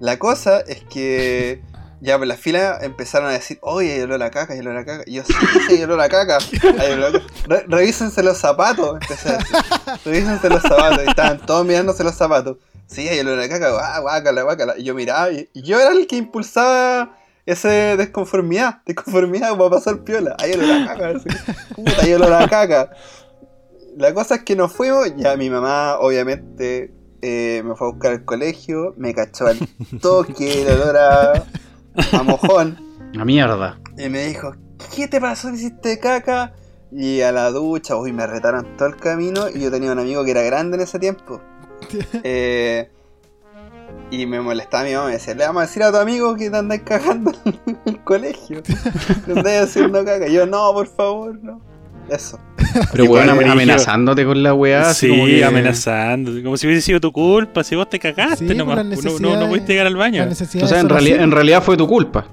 La 0.00 0.18
cosa 0.18 0.60
es 0.60 0.82
que 0.84 1.62
ya 2.00 2.18
por 2.18 2.26
la 2.26 2.36
fila 2.36 2.78
empezaron 2.80 3.28
a 3.28 3.32
decir, 3.32 3.58
oye, 3.60 3.92
hay 3.92 4.00
olor 4.00 4.22
a 4.22 4.30
caca, 4.30 4.54
hay 4.54 4.60
olor 4.60 4.78
a 4.78 4.84
caca. 4.84 5.04
Y 5.06 5.14
yo, 5.14 5.24
sí, 5.24 5.32
sí, 5.68 5.74
hay 5.74 5.82
olor 5.84 6.00
a 6.00 6.08
caca. 6.08 6.38
Hay 6.80 6.92
olor 6.92 7.16
a 7.16 7.20
caca. 7.20 7.34
Re- 7.46 7.64
revísense 7.68 8.22
los 8.22 8.38
zapatos. 8.38 8.98
Empecé 9.00 9.28
a 9.28 9.38
decir, 9.38 9.56
revísense 10.04 10.48
los 10.48 10.62
zapatos. 10.62 11.04
Y 11.04 11.08
estaban 11.08 11.46
todos 11.46 11.64
mirándose 11.64 12.02
los 12.02 12.14
zapatos. 12.14 12.56
Sí, 12.86 13.06
hay 13.06 13.20
olor 13.20 13.38
a 13.38 13.48
caca, 13.48 13.70
guá, 13.70 13.98
guácala, 14.00 14.42
guácala. 14.42 14.78
Y 14.78 14.84
yo 14.84 14.94
miraba 14.94 15.30
y, 15.30 15.48
yo 15.54 15.78
era 15.78 15.92
el 15.92 16.06
que 16.06 16.16
impulsaba 16.16 17.16
ese 17.44 17.96
desconformidad, 17.96 18.82
desconformidad 18.86 19.50
como 19.50 19.68
para 19.68 19.78
pasar 19.78 20.02
piola. 20.02 20.36
Hay 20.40 20.52
olor 20.54 20.70
a 20.70 20.86
caca. 20.86 21.20
Puta, 21.76 22.02
hay 22.02 22.12
olor 22.14 22.32
a 22.32 22.48
caca. 22.48 22.90
La 23.96 24.14
cosa 24.14 24.36
es 24.36 24.42
que 24.42 24.56
nos 24.56 24.72
fuimos, 24.72 25.14
ya 25.16 25.36
mi 25.36 25.50
mamá 25.50 25.98
obviamente 25.98 26.92
eh, 27.22 27.62
me 27.64 27.74
fue 27.76 27.88
a 27.88 27.90
buscar 27.92 28.12
al 28.12 28.24
colegio, 28.24 28.94
me 28.98 29.14
cachó 29.14 29.46
al 29.46 29.58
toque, 30.00 30.62
el 30.62 30.68
olor 30.80 30.96
a, 30.96 31.44
a 32.12 32.22
mojón, 32.22 32.78
La 33.12 33.24
mierda. 33.24 33.78
y 33.96 34.08
me 34.08 34.26
dijo, 34.26 34.52
¿qué 34.94 35.08
te 35.08 35.20
pasó? 35.20 35.48
que 35.48 35.54
¿Hiciste 35.56 35.98
caca? 35.98 36.54
Y 36.90 37.22
a 37.22 37.32
la 37.32 37.50
ducha, 37.50 37.96
uy, 37.96 38.12
me 38.12 38.26
retaron 38.26 38.76
todo 38.76 38.88
el 38.88 38.96
camino, 38.96 39.48
y 39.48 39.60
yo 39.60 39.70
tenía 39.70 39.92
un 39.92 39.98
amigo 39.98 40.24
que 40.24 40.32
era 40.32 40.42
grande 40.42 40.76
en 40.76 40.82
ese 40.82 40.98
tiempo. 40.98 41.40
Eh, 42.22 42.90
y 44.10 44.26
me 44.26 44.40
molestaba 44.40 44.84
mi 44.84 44.92
mamá, 44.92 45.06
me 45.06 45.12
decía, 45.12 45.34
le 45.34 45.44
vamos 45.46 45.62
a 45.62 45.66
decir 45.66 45.82
a 45.82 45.90
tu 45.90 45.96
amigo 45.98 46.34
que 46.36 46.50
te 46.50 46.56
andáis 46.56 46.82
cagando 46.82 47.32
en 47.44 47.78
el 47.86 48.04
colegio, 48.04 48.62
que 48.62 49.32
andáis 49.32 49.62
haciendo 49.62 50.04
caca. 50.04 50.28
Y 50.28 50.34
yo, 50.34 50.46
no, 50.46 50.72
por 50.72 50.86
favor, 50.86 51.38
no. 51.42 51.60
Eso. 52.12 52.38
Pero 52.92 53.04
weón, 53.04 53.28
amenazándote 53.30 54.24
con 54.24 54.42
la 54.42 54.52
weá. 54.54 54.92
sí, 54.92 55.08
como 55.08 55.26
que- 55.26 55.44
amenazando. 55.44 56.30
Como 56.42 56.56
si 56.56 56.66
hubiese 56.66 56.82
sido 56.82 57.00
tu 57.00 57.10
culpa, 57.12 57.64
si 57.64 57.74
vos 57.74 57.88
te 57.88 57.98
cagaste 57.98 58.46
Sí, 58.48 58.54
nomás. 58.54 58.84
las 58.84 59.04
No, 59.04 59.18
no, 59.18 59.36
no 59.40 59.48
pudiste 59.48 59.72
llegar 59.72 59.86
al 59.86 59.96
baño. 59.96 60.26
O 60.30 60.34
sea, 60.66 60.80
en 60.80 60.88
realidad, 60.88 61.22
en 61.22 61.30
realidad 61.30 61.62
fue 61.62 61.76
tu 61.76 61.86
culpa. 61.88 62.26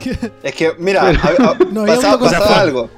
Es 0.42 0.54
que, 0.54 0.72
mira, 0.78 1.12
hab- 1.12 1.36
hab- 1.36 1.68
No, 1.70 1.82
había 1.82 1.94
pasaba, 2.18 2.60
algo. 2.60 2.90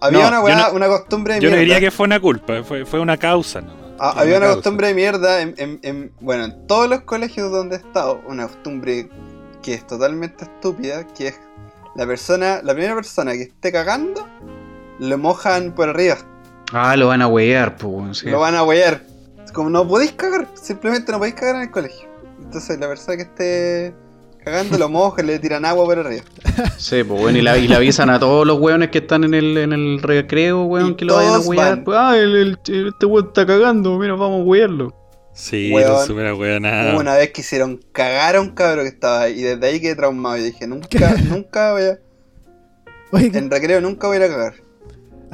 Había 0.00 0.20
No, 0.22 0.28
una, 0.28 0.40
weá- 0.42 0.68
no- 0.68 0.76
una 0.76 0.86
costumbre 0.88 1.34
de 1.34 1.40
Yo 1.40 1.48
no 1.48 1.56
mierda. 1.56 1.60
diría 1.60 1.80
que 1.80 1.90
fue 1.92 2.06
una 2.06 2.18
culpa, 2.20 2.62
fue, 2.64 2.84
fue 2.84 2.98
una 3.00 3.16
causa 3.16 3.60
nomás. 3.60 3.76
Ah, 4.00 4.12
Fue 4.14 4.22
había 4.22 4.38
una 4.38 4.48
costumbre 4.54 4.88
de 4.88 4.94
mierda 4.94 5.40
en, 5.42 5.54
en- 5.58 5.78
en- 5.84 6.12
bueno, 6.20 6.44
en 6.46 6.66
todos 6.66 6.90
los 6.90 7.02
colegios 7.02 7.52
donde 7.52 7.76
he 7.76 7.78
estado, 7.78 8.20
una 8.26 8.48
costumbre 8.48 9.08
que 9.62 9.74
es 9.74 9.86
totalmente 9.86 10.44
estúpida, 10.44 11.06
que 11.06 11.28
es 11.28 11.40
la 11.94 12.04
persona, 12.04 12.60
la 12.64 12.72
primera 12.74 12.96
persona 12.96 13.32
que 13.34 13.42
esté 13.42 13.70
cagando, 13.70 14.26
lo 15.08 15.18
mojan 15.18 15.72
por 15.74 15.88
arriba, 15.88 16.16
Ah, 16.72 16.96
lo 16.96 17.08
van 17.08 17.20
a 17.22 17.26
wear, 17.26 17.76
pues, 17.76 18.18
sí. 18.18 18.30
lo 18.30 18.40
van 18.40 18.54
a 18.54 18.62
huear. 18.64 19.02
Es 19.44 19.52
como 19.52 19.68
no 19.68 19.86
podéis 19.86 20.12
cagar, 20.12 20.48
simplemente 20.54 21.12
no 21.12 21.18
podéis 21.18 21.34
cagar 21.34 21.56
en 21.56 21.62
el 21.62 21.70
colegio. 21.70 22.08
Entonces 22.40 22.78
la 22.80 22.88
persona 22.88 23.16
que 23.16 23.22
esté 23.24 23.94
cagando 24.44 24.78
lo 24.78 24.88
mojan, 24.88 25.26
le 25.26 25.38
tiran 25.38 25.64
agua 25.64 25.84
por 25.84 25.98
arriba. 25.98 26.22
Sí, 26.78 27.04
pues 27.04 27.20
bueno, 27.20 27.38
y, 27.38 27.42
la, 27.42 27.58
y 27.58 27.68
le 27.68 27.76
avisan 27.76 28.10
a 28.10 28.18
todos 28.18 28.46
los 28.46 28.58
weones 28.58 28.90
que 28.90 28.98
están 28.98 29.24
en 29.24 29.34
el, 29.34 29.56
en 29.58 29.72
el 29.72 30.00
recreo, 30.02 30.64
weón, 30.64 30.90
Y 30.90 30.94
que 30.96 31.04
lo 31.04 31.16
vayan 31.16 31.34
a 31.34 31.38
van. 31.68 31.84
Pues, 31.84 31.98
ah, 32.00 32.16
el, 32.16 32.34
el- 32.66 32.88
este 32.88 33.06
weón 33.06 33.26
está 33.28 33.44
cagando, 33.46 33.98
mira, 33.98 34.14
vamos 34.14 34.40
a 34.40 34.44
wearlo. 34.44 34.94
Sí, 35.34 35.72
Weón. 35.72 35.90
no. 36.62 36.92
Hubo 36.92 37.00
una 37.00 37.14
vez 37.14 37.30
que 37.32 37.40
hicieron 37.40 37.80
cagar 37.92 38.36
a 38.36 38.40
un 38.40 38.50
cabro 38.50 38.82
que 38.82 38.88
estaba 38.88 39.22
ahí, 39.22 39.40
y 39.40 39.42
desde 39.42 39.66
ahí 39.66 39.80
quedé 39.80 39.94
traumado. 39.96 40.36
Y 40.38 40.42
dije, 40.42 40.66
nunca, 40.66 41.14
nunca 41.28 41.72
voy 41.72 41.82
a, 41.84 41.98
Oye, 43.12 43.30
¿qué- 43.30 43.38
en 43.38 43.50
recreo 43.50 43.80
nunca 43.80 44.06
voy 44.08 44.16
a 44.16 44.20
ir 44.20 44.24
a 44.26 44.28
cagar. 44.28 44.54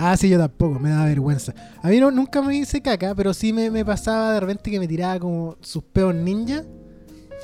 Ah, 0.00 0.16
sí, 0.16 0.28
yo 0.28 0.38
tampoco, 0.38 0.78
me 0.78 0.90
da 0.90 1.04
vergüenza. 1.04 1.52
A 1.82 1.88
mí 1.88 1.99
no, 1.99 2.11
nunca 2.12 2.40
me 2.40 2.57
hice 2.57 2.80
caca, 2.80 3.14
pero 3.16 3.34
sí 3.34 3.53
me, 3.53 3.68
me 3.70 3.84
pasaba 3.84 4.32
de 4.34 4.40
repente 4.40 4.70
que 4.70 4.78
me 4.78 4.86
tiraba 4.86 5.18
como 5.18 5.57
sus 5.61 5.82
peos 5.82 6.14
ninja. 6.14 6.62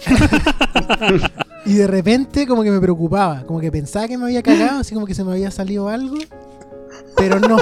y 1.67 1.75
de 1.75 1.87
repente 1.87 2.47
como 2.47 2.63
que 2.63 2.71
me 2.71 2.81
preocupaba, 2.81 3.43
como 3.45 3.61
que 3.61 3.71
pensaba 3.73 4.07
que 4.09 4.19
me 4.19 4.25
había 4.25 4.43
cagado, 4.43 4.81
así 4.81 4.95
como 4.95 5.07
que 5.07 5.15
se 5.15 5.25
me 5.25 5.33
había 5.33 5.51
salido 5.51 5.89
algo, 5.89 6.17
pero 7.17 7.39
no. 7.41 7.57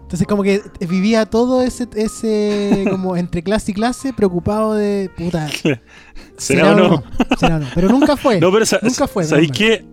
Entonces 0.00 0.26
como 0.26 0.42
que 0.42 0.62
vivía 0.88 1.26
todo 1.26 1.60
ese, 1.62 1.86
ese 1.94 2.86
como 2.90 3.16
entre 3.16 3.42
clase 3.42 3.72
y 3.72 3.74
clase 3.74 4.12
preocupado 4.14 4.74
de 4.74 5.10
puta. 5.16 5.48
¿Será 6.38 6.72
o 6.72 6.74
no? 6.74 7.02
¿Será 7.38 7.56
o 7.56 7.58
no? 7.58 7.66
Pero 7.74 7.88
nunca 7.90 8.16
fue. 8.16 8.40
No, 8.40 8.50
pero 8.50 8.64
sa- 8.64 8.78
Nunca 8.82 9.06
fue, 9.06 9.24
¿sabéis 9.24 9.50
qué? 9.52 9.84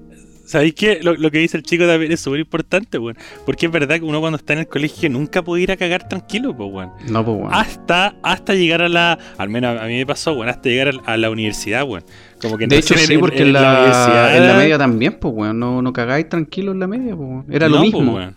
¿Sabéis 0.45 0.73
qué? 0.75 0.99
Lo, 1.01 1.13
lo 1.15 1.31
que 1.31 1.39
dice 1.39 1.57
el 1.57 1.63
chico 1.63 1.85
también 1.85 2.11
es 2.11 2.19
súper 2.21 2.39
importante, 2.39 2.97
weón. 2.97 3.17
Porque 3.45 3.65
es 3.65 3.71
verdad 3.71 3.95
que 3.97 4.03
uno 4.05 4.19
cuando 4.19 4.37
está 4.37 4.53
en 4.53 4.59
el 4.59 4.67
colegio 4.67 5.09
nunca 5.09 5.41
puede 5.41 5.63
ir 5.63 5.71
a 5.71 5.77
cagar 5.77 6.07
tranquilo, 6.07 6.55
pues, 6.55 6.69
weón. 6.71 6.91
No, 7.09 7.25
pues, 7.25 7.37
weón. 7.37 7.53
Hasta, 7.53 8.15
hasta 8.23 8.53
llegar 8.53 8.81
a 8.81 8.89
la. 8.89 9.17
Al 9.37 9.49
menos 9.49 9.79
a 9.81 9.85
mí 9.85 9.95
me 9.95 10.05
pasó, 10.05 10.33
weón, 10.33 10.49
hasta 10.49 10.69
llegar 10.69 10.89
a, 11.05 11.13
a 11.13 11.17
la 11.17 11.29
universidad, 11.29 11.83
weón. 11.83 12.03
Como 12.41 12.57
que 12.57 12.67
De 12.67 12.77
hecho, 12.77 12.95
sí, 12.95 13.17
porque 13.17 13.41
en, 13.43 13.53
la, 13.53 13.79
universidad- 13.79 14.37
en 14.37 14.47
la 14.47 14.53
media 14.55 14.77
también, 14.77 15.17
pues, 15.19 15.33
weón. 15.35 15.59
No, 15.59 15.81
no 15.81 15.93
cagáis 15.93 16.29
tranquilo 16.29 16.71
en 16.71 16.79
la 16.79 16.87
media, 16.87 17.15
pues, 17.15 17.29
weón. 17.29 17.45
Era 17.49 17.67
lo 17.69 17.77
No, 17.77 17.81
mismo. 17.81 18.13
weón. 18.15 18.35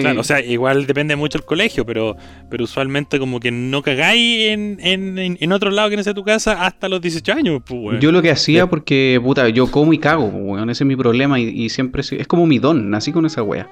Claro, 0.00 0.20
o 0.20 0.24
sea, 0.24 0.40
igual 0.40 0.86
depende 0.86 1.16
mucho 1.16 1.38
el 1.38 1.44
colegio, 1.44 1.84
pero, 1.84 2.16
pero 2.50 2.64
usualmente 2.64 3.18
como 3.18 3.40
que 3.40 3.50
no 3.50 3.82
cagáis 3.82 4.50
en, 4.50 4.78
en, 4.80 5.36
en, 5.40 5.52
otro 5.52 5.70
lado 5.70 5.90
que 5.90 5.96
no 5.96 6.02
sea 6.02 6.14
tu 6.14 6.22
casa 6.24 6.64
hasta 6.64 6.88
los 6.88 7.00
18 7.00 7.32
años, 7.32 7.62
pues, 7.66 7.80
weón. 7.82 8.00
Yo 8.00 8.12
lo 8.12 8.22
que 8.22 8.30
hacía, 8.30 8.66
porque, 8.68 9.20
puta, 9.22 9.48
yo 9.48 9.70
como 9.70 9.92
y 9.92 9.98
cago, 9.98 10.30
pues, 10.30 10.42
weón. 10.44 10.70
Ese 10.70 10.84
es 10.84 10.88
mi 10.88 10.96
problema 10.96 11.40
y, 11.40 11.48
y 11.48 11.68
siempre 11.68 12.02
es 12.02 12.26
como 12.26 12.46
mi 12.46 12.58
don. 12.58 12.90
Nací 12.90 13.12
con 13.12 13.26
esa 13.26 13.42
wea. 13.42 13.68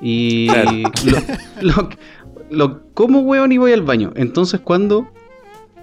Y 0.00 0.46
Claro. 0.48 0.70
lo, 1.60 1.72
lo- 1.74 1.88
lo 2.50 2.80
como, 2.94 3.20
weón, 3.20 3.52
y 3.52 3.58
voy 3.58 3.72
al 3.72 3.82
baño. 3.82 4.12
Entonces, 4.16 4.60
cuando 4.60 5.08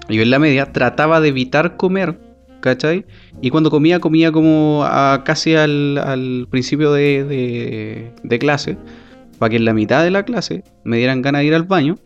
yo 0.10 0.22
en 0.22 0.30
la 0.30 0.40
media 0.40 0.72
trataba 0.72 1.20
de 1.22 1.30
evitar 1.30 1.78
comer, 1.78 2.18
¿cachai? 2.60 3.06
Y 3.42 3.50
cuando 3.50 3.70
comía, 3.70 4.00
comía 4.00 4.32
como 4.32 4.84
a, 4.86 5.24
casi 5.26 5.56
al, 5.56 5.98
al 5.98 6.48
principio 6.50 6.92
de, 6.94 7.24
de, 7.24 8.12
de 8.24 8.40
clase, 8.40 8.78
para 9.40 9.50
que 9.50 9.56
en 9.58 9.66
la 9.66 9.74
mitad 9.74 10.04
de 10.04 10.12
la 10.12 10.24
clase 10.24 10.64
me 10.84 10.98
dieran 10.98 11.22
ganas 11.22 11.42
de 11.42 11.46
ir 11.48 11.54
al 11.56 11.64
baño. 11.64 11.98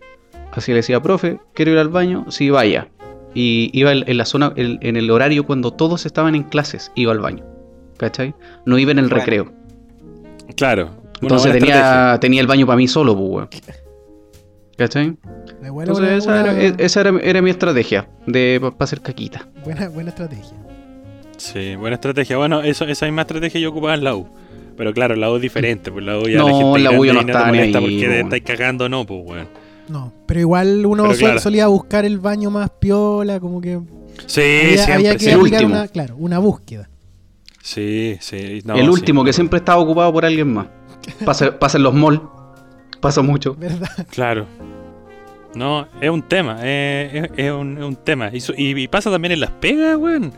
Así 0.51 0.71
le 0.71 0.77
decía, 0.77 1.01
profe, 1.01 1.39
quiero 1.53 1.71
ir 1.71 1.77
al 1.77 1.89
baño, 1.89 2.25
sí, 2.29 2.49
vaya. 2.49 2.87
Y 3.35 3.69
iba 3.73 3.91
en, 3.91 4.17
la 4.17 4.25
zona, 4.25 4.51
en, 4.55 4.95
el 4.97 5.11
horario 5.11 5.45
cuando 5.45 5.71
todos 5.71 6.05
estaban 6.07 6.33
en 6.35 6.43
clases, 6.43 6.91
iba 6.95 7.11
al 7.11 7.19
baño. 7.19 7.45
¿Cachai? 7.97 8.33
No 8.65 8.79
iba 8.79 8.91
en 8.91 8.99
el 8.99 9.05
Bueno. 9.05 9.17
recreo. 9.19 9.53
Claro. 10.55 10.89
Entonces 11.21 11.53
estrategia. 11.53 11.75
tenía, 11.83 12.17
tenía 12.19 12.41
el 12.41 12.47
baño 12.47 12.65
para 12.65 12.77
mí 12.77 12.87
solo, 12.87 13.15
pues, 13.15 13.29
weón. 13.29 13.49
¿Cachai? 14.77 15.17
Buena, 15.59 15.91
Entonces 15.91 15.99
buena, 15.99 16.15
esa, 16.15 16.31
buena- 16.43 16.61
era, 16.63 16.75
e, 16.79 16.85
esa 16.85 17.01
era, 17.01 17.19
era 17.21 17.41
mi 17.41 17.49
estrategia 17.49 18.07
de 18.25 18.59
para 18.61 18.75
hacer 18.79 19.01
caquita. 19.01 19.47
buena, 19.63 19.89
buena 19.89 20.09
estrategia. 20.09 20.57
Sí, 21.37 21.75
buena 21.75 21.95
estrategia. 21.95 22.37
Bueno, 22.37 22.61
eso, 22.61 22.85
esa 22.85 23.05
misma 23.05 23.21
estrategia 23.23 23.59
yo 23.59 23.69
ocupaba 23.69 23.93
en 23.93 24.03
la 24.05 24.15
U. 24.15 24.27
Pero 24.79 24.93
claro, 24.93 25.15
la 25.15 25.29
U 25.29 25.35
es 25.35 25.41
diferente, 25.41 25.91
pues 25.91 26.03
la 26.05 26.17
U 26.17 26.27
ya 26.27 26.37
No, 26.39 26.47
la 26.47 26.53
gente 26.55 26.79
la 26.79 26.91
U 26.91 27.05
no 27.05 27.19
está 27.19 27.47
ahí, 27.49 27.71
porque 27.73 28.07
te 28.07 28.19
estáis 28.21 28.43
cagando, 28.43 28.87
no, 28.89 29.05
pues, 29.05 29.21
weón. 29.25 29.47
No, 29.89 30.13
pero 30.25 30.39
igual 30.39 30.85
uno 30.85 31.03
Pero 31.03 31.15
sol- 31.15 31.19
claro. 31.25 31.39
solía 31.39 31.67
buscar 31.67 32.05
el 32.05 32.17
baño 32.17 32.49
más 32.49 32.69
piola, 32.79 33.39
como 33.41 33.59
que 33.59 33.77
Sí, 34.25 34.39
había, 34.41 34.69
siempre, 34.77 34.93
había 34.93 35.13
que 35.13 35.19
sí. 35.19 35.29
El 35.31 35.35
aplicar 35.35 35.61
último. 35.65 35.79
una, 35.79 35.87
claro, 35.89 36.15
una 36.17 36.39
búsqueda. 36.39 36.89
Sí, 37.61 38.17
sí. 38.21 38.61
no, 38.63 38.75
el 38.75 38.83
sí. 38.85 38.89
último, 38.89 39.23
que 39.25 39.33
siempre 39.33 39.57
estaba 39.59 39.81
ocupado 39.81 40.13
por 40.13 40.23
alguien 40.25 40.53
más. 40.53 40.67
Pasa, 41.25 41.59
pasa 41.59 41.77
en 41.77 41.83
los 41.83 41.93
malls. 41.93 42.21
Pasa 43.01 43.21
mucho. 43.21 43.55
¿Verdad? 43.55 43.89
Claro. 44.11 44.45
No, 45.55 45.87
es 45.99 46.09
un 46.09 46.21
tema, 46.21 46.57
eh, 46.61 47.29
es, 47.35 47.45
es 47.45 47.51
un, 47.51 47.77
es 47.77 47.83
un 47.83 47.95
tema. 47.97 48.29
Y, 48.31 48.39
su- 48.39 48.53
y- 48.55 48.79
y 48.81 48.87
pasa 48.87 49.09
también 49.11 49.31
en 49.33 49.39
las 49.41 49.51
pegas, 49.51 49.97
weón. 49.97 50.31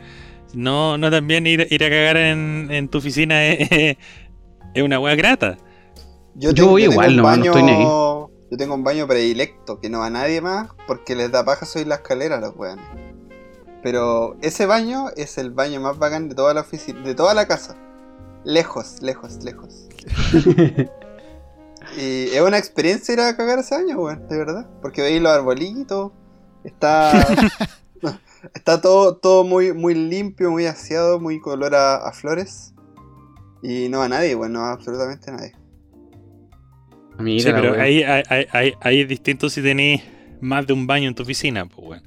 No, 0.53 0.97
no 0.97 1.09
también 1.11 1.45
ir, 1.47 1.65
ir 1.69 1.83
a 1.83 1.89
cagar 1.89 2.17
en, 2.17 2.67
en 2.71 2.87
tu 2.89 2.97
oficina 2.97 3.45
es, 3.45 3.97
es 4.73 4.83
una 4.83 4.99
weá 4.99 5.15
grata. 5.15 5.57
Yo, 6.35 6.51
Yo 6.51 6.67
voy 6.67 6.83
igual, 6.83 7.15
no, 7.15 7.23
no 7.23 7.27
baño, 7.27 7.45
estoy 7.45 7.63
ni 7.63 7.71
ahí. 7.71 7.83
Yo 7.83 8.57
tengo 8.57 8.75
un 8.75 8.83
baño 8.83 9.07
predilecto 9.07 9.79
que 9.79 9.89
no 9.89 9.99
va 9.99 10.09
nadie 10.09 10.41
más 10.41 10.69
porque 10.87 11.15
les 11.15 11.31
da 11.31 11.45
paja 11.45 11.65
subir 11.65 11.87
la 11.87 11.95
escalera 11.95 12.37
a 12.37 12.41
los 12.41 12.55
weones. 12.55 12.85
Pero 13.81 14.35
ese 14.41 14.65
baño 14.65 15.09
es 15.15 15.37
el 15.37 15.51
baño 15.51 15.79
más 15.81 15.97
bacán 15.97 16.29
de 16.29 16.35
toda 16.35 16.53
la 16.53 16.61
oficina, 16.61 17.01
de 17.01 17.15
toda 17.15 17.33
la 17.33 17.47
casa. 17.47 17.75
Lejos, 18.43 19.01
lejos, 19.01 19.43
lejos. 19.43 19.87
y 21.97 22.29
es 22.29 22.41
una 22.41 22.57
experiencia 22.57 23.13
ir 23.13 23.21
a 23.21 23.35
cagar 23.35 23.59
ese 23.59 23.75
baño, 23.75 23.97
weón, 23.99 24.27
de 24.27 24.37
verdad. 24.37 24.69
Porque 24.81 25.01
veis 25.01 25.21
los 25.21 25.31
arbolitos, 25.31 26.11
está. 26.63 27.11
está 28.53 28.81
todo, 28.81 29.17
todo 29.17 29.43
muy, 29.43 29.73
muy 29.73 29.95
limpio, 29.95 30.51
muy 30.51 30.65
aseado, 30.65 31.19
muy 31.19 31.39
color 31.39 31.75
a, 31.75 31.95
a 31.95 32.11
flores. 32.11 32.73
Y 33.63 33.89
no 33.89 33.99
va 33.99 34.09
nadie, 34.09 34.35
weón, 34.35 34.53
no 34.53 34.61
va 34.61 34.71
absolutamente 34.73 35.31
nadie. 35.31 35.51
Mira, 37.19 37.43
sí, 37.43 37.53
pero 37.53 37.79
ahí, 37.79 38.03
ahí, 38.03 38.73
ahí- 38.81 39.01
es 39.01 39.07
distinto 39.07 39.49
si 39.49 39.61
tenéis 39.61 40.01
más 40.39 40.65
de 40.65 40.73
un 40.73 40.87
baño 40.87 41.07
en 41.07 41.15
tu 41.15 41.23
oficina, 41.23 41.65
pues, 41.65 41.87
weón. 41.87 42.03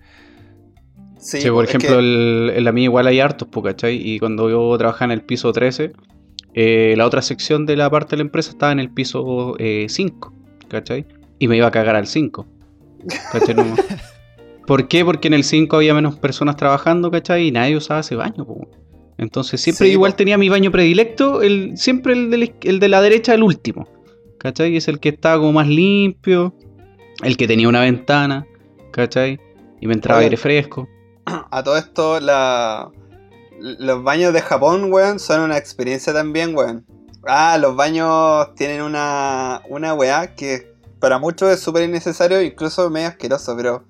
Sí, 1.18 1.40
Sí, 1.40 1.50
por 1.50 1.64
ejemplo, 1.64 1.90
que- 1.90 1.98
el- 1.98 2.52
en 2.56 2.64
la 2.64 2.72
mía 2.72 2.84
igual 2.84 3.06
hay 3.06 3.20
hartos, 3.20 3.48
po, 3.48 3.62
¿cachai? 3.62 3.96
Y 3.96 4.18
cuando 4.18 4.50
yo 4.50 4.76
trabajaba 4.76 5.12
en 5.12 5.18
el 5.20 5.24
piso 5.24 5.52
13, 5.52 5.92
eh, 6.54 6.94
la 6.96 7.06
otra 7.06 7.22
sección 7.22 7.64
de 7.66 7.76
la 7.76 7.88
parte 7.90 8.10
de 8.10 8.16
la 8.18 8.22
empresa 8.22 8.50
estaba 8.50 8.72
en 8.72 8.80
el 8.80 8.90
piso 8.90 9.54
eh, 9.58 9.86
5, 9.88 10.34
¿cachai? 10.68 11.06
Y 11.38 11.48
me 11.48 11.56
iba 11.56 11.68
a 11.68 11.70
cagar 11.70 11.96
al 11.96 12.06
5. 12.06 12.46
¿Cachai? 13.32 13.54
No- 13.54 13.76
¿Por 14.66 14.88
qué? 14.88 15.04
Porque 15.04 15.28
en 15.28 15.34
el 15.34 15.44
5 15.44 15.76
había 15.76 15.94
menos 15.94 16.16
personas 16.18 16.56
trabajando, 16.56 17.10
¿cachai? 17.10 17.48
Y 17.48 17.52
nadie 17.52 17.76
usaba 17.76 18.00
ese 18.00 18.16
baño, 18.16 18.44
po. 18.46 18.68
Entonces 19.18 19.60
siempre 19.60 19.86
Sí, 19.86 19.92
igual 19.92 20.12
po. 20.12 20.16
tenía 20.16 20.38
mi 20.38 20.48
baño 20.48 20.70
predilecto, 20.70 21.42
el, 21.42 21.76
siempre 21.76 22.14
el 22.14 22.30
de, 22.30 22.38
la, 22.38 22.48
el 22.62 22.80
de 22.80 22.88
la 22.88 23.00
derecha, 23.00 23.34
el 23.34 23.42
último. 23.42 23.88
¿Cachai? 24.38 24.76
Es 24.76 24.88
el 24.88 25.00
que 25.00 25.10
estaba 25.10 25.38
como 25.38 25.52
más 25.52 25.68
limpio, 25.68 26.54
el 27.22 27.36
que 27.36 27.46
tenía 27.46 27.68
una 27.68 27.80
ventana, 27.80 28.46
¿cachai? 28.90 29.40
Y 29.80 29.86
me 29.86 29.94
entraba 29.94 30.18
Oye. 30.18 30.26
aire 30.26 30.36
fresco. 30.36 30.88
A 31.26 31.62
todo 31.62 31.78
esto, 31.78 32.20
la... 32.20 32.90
los 33.60 34.02
baños 34.02 34.32
de 34.34 34.42
Japón, 34.42 34.92
weón, 34.92 35.18
son 35.18 35.40
una 35.40 35.56
experiencia 35.56 36.12
también, 36.12 36.54
weón. 36.54 36.84
Ah, 37.26 37.56
los 37.58 37.74
baños 37.74 38.54
tienen 38.54 38.82
una, 38.82 39.62
una 39.70 39.94
weá 39.94 40.34
que 40.34 40.74
para 41.00 41.18
muchos 41.18 41.50
es 41.50 41.60
súper 41.60 41.84
innecesario, 41.84 42.42
incluso 42.42 42.90
medio 42.90 43.08
asqueroso, 43.08 43.56
pero 43.56 43.84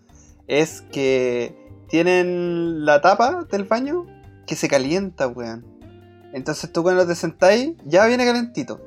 es 0.47 0.83
que 0.93 1.57
tienen 1.89 2.85
la 2.85 3.01
tapa 3.01 3.45
del 3.51 3.65
baño 3.65 4.07
que 4.47 4.57
se 4.57 4.69
calienta, 4.69 5.27
weón. 5.29 5.65
Entonces 6.33 6.73
tú 6.73 6.83
cuando 6.83 7.07
te 7.07 7.15
sentáis, 7.15 7.73
ya 7.85 8.07
viene 8.07 8.25
calentito. 8.25 8.81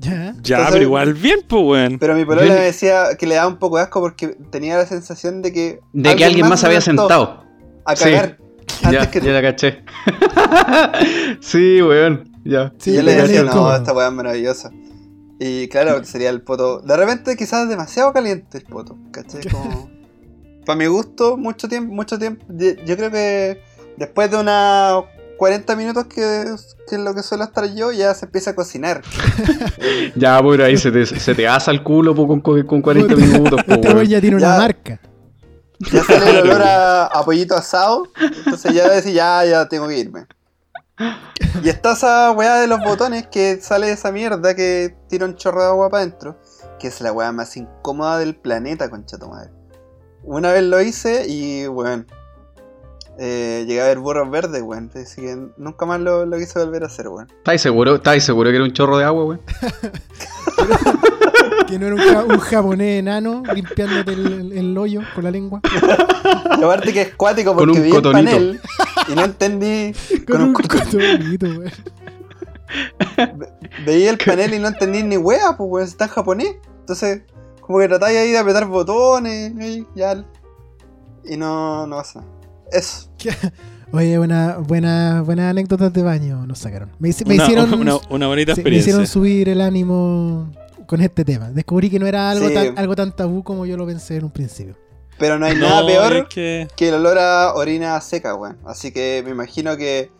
Ya. 0.00 0.34
Ya, 0.42 0.68
pero 0.70 0.82
igual 0.82 1.14
bien, 1.14 1.40
pues, 1.48 1.62
weón. 1.64 1.98
Pero 1.98 2.14
mi 2.14 2.24
polola 2.24 2.54
me 2.54 2.60
decía 2.60 3.16
que 3.18 3.26
le 3.26 3.34
daba 3.36 3.48
un 3.48 3.58
poco 3.58 3.76
de 3.76 3.82
asco 3.84 4.00
porque 4.00 4.28
tenía 4.50 4.76
la 4.76 4.86
sensación 4.86 5.42
de 5.42 5.52
que... 5.52 5.80
De 5.92 6.14
que 6.16 6.24
alguien 6.24 6.48
más 6.48 6.60
se 6.60 6.66
había 6.66 6.80
sentado. 6.80 7.44
A 7.84 7.96
Sí. 7.96 8.04
cagar. 8.04 8.38
Ya, 8.82 8.88
Antes 8.88 9.08
que 9.08 9.20
tú. 9.20 9.26
ya 9.26 9.32
la 9.32 9.42
caché. 9.42 9.82
sí, 11.40 11.82
weón. 11.82 12.30
Ya. 12.44 12.72
Sí, 12.78 12.94
yo 12.94 13.02
le 13.02 13.14
decía, 13.14 13.42
no, 13.42 13.74
esta 13.74 13.92
weá 13.92 14.08
es 14.08 14.12
maravillosa. 14.12 14.70
Y 15.40 15.68
claro, 15.68 16.02
sería 16.04 16.30
el 16.30 16.42
poto. 16.42 16.80
De 16.80 16.96
repente 16.96 17.36
quizás 17.36 17.68
demasiado 17.68 18.12
caliente 18.12 18.58
el 18.58 18.64
poto, 18.64 18.96
¿cachai? 19.10 19.42
Como... 19.50 19.90
Para 20.66 20.76
mi 20.76 20.86
gusto, 20.86 21.36
mucho 21.38 21.66
tiempo, 21.68 21.94
mucho 21.94 22.18
tiempo. 22.18 22.44
Yo 22.50 22.96
creo 22.96 23.10
que 23.10 23.62
después 23.98 24.30
de 24.30 24.36
unas 24.38 25.04
40 25.36 25.76
minutos 25.76 26.06
que, 26.06 26.44
que 26.88 26.94
es 26.96 27.00
lo 27.00 27.14
que 27.14 27.22
suelo 27.22 27.44
estar 27.44 27.64
yo, 27.74 27.92
ya 27.92 28.14
se 28.14 28.26
empieza 28.26 28.50
a 28.50 28.54
cocinar. 28.54 29.02
Ya, 30.16 30.42
pues 30.42 30.60
ahí 30.60 30.76
se 30.76 30.90
te, 30.90 31.06
se 31.06 31.34
te 31.34 31.46
asa 31.46 31.70
el 31.70 31.82
culo 31.82 32.14
po, 32.14 32.26
con, 32.26 32.40
con 32.40 32.62
con 32.64 32.82
40 32.82 33.14
Puta, 33.14 33.26
minutos. 33.26 33.64
po, 33.64 33.74
Este 33.74 34.06
ya 34.08 34.20
tiene 34.20 34.36
una 34.36 34.54
Ya. 34.54 34.58
marca. 34.58 35.00
Ya 35.92 36.02
sale 36.02 36.30
el 36.30 36.36
olor 36.38 36.62
a, 36.62 37.06
a 37.18 37.24
pollito 37.24 37.54
asado. 37.54 38.08
Entonces 38.20 38.72
ya 38.74 38.88
decir, 38.88 39.12
ya, 39.14 39.44
ya 39.44 39.68
tengo 39.68 39.86
que 39.86 39.98
irme. 39.98 40.26
Y 41.62 41.68
está 41.68 41.92
esa 41.92 42.32
weá 42.32 42.56
de 42.56 42.66
los 42.66 42.80
botones 42.80 43.28
que 43.28 43.60
sale 43.60 43.92
esa 43.92 44.10
mierda 44.10 44.56
que 44.56 44.96
tira 45.08 45.24
un 45.24 45.36
chorro 45.36 45.62
de 45.62 45.68
agua 45.68 45.88
para 45.88 46.02
adentro. 46.02 46.36
Que 46.80 46.88
es 46.88 47.00
la 47.00 47.12
weá 47.12 47.30
más 47.30 47.56
incómoda 47.56 48.18
del 48.18 48.34
planeta, 48.34 48.90
concha 48.90 49.18
tu 49.18 49.28
madre. 49.28 49.50
Una 50.24 50.50
vez 50.52 50.64
lo 50.64 50.80
hice 50.80 51.26
y, 51.28 51.68
weón. 51.68 52.06
Eh, 53.18 53.64
llegué 53.66 53.80
a 53.82 53.86
ver 53.86 53.98
burros 53.98 54.30
verdes, 54.30 54.62
weón. 54.62 54.90
Así 54.94 55.20
que 55.20 55.36
nunca 55.56 55.86
más 55.86 56.00
lo, 56.00 56.24
lo 56.26 56.36
quise 56.38 56.58
volver 56.64 56.84
a 56.84 56.86
hacer, 56.86 57.08
weón. 57.08 57.26
¿Estáis 57.30 57.60
seguro? 57.60 57.96
¿Estáis 57.96 58.24
seguro 58.24 58.50
que 58.50 58.56
era 58.56 58.64
un 58.64 58.72
chorro 58.72 58.96
de 58.98 59.04
agua, 59.04 59.24
weón? 59.24 59.40
Que 61.66 61.78
no 61.78 61.86
era 61.86 61.94
un, 61.96 62.00
ja- 62.00 62.24
un 62.24 62.38
japonés 62.38 62.98
enano 63.00 63.42
limpiándote 63.54 64.12
el, 64.14 64.26
el- 64.26 64.52
el 64.52 64.78
hoyo 64.78 65.02
con 65.14 65.24
la 65.24 65.30
lengua. 65.30 65.60
Y 66.58 66.62
aparte 66.64 66.92
que 66.94 67.02
es 67.02 67.14
cuático 67.14 67.54
Con 67.54 67.66
porque 67.66 67.78
un 67.80 67.84
vi 67.84 67.94
el 67.94 68.02
panel 68.02 68.60
y 69.08 69.14
no 69.14 69.24
entendí. 69.24 69.92
Con 70.26 70.42
un 70.42 70.52
cotonito. 70.54 70.98
cotonito, 70.98 71.46
güey. 71.56 71.70
Ve- 73.36 73.52
Veía 73.84 74.10
el 74.10 74.18
panel 74.18 74.54
y 74.54 74.58
no 74.58 74.68
entendí 74.68 75.02
ni 75.02 75.18
wea, 75.18 75.56
pues 75.58 75.68
weón, 75.70 75.86
está 75.88 76.04
en 76.06 76.10
japonés. 76.10 76.56
Entonces, 76.80 77.22
como 77.60 77.78
que 77.80 77.88
tratáis 77.88 78.18
ahí 78.18 78.30
de 78.32 78.38
apretar 78.38 78.64
botones, 78.66 79.52
y 79.60 79.86
ya. 79.94 80.24
Y 81.24 81.36
no, 81.36 81.86
no 81.86 81.96
pasa 81.96 82.20
nada. 82.20 82.32
Oye, 83.92 84.18
buena, 84.18 84.58
buena, 84.58 85.22
buenas 85.22 85.50
anécdotas 85.50 85.92
de 85.92 86.02
baño 86.02 86.46
nos 86.46 86.58
sacaron. 86.58 86.90
Me, 86.98 87.08
hici- 87.08 87.26
me 87.26 87.34
Una, 87.34 87.44
hicieron, 87.44 87.74
una, 87.80 87.94
una 88.10 88.26
bonita 88.26 88.54
sí, 88.54 88.62
me 88.62 88.70
hicieron 88.70 89.06
subir 89.06 89.48
el 89.48 89.60
ánimo 89.60 90.52
con 90.86 91.00
este 91.00 91.24
tema. 91.24 91.50
Descubrí 91.50 91.88
que 91.90 91.98
no 91.98 92.06
era 92.06 92.30
algo, 92.30 92.48
Sí. 92.48 92.54
tan, 92.54 92.78
algo 92.78 92.94
tan 92.94 93.14
tabú 93.16 93.42
como 93.42 93.64
yo 93.66 93.76
lo 93.76 93.86
pensé 93.86 94.16
en 94.16 94.24
un 94.24 94.30
principio. 94.30 94.76
Pero 95.18 95.38
no 95.38 95.46
hay 95.46 95.54
No, 95.56 95.68
nada 95.68 95.86
peor 95.86 96.12
es 96.12 96.24
que... 96.28 96.68
que 96.76 96.88
el 96.88 96.94
olor 96.96 97.18
a 97.18 97.54
orina 97.54 98.00
seca, 98.00 98.34
weón. 98.34 98.58
Así 98.66 98.92
que 98.92 99.22
me 99.24 99.30
imagino 99.32 99.76
que 99.76 100.10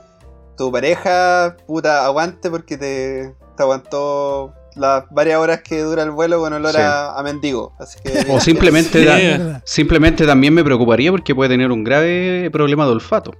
tu 0.56 0.72
pareja, 0.72 1.56
puta, 1.66 2.04
aguante 2.04 2.50
porque 2.50 2.76
te, 2.76 3.34
te 3.56 3.62
aguantó 3.62 4.54
las 4.78 5.04
varias 5.10 5.38
horas 5.38 5.60
que 5.62 5.80
dura 5.82 6.02
el 6.02 6.10
vuelo 6.10 6.38
con 6.40 6.52
olor 6.52 6.72
Sí. 6.72 6.78
a, 6.80 7.12
a 7.18 7.22
mendigo. 7.22 7.74
Así 7.78 7.98
que, 8.02 8.26
O 8.30 8.40
simplemente, 8.40 9.04
da- 9.38 9.62
simplemente 9.64 10.26
también 10.26 10.54
me 10.54 10.64
preocuparía 10.64 11.10
porque 11.10 11.34
puede 11.34 11.50
tener 11.50 11.70
un 11.72 11.84
grave 11.84 12.48
problema 12.52 12.84
de 12.86 12.92
olfato. 12.92 13.32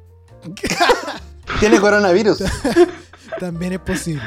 Tiene 1.61 1.81
coronavirus. 1.81 2.45
También 3.41 3.73
es 3.75 3.79
posible. 3.81 4.23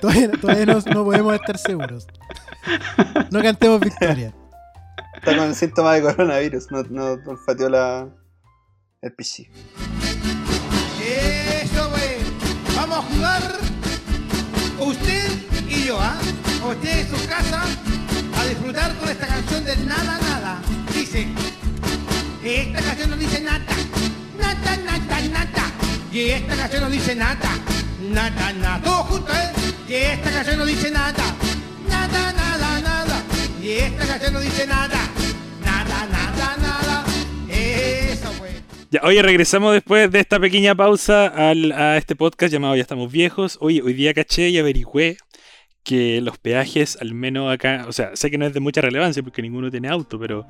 Todavía, 0.00 0.30
todavía 0.32 0.66
no, 0.66 0.78
no 0.94 1.04
podemos 1.04 1.34
estar 1.34 1.58
seguros. 1.58 2.06
No 3.30 3.42
cantemos 3.42 3.80
victoria. 3.80 4.32
Está 5.16 5.36
con 5.36 5.54
síntomas 5.54 5.96
de 5.96 6.02
coronavirus. 6.02 6.70
No, 6.70 6.82
no 6.84 7.18
olfateó 7.26 7.68
la, 7.68 8.08
el 9.02 9.12
pichi. 9.12 9.48
Eso, 11.02 11.90
güey. 11.90 12.16
Vamos 12.76 12.98
a 12.98 13.02
jugar. 13.02 13.42
Usted 14.80 15.30
y 15.68 15.84
yo, 15.86 15.98
¿ah? 16.00 16.18
Usted 16.66 16.98
en 17.00 17.08
su 17.08 17.26
casa 17.28 17.62
a 18.38 18.44
disfrutar 18.46 18.94
con 18.96 19.08
esta 19.08 19.26
canción 19.26 19.64
de 19.64 19.76
Nada 19.78 20.18
Nada. 20.18 20.62
Dice, 20.94 21.26
esta 22.44 22.80
canción 22.82 23.10
no 23.10 23.16
dice 23.16 23.40
nada. 23.40 23.60
Nada, 24.38 24.76
nada, 24.76 25.28
nada. 25.28 25.72
Y 26.12 26.30
esta 26.30 26.56
canción 26.56 26.82
no 26.84 26.90
dice 26.90 27.14
nada. 27.14 27.50
Nada, 28.10 28.52
nada. 28.52 28.80
Todos 28.82 29.06
juntos, 29.06 29.36
¿eh? 29.36 29.50
Y 29.88 29.94
esta 29.94 30.30
canción 30.30 30.58
no 30.58 30.66
dice 30.66 30.90
nada. 30.90 31.24
Nada, 31.88 32.32
nada, 32.32 32.80
nada. 32.80 33.22
Y 33.62 33.70
esta 33.72 34.06
canción 34.06 34.32
no 34.32 34.40
dice 34.40 34.66
nada. 34.66 34.98
Nada, 35.64 36.06
nada, 36.06 36.56
nada. 36.60 37.04
Eso, 37.48 38.32
güey. 38.38 38.52
Ya, 38.90 39.00
oye, 39.04 39.22
regresamos 39.22 39.72
después 39.74 40.10
de 40.10 40.20
esta 40.20 40.40
pequeña 40.40 40.74
pausa 40.74 41.26
al- 41.26 41.72
a 41.72 41.96
este 41.98 42.16
podcast 42.16 42.52
llamado 42.52 42.74
Ya 42.76 42.82
estamos 42.82 43.10
viejos. 43.12 43.58
Oye, 43.60 43.82
hoy 43.82 43.92
día 43.92 44.14
caché 44.14 44.48
y 44.48 44.58
averigüé 44.58 45.16
que 45.84 46.22
los 46.22 46.38
peajes, 46.38 46.96
al 47.00 47.14
menos 47.14 47.52
acá, 47.52 47.84
o 47.86 47.92
sea, 47.92 48.16
sé 48.16 48.30
que 48.30 48.38
no 48.38 48.46
es 48.46 48.54
de 48.54 48.60
mucha 48.60 48.80
relevancia 48.80 49.22
porque 49.22 49.42
ninguno 49.42 49.70
tiene 49.70 49.88
auto, 49.88 50.18
pero 50.18 50.46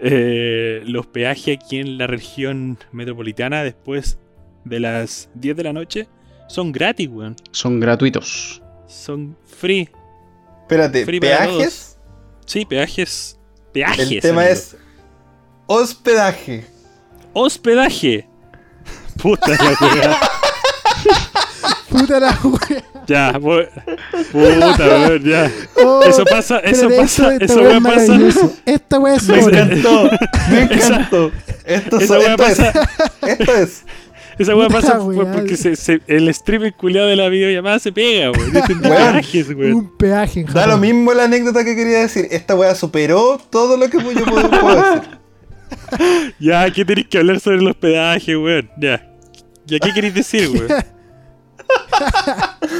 eh, 0.00 0.82
los 0.86 1.06
peajes 1.06 1.58
aquí 1.58 1.78
en 1.78 1.98
la 1.98 2.06
región 2.06 2.78
metropolitana 2.90 3.62
después 3.62 4.18
de 4.64 4.80
las 4.80 5.28
10 5.34 5.56
de 5.56 5.62
la 5.62 5.72
noche 5.74 6.08
son 6.48 6.72
gratis, 6.72 7.08
weón. 7.08 7.36
Son 7.52 7.78
gratuitos. 7.78 8.62
Son 8.86 9.36
free. 9.44 9.90
Espérate, 10.62 11.04
Free 11.04 11.20
¿peajes? 11.20 11.98
Sí, 12.46 12.64
peajes. 12.64 13.38
Peajes. 13.72 14.10
El 14.10 14.20
tema 14.20 14.40
amigo. 14.40 14.54
es 14.54 14.76
hospedaje. 15.66 16.64
hospedaje. 17.34 18.26
Puta 19.22 19.50
la 19.50 19.76
weá. 19.80 20.20
Puta 21.90 22.20
la. 22.20 22.40
Ya, 23.08 23.32
voy- 23.40 23.66
puta, 24.32 24.78
weón, 24.86 25.24
ya. 25.24 25.50
Oh, 25.82 26.02
Eso 26.04 26.24
pasa, 26.26 26.58
eso 26.60 26.88
pasa, 26.90 27.32
esta 27.34 27.44
eso 27.46 27.62
weá 27.62 27.80
pasa. 27.80 28.18
Esta 28.66 28.98
wea 29.00 29.14
es 29.14 29.26
Me 29.28 29.38
encantó, 29.40 30.10
me 30.50 30.62
encantó. 30.62 31.32
Esto, 31.64 31.98
esa 32.00 32.18
weá 32.18 32.34
esto 32.34 32.44
es, 32.46 32.58
pasa. 32.58 32.88
esto 33.26 33.54
es. 33.54 33.84
Esa 34.38 34.54
weá 34.54 34.68
pasa 34.68 35.00
weá. 35.00 35.16
fue 35.24 35.26
porque 35.34 35.56
se, 35.56 35.74
se- 35.74 36.00
el 36.06 36.28
streaming 36.28 36.70
culiado 36.70 37.08
de 37.08 37.16
la 37.16 37.28
videollamada 37.28 37.80
se 37.80 37.90
pega, 37.90 38.30
weón. 38.30 38.52
Weón. 38.54 38.80
peajes, 38.82 39.48
weón. 39.48 39.72
Un 39.74 39.96
peaje 39.96 40.44
Da 40.54 40.66
lo 40.68 40.78
mismo 40.78 41.12
la 41.12 41.24
anécdota 41.24 41.64
que 41.64 41.74
quería 41.74 42.00
decir. 42.00 42.28
Esta 42.30 42.54
weá 42.54 42.74
superó 42.76 43.40
todo 43.50 43.76
lo 43.76 43.88
que 43.90 43.98
yo 43.98 44.24
puedo, 44.26 44.48
puedo 44.50 44.76
decir. 44.94 45.18
Ya, 46.38 46.70
¿qué 46.70 46.84
tenéis 46.84 47.08
que 47.08 47.18
hablar 47.18 47.40
sobre 47.40 47.60
los 47.62 47.74
peajes, 47.74 48.36
weón? 48.36 48.70
Ya. 48.78 49.04
¿Ya 49.66 49.78
qué 49.80 49.92
queréis 49.92 50.14
decir, 50.14 50.48
weón? 50.50 50.68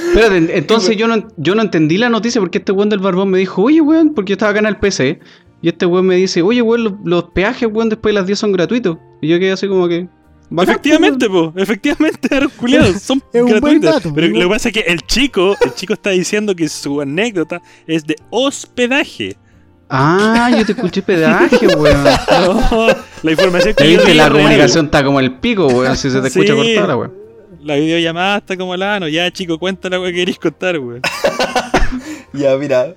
Espérate, 0.08 0.36
en- 0.36 0.50
entonces 0.52 0.96
yo 0.96 1.06
no, 1.08 1.26
yo 1.36 1.54
no 1.54 1.62
entendí 1.62 1.98
la 1.98 2.08
noticia 2.08 2.40
porque 2.40 2.58
este 2.58 2.72
weón 2.72 2.88
del 2.88 2.98
barbón 3.00 3.30
me 3.30 3.38
dijo, 3.38 3.62
oye 3.62 3.80
weón, 3.80 4.14
porque 4.14 4.30
yo 4.30 4.34
estaba 4.34 4.50
acá 4.50 4.60
en 4.60 4.66
el 4.66 4.76
PC, 4.76 5.20
y 5.62 5.68
este 5.68 5.86
weón 5.86 6.06
me 6.06 6.16
dice, 6.16 6.42
oye 6.42 6.62
weón, 6.62 6.84
los, 6.84 6.92
los 7.04 7.24
peajes 7.30 7.68
weón 7.72 7.88
después 7.88 8.10
de 8.14 8.20
las 8.20 8.26
10 8.26 8.38
son 8.38 8.52
gratuitos. 8.52 8.98
Y 9.20 9.28
yo 9.28 9.38
quedé 9.38 9.52
así 9.52 9.66
como 9.68 9.88
que... 9.88 10.08
bacán, 10.50 10.74
Efectivamente, 10.74 11.28
po, 11.28 11.52
efectivamente, 11.56 12.28
eran 12.30 12.48
culiados, 12.50 13.00
son 13.02 13.22
Es 13.32 13.44
gratuitos. 13.44 13.94
dato, 13.94 14.12
pero 14.14 14.28
lo 14.28 14.40
que 14.40 14.48
pasa 14.48 14.68
es 14.68 14.74
que 14.74 14.80
el 14.80 15.00
chico, 15.02 15.56
el 15.64 15.74
chico 15.74 15.92
está 15.94 16.10
diciendo 16.10 16.54
que 16.54 16.68
su 16.68 17.00
anécdota 17.00 17.60
es 17.86 18.06
de 18.06 18.16
hospedaje. 18.30 19.36
pues. 19.36 19.48
Ah, 19.90 20.50
yo 20.56 20.64
te 20.66 20.72
escuché 20.72 21.02
pedaje, 21.02 21.66
weón. 21.76 22.04
No, 22.04 22.86
la 23.22 23.30
información 23.30 23.74
que 23.74 23.84
Te 23.84 23.92
yo 23.94 24.04
di 24.04 24.14
la 24.14 24.30
comunicación 24.30 24.84
está 24.86 25.02
como 25.04 25.18
el 25.18 25.32
pico, 25.38 25.66
weón, 25.66 25.96
si 25.96 26.10
se 26.10 26.20
te 26.20 26.28
escucha 26.28 26.54
Sí. 26.54 26.74
cortada, 26.74 26.96
weón. 26.96 27.12
La 27.60 27.74
videollamada 27.76 28.38
está 28.38 28.56
como 28.56 28.76
la 28.76 28.94
ano. 28.96 29.08
Ya, 29.08 29.30
chico, 29.32 29.58
cuenta 29.58 29.88
la 29.88 29.98
que 30.00 30.12
queréis 30.12 30.38
contar, 30.38 30.78
weón. 30.78 31.02
Ya, 32.32 32.56
mira. 32.56 32.94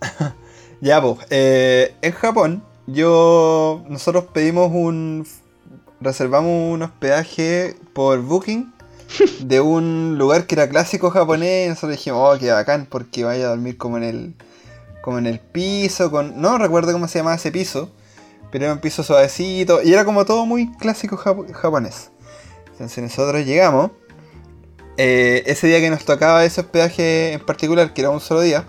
ya, 0.80 1.00
pues. 1.00 1.18
en 1.30 2.12
Japón, 2.12 2.62
yo. 2.86 3.84
Nosotros 3.88 4.24
pedimos 4.32 4.70
un. 4.72 5.26
Reservamos 6.00 6.72
un 6.74 6.82
hospedaje 6.82 7.74
por 7.92 8.20
Booking 8.22 8.72
de 9.40 9.60
un 9.60 10.16
lugar 10.18 10.46
que 10.46 10.54
era 10.54 10.68
clásico 10.68 11.10
japonés. 11.10 11.66
Y 11.66 11.68
nosotros 11.70 11.92
dijimos, 11.92 12.20
oh, 12.22 12.38
qué 12.38 12.50
bacán, 12.52 12.86
porque 12.88 13.24
vaya 13.24 13.46
a 13.46 13.50
dormir 13.50 13.76
como 13.76 13.96
en 13.96 14.04
el. 14.04 14.34
Como 15.02 15.18
en 15.18 15.26
el 15.26 15.38
piso, 15.40 16.10
con. 16.10 16.40
No 16.40 16.58
recuerdo 16.58 16.92
cómo 16.92 17.08
se 17.08 17.18
llamaba 17.20 17.36
ese 17.36 17.50
piso. 17.52 17.90
Pero 18.50 18.64
era 18.64 18.72
un 18.74 18.80
piso 18.80 19.02
suavecito. 19.02 19.80
Y 19.82 19.92
era 19.92 20.04
como 20.04 20.24
todo 20.24 20.44
muy 20.46 20.72
clásico 20.76 21.16
jap- 21.18 21.52
japonés. 21.52 22.10
Entonces 22.78 23.02
nosotros 23.02 23.44
llegamos. 23.44 23.90
Eh, 24.98 25.42
ese 25.46 25.66
día 25.66 25.80
que 25.80 25.90
nos 25.90 26.04
tocaba 26.04 26.44
ese 26.44 26.60
hospedaje 26.60 27.32
en 27.32 27.40
particular, 27.44 27.92
que 27.92 28.02
era 28.02 28.10
un 28.10 28.20
solo 28.20 28.40
día, 28.40 28.68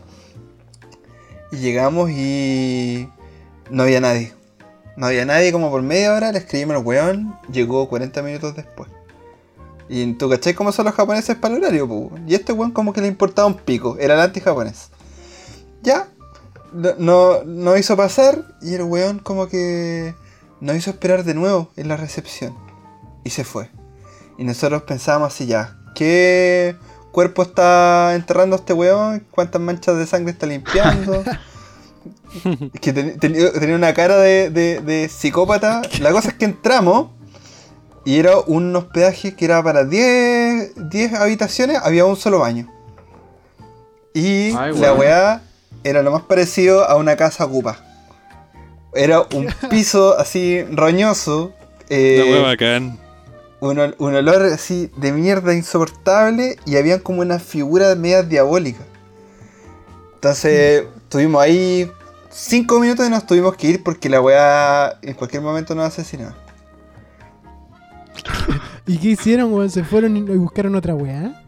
y 1.52 1.58
llegamos 1.58 2.10
y 2.10 3.08
no 3.70 3.84
había 3.84 4.02
nadie. 4.02 4.34
No 4.98 5.06
había 5.06 5.26
nadie 5.26 5.52
como 5.52 5.70
por 5.70 5.84
media 5.84 6.16
hora, 6.16 6.32
le 6.32 6.40
escribimos 6.40 6.78
al 6.78 6.84
weón, 6.84 7.40
llegó 7.52 7.88
40 7.88 8.24
minutos 8.24 8.56
después. 8.56 8.90
Y 9.90 10.12
tú 10.14 10.28
cachai 10.28 10.56
cómo 10.56 10.72
son 10.72 10.86
los 10.86 10.96
japoneses 10.96 11.36
para 11.36 11.56
el 11.56 11.64
horario, 11.64 11.88
pu? 11.88 12.12
Y 12.26 12.34
este 12.34 12.52
weón 12.52 12.72
como 12.72 12.94
que 12.94 13.02
le 13.02 13.08
importaba 13.08 13.48
un 13.48 13.58
pico, 13.58 13.96
era 14.00 14.16
el 14.16 14.22
anti-japonés. 14.22 14.90
Ya, 15.84 16.08
no, 16.74 16.94
no, 16.98 17.44
no 17.44 17.78
hizo 17.78 17.96
pasar 17.96 18.44
y 18.60 18.74
el 18.74 18.84
weón 18.84 19.20
como 19.20 19.48
que 19.48 20.16
nos 20.62 20.76
hizo 20.76 20.90
esperar 20.90 21.24
de 21.24 21.36
nuevo 21.36 21.70
en 21.76 21.88
la 21.88 21.96
recepción. 21.96 22.56
Y 23.24 23.30
se 23.30 23.44
fue. 23.44 23.70
Y 24.40 24.44
nosotros 24.46 24.84
pensábamos 24.84 25.34
así 25.34 25.46
ya, 25.46 25.76
¿qué 25.96 26.76
cuerpo 27.12 27.42
está 27.44 28.16
enterrando 28.16 28.56
este 28.56 28.72
weón? 28.74 29.26
¿Cuántas 29.32 29.62
manchas 29.62 29.98
de 29.98 30.08
sangre 30.08 30.32
está 30.32 30.46
limpiando? 30.48 31.24
Es 32.74 32.80
que 32.80 32.94
ten- 32.94 33.18
ten- 33.20 33.34
tenía 33.60 33.76
una 33.76 33.92
cara 33.96 34.18
de, 34.18 34.50
de- 34.52 34.82
de 34.82 35.10
psicópata. 35.10 35.82
La 36.00 36.12
cosa 36.12 36.30
es 36.30 36.36
que 36.36 36.46
entramos 36.46 37.10
y 38.06 38.20
era 38.20 38.38
un 38.40 38.74
hospedaje 38.76 39.36
que 39.36 39.46
era 39.46 39.62
para 39.64 39.84
10, 39.84 40.90
10 40.90 41.14
habitaciones, 41.16 41.80
había 41.84 42.06
un 42.06 42.16
solo 42.16 42.40
baño. 42.40 42.72
Y 44.14 44.52
Ay, 44.56 44.74
la 44.78 44.94
weá 44.94 45.42
era 45.84 46.02
lo 46.04 46.12
más 46.12 46.22
parecido 46.24 46.88
a 46.88 46.96
una 46.96 47.16
casa 47.16 47.46
ocupa. 47.46 47.80
Era 48.94 49.22
un 49.34 49.48
piso 49.70 50.18
así 50.18 50.64
roñoso. 50.72 51.52
eh, 51.90 52.24
La 52.26 52.32
weá 52.32 52.42
bacán. 52.44 53.00
Un, 53.62 53.78
ol- 53.80 53.96
un 54.00 54.16
olor 54.16 54.42
así 54.44 54.90
de 54.98 55.12
mierda 55.12 55.54
insoportable 55.54 56.58
y 56.66 56.78
habían 56.78 57.00
como 57.00 57.22
unas 57.22 57.44
figuras 57.44 57.98
medias 57.98 58.28
diabólicas. 58.30 58.84
Entonces 60.16 60.86
estuvimos 61.04 61.42
ahí 61.42 61.90
cinco 62.30 62.80
minutos 62.80 63.08
y 63.08 63.10
nos 63.10 63.26
tuvimos 63.26 63.56
que 63.56 63.68
ir 63.68 63.84
porque 63.84 64.10
la 64.10 64.22
weá 64.22 64.98
en 65.02 65.14
cualquier 65.14 65.42
momento 65.42 65.76
nos 65.76 65.86
asesinaba. 65.86 66.36
¿Y 68.88 68.98
qué 68.98 69.10
hicieron, 69.10 69.54
weón? 69.54 69.70
¿Se 69.70 69.84
fueron 69.84 70.18
y 70.18 70.22
buscaron 70.22 70.76
otra 70.76 70.96
weá? 70.96 71.42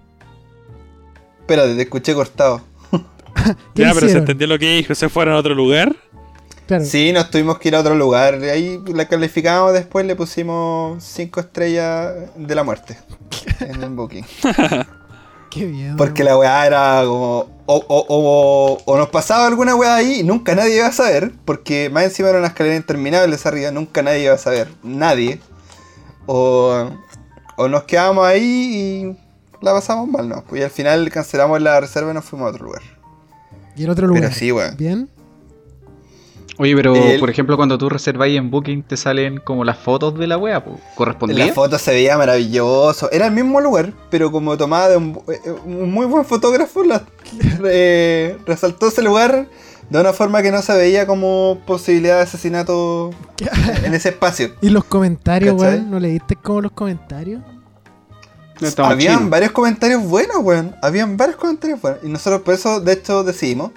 Espérate, 1.41 1.76
te 1.76 1.82
escuché 1.82 2.14
cortado. 2.14 2.62
¿Qué 3.74 3.82
Ya, 3.84 3.93
pero 3.93 4.07
se 4.07 4.18
entendió 4.18 4.47
lo 4.47 4.59
que 4.59 4.78
dijo. 4.78 4.93
¿Se 4.95 5.09
fueron 5.09 5.34
a 5.34 5.38
otro 5.38 5.55
lugar? 5.55 5.95
Claro. 6.68 6.86
Sí, 6.86 7.12
nos 7.12 7.30
tuvimos 7.30 7.57
que 7.59 7.68
ir 7.68 7.76
a 7.76 7.80
otro 7.82 7.95
lugar. 7.95 8.36
Ahí 8.36 8.82
la 8.93 9.05
calificamos 9.07 9.74
después, 9.74 10.05
le 10.05 10.16
pusimos 10.16 11.03
cinco 11.03 11.39
estrellas 11.41 12.14
de 12.36 12.55
la 12.55 12.64
muerte 12.64 12.97
en 13.59 13.84
el 13.84 13.89
booking. 13.89 14.26
Qué 15.49 15.66
bien. 15.66 15.97
Porque 15.97 16.24
la 16.24 16.38
weá 16.38 16.66
era 16.66 17.01
como. 17.05 17.59
O, 17.66 17.76
o- 17.88 18.05
o- 18.07 18.78
o 18.86 18.97
nos 18.97 19.09
pasaba 19.09 19.47
alguna 19.47 19.76
weá 19.76 19.95
ahí 19.95 20.20
y 20.22 20.24
nunca 20.24 20.55
nadie 20.55 20.78
iba 20.78 20.88
a 20.88 20.91
saber. 20.93 21.32
Porque 21.45 21.89
más 21.89 22.03
encima 22.05 22.30
era 22.30 22.38
una 22.39 22.47
escalera 22.47 22.76
interminable 22.76 23.36
esa 23.36 23.49
arriba, 23.49 23.72
nunca 23.72 24.01
nadie 24.01 24.24
iba 24.24 24.34
a 24.34 24.38
saber. 24.38 24.70
Nadie. 24.84 25.39
O, 26.26 26.89
o 27.57 27.68
nos 27.68 27.84
quedábamos 27.84 28.26
ahí 28.26 28.41
y 28.41 29.18
la 29.66 29.74
pasamos 29.74 30.07
mal, 30.07 30.30
¿no? 30.30 30.43
Y 30.53 30.62
al 30.62 30.70
final 30.72 31.09
cancelamos 31.12 31.62
la 31.62 31.80
reserva 31.82 32.12
y 32.12 32.14
nos 32.14 32.24
fuimos 32.26 32.47
a 32.47 32.49
otro 32.51 32.66
lugar. 32.66 32.82
Y 33.76 33.84
el 33.84 33.89
otro 33.89 34.07
lugar. 34.07 34.24
Pero 34.24 34.34
sí, 34.36 34.51
weón. 34.51 34.78
¿Bien? 34.78 35.09
Oye, 36.62 36.76
pero 36.76 36.95
El- 36.95 37.20
por 37.20 37.32
ejemplo, 37.32 37.57
cuando 37.57 37.76
tú 37.80 37.89
reservas 37.89 38.28
en 38.30 38.51
Booking, 38.51 38.84
te 38.84 38.95
salen 38.95 39.39
como 39.39 39.64
las 39.66 39.78
fotos 39.80 40.16
de 40.20 40.28
la 40.28 40.38
wea, 40.38 40.64
pues, 40.64 40.76
En 40.78 40.95
¿correspondía? 40.95 41.47
la 41.47 41.53
foto 41.53 41.80
se 41.80 41.89
veía 41.89 42.20
maravilloso. 42.20 43.09
Era 43.12 43.26
el 43.26 43.32
mismo 43.32 43.59
lugar, 43.62 43.93
pero 44.12 44.32
como 44.32 44.55
tomada 44.57 44.89
de 44.89 44.97
un, 44.97 45.20
eh, 45.28 45.51
un 45.66 45.91
muy 45.91 46.05
buen 46.05 46.24
fotógrafo, 46.24 46.84
la- 46.84 47.01
eh, 47.66 48.38
resaltó 48.45 48.89
ese 48.89 49.01
lugar 49.01 49.47
de 49.89 49.99
una 49.99 50.14
forma 50.14 50.43
que 50.43 50.51
no 50.51 50.62
se 50.62 50.74
veía 50.78 51.07
como 51.07 51.57
posibilidad 51.66 52.18
de 52.18 52.22
asesinato 52.24 53.09
en 53.84 53.95
ese 53.95 54.09
espacio. 54.09 54.51
Y 54.62 54.70
los 54.70 54.84
comentarios, 54.84 55.59
weón, 55.59 55.89
¿no 55.89 55.99
leíste 55.99 56.36
como 56.36 56.62
los 56.62 56.74
comentarios? 56.74 57.41
No 58.78 58.86
Habían 58.86 59.32
varios 59.32 59.51
comentarios 59.51 60.03
buenos, 60.03 60.38
weón. 60.43 60.76
Habían 60.84 61.18
varios 61.18 61.38
comentarios 61.38 61.82
buenos. 61.82 62.01
Y 62.03 62.07
nosotros 62.09 62.41
por 62.41 62.53
eso, 62.53 62.80
de 62.80 62.93
hecho, 62.93 63.24
decidimos. 63.24 63.72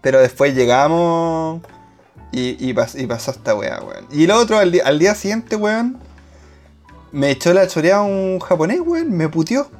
Pero 0.00 0.18
después 0.20 0.54
llegamos 0.56 1.60
y, 2.32 2.68
y, 2.70 2.74
pas- 2.74 3.00
y 3.00 3.06
pasó 3.06 3.30
esta 3.30 3.54
weá, 3.54 3.80
weón. 3.82 4.06
Y 4.10 4.26
lo 4.26 4.36
otro, 4.36 4.58
al, 4.58 4.80
al 4.84 4.98
día 4.98 5.14
siguiente, 5.14 5.56
weón, 5.56 5.98
me 7.12 7.30
echó 7.30 7.52
la 7.54 7.66
choreada 7.66 8.02
un 8.02 8.38
japonés, 8.40 8.80
weón. 8.84 9.10
Me 9.16 9.28
puteó. 9.28 9.70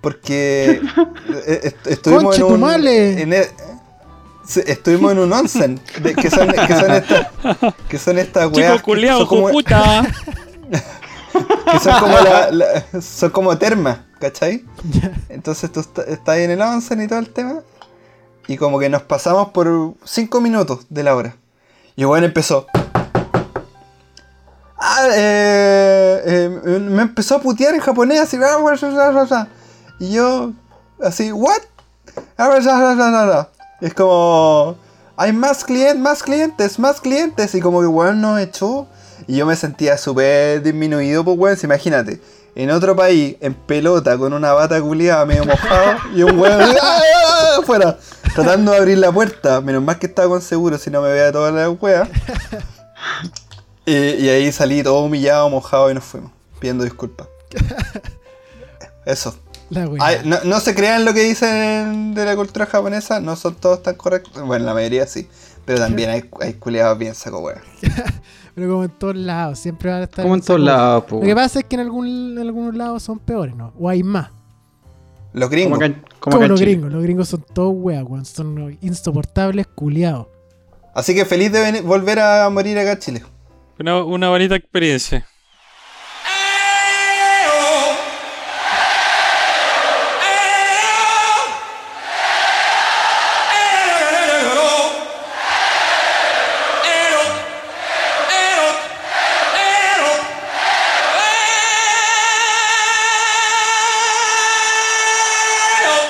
Porque 0.00 0.80
eh, 1.46 1.60
est- 1.64 1.86
estuvimos 1.86 2.36
en 2.36 2.42
un... 2.44 3.32
E- 3.32 3.50
estuvimos 4.66 5.12
en 5.12 5.18
un 5.20 5.32
onsen. 5.32 5.80
de- 6.02 6.14
que, 6.14 6.28
son, 6.30 6.48
que 6.48 6.74
son 6.78 6.90
estas... 6.92 7.26
Que 7.88 7.98
son 7.98 8.18
estas 8.18 8.52
weas... 8.52 8.76
Chico 8.76 8.92
que 8.94 9.08
son 9.08 9.26
como- 9.26 9.48
puta. 9.50 10.02
que 11.72 11.78
son 11.80 12.00
como 12.00 12.18
la, 12.20 12.50
la- 12.50 13.00
son 13.00 13.30
como 13.30 13.56
termas, 13.56 13.98
¿cachai? 14.20 14.64
Entonces 15.30 15.72
tú 15.72 15.80
est- 15.80 15.98
estás 16.08 16.34
ahí 16.36 16.42
en 16.44 16.50
el 16.50 16.60
onsen 16.60 17.00
y 17.02 17.08
todo 17.08 17.18
el 17.20 17.30
tema. 17.30 17.60
Y 18.46 18.56
como 18.56 18.78
que 18.78 18.88
nos 18.88 19.02
pasamos 19.02 19.50
por 19.50 19.94
5 20.04 20.40
minutos 20.40 20.86
de 20.90 21.02
la 21.02 21.14
hora. 21.16 21.36
Y 21.96 22.04
weón 22.04 22.24
empezó. 22.24 22.66
Ah, 24.78 25.06
eh, 25.12 26.22
eh, 26.26 26.78
me 26.80 27.02
empezó 27.02 27.36
a 27.36 27.40
putear 27.40 27.74
en 27.74 27.80
japonés 27.80 28.20
así. 28.20 28.36
"Ah, 28.36 28.58
bla, 28.58 28.74
bla, 28.74 28.90
bla, 28.90 29.10
bla, 29.10 29.24
bla". 29.24 29.48
Y 29.98 30.12
yo, 30.12 30.52
así, 31.02 31.32
¿what? 31.32 31.60
Ah, 32.36 33.48
es 33.80 33.94
como. 33.94 34.76
Hay 35.16 35.32
más 35.32 35.64
clientes, 35.64 35.98
más 35.98 36.22
clientes, 36.22 36.78
más 36.78 37.00
clientes. 37.00 37.54
Y 37.54 37.60
como 37.60 37.80
que 37.80 37.86
weón 37.86 38.20
nos 38.20 38.40
echó. 38.40 38.86
Y 39.26 39.36
yo 39.36 39.46
me 39.46 39.56
sentía 39.56 39.96
súper 39.96 40.62
disminuido, 40.62 41.24
pues 41.24 41.38
weón. 41.38 41.58
Imagínate, 41.62 42.20
en 42.54 42.70
otro 42.70 42.94
país, 42.94 43.36
en 43.40 43.54
pelota, 43.54 44.18
con 44.18 44.32
una 44.32 44.52
bata 44.52 44.80
culiada 44.80 45.24
medio 45.24 45.44
mojado. 45.44 45.96
y 46.14 46.22
un 46.22 46.38
weón 46.38 46.60
¡ah! 46.82 47.00
afuera, 47.60 47.98
tratando 48.34 48.72
de 48.72 48.78
abrir 48.78 48.98
la 48.98 49.12
puerta. 49.12 49.60
Menos 49.60 49.82
mal 49.82 49.98
que 49.98 50.06
estaba 50.06 50.28
con 50.28 50.42
seguro, 50.42 50.78
si 50.78 50.90
no 50.90 51.00
me 51.00 51.10
veía 51.10 51.32
toda 51.32 51.50
la 51.50 51.70
wea. 51.70 52.08
Y, 53.86 53.92
y 53.92 54.28
ahí 54.30 54.50
salí 54.50 54.82
todo 54.82 55.00
humillado, 55.00 55.50
mojado 55.50 55.90
y 55.90 55.94
nos 55.94 56.04
fuimos, 56.04 56.32
pidiendo 56.58 56.84
disculpas. 56.84 57.28
Eso. 59.04 59.36
La 59.68 59.86
weá. 59.86 60.02
Ay, 60.02 60.20
no, 60.24 60.38
no 60.44 60.58
se 60.60 60.74
crean 60.74 61.04
lo 61.04 61.12
que 61.12 61.20
dicen 61.20 62.14
de 62.14 62.24
la 62.24 62.34
cultura 62.34 62.64
japonesa, 62.64 63.20
no 63.20 63.36
son 63.36 63.54
todos 63.56 63.82
tan 63.82 63.96
correctos. 63.96 64.42
Bueno, 64.42 64.64
la 64.64 64.72
mayoría 64.72 65.06
sí. 65.06 65.28
Pero 65.64 65.78
también 65.78 66.10
hay, 66.10 66.30
hay 66.40 66.54
culiados 66.54 66.98
bien 66.98 67.14
saco 67.14 67.40
wea. 67.40 67.62
Pero 68.54 68.70
como 68.70 68.84
en 68.84 68.90
todos 68.90 69.16
lados, 69.16 69.58
siempre 69.58 69.90
van 69.90 70.02
a 70.02 70.04
estar. 70.04 70.22
Como 70.22 70.34
en 70.34 70.42
todos 70.42 70.60
lados. 70.60 71.04
Lo 71.10 71.20
que 71.20 71.34
pasa 71.34 71.60
es 71.60 71.64
que 71.64 71.74
en, 71.74 71.80
algún, 71.80 72.06
en 72.32 72.38
algunos 72.38 72.74
lados 72.74 73.02
son 73.02 73.18
peores, 73.18 73.56
¿no? 73.56 73.72
O 73.78 73.88
hay 73.88 74.02
más. 74.02 74.30
Los 75.34 75.48
Como 75.48 75.50
gringos. 75.50 75.76
acá, 75.78 75.86
en- 75.86 75.92
como 75.94 76.18
Como, 76.20 76.36
acá 76.36 76.44
en 76.46 76.50
los 76.52 76.60
Chile. 76.60 76.70
gringos. 76.72 76.92
Los 76.92 77.02
gringos 77.02 77.28
son 77.28 77.44
todos 77.52 77.72
weas, 77.76 78.02
weón. 78.04 78.24
Son 78.24 78.78
insoportables, 78.80 79.66
culiados. 79.66 80.28
Así 80.94 81.14
que 81.14 81.24
feliz 81.26 81.52
de 81.52 81.60
venir- 81.60 81.82
volver 81.82 82.20
a 82.20 82.48
morir 82.50 82.78
acá 82.78 82.92
a 82.92 82.98
Chile. 82.98 83.22
Una, 83.78 84.02
una 84.04 84.30
bonita 84.30 84.54
experiencia. 84.56 85.26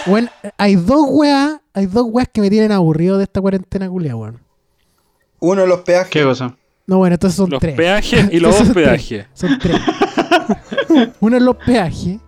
Weón, 0.07 0.29
hay 0.59 0.77
dos 0.77 1.07
weas, 1.09 1.61
hay 1.73 1.87
dos 1.87 2.07
weas 2.11 2.29
que 2.33 2.41
me 2.41 2.51
tienen 2.51 2.73
aburrido 2.73 3.17
de 3.19 3.25
esta 3.25 3.41
cuarentena 3.41 3.89
culia, 3.89 4.15
weón. 4.17 4.41
Uno, 5.41 5.67
los 5.67 5.81
peajes. 5.81 6.09
¿Qué 6.11 6.23
cosa? 6.23 6.55
No, 6.87 6.99
bueno, 6.99 7.15
entonces 7.15 7.37
son 7.37 7.49
Los 7.51 7.61
tres. 7.61 7.75
peajes 7.77 8.29
y 8.33 8.39
los 8.41 8.57
tres. 8.57 8.69
hospedajes. 8.69 9.27
Son 9.35 9.59
tres. 9.59 9.77
Uno 11.21 11.37
es 11.37 11.43
los 11.43 11.57
peajes. 11.57 12.19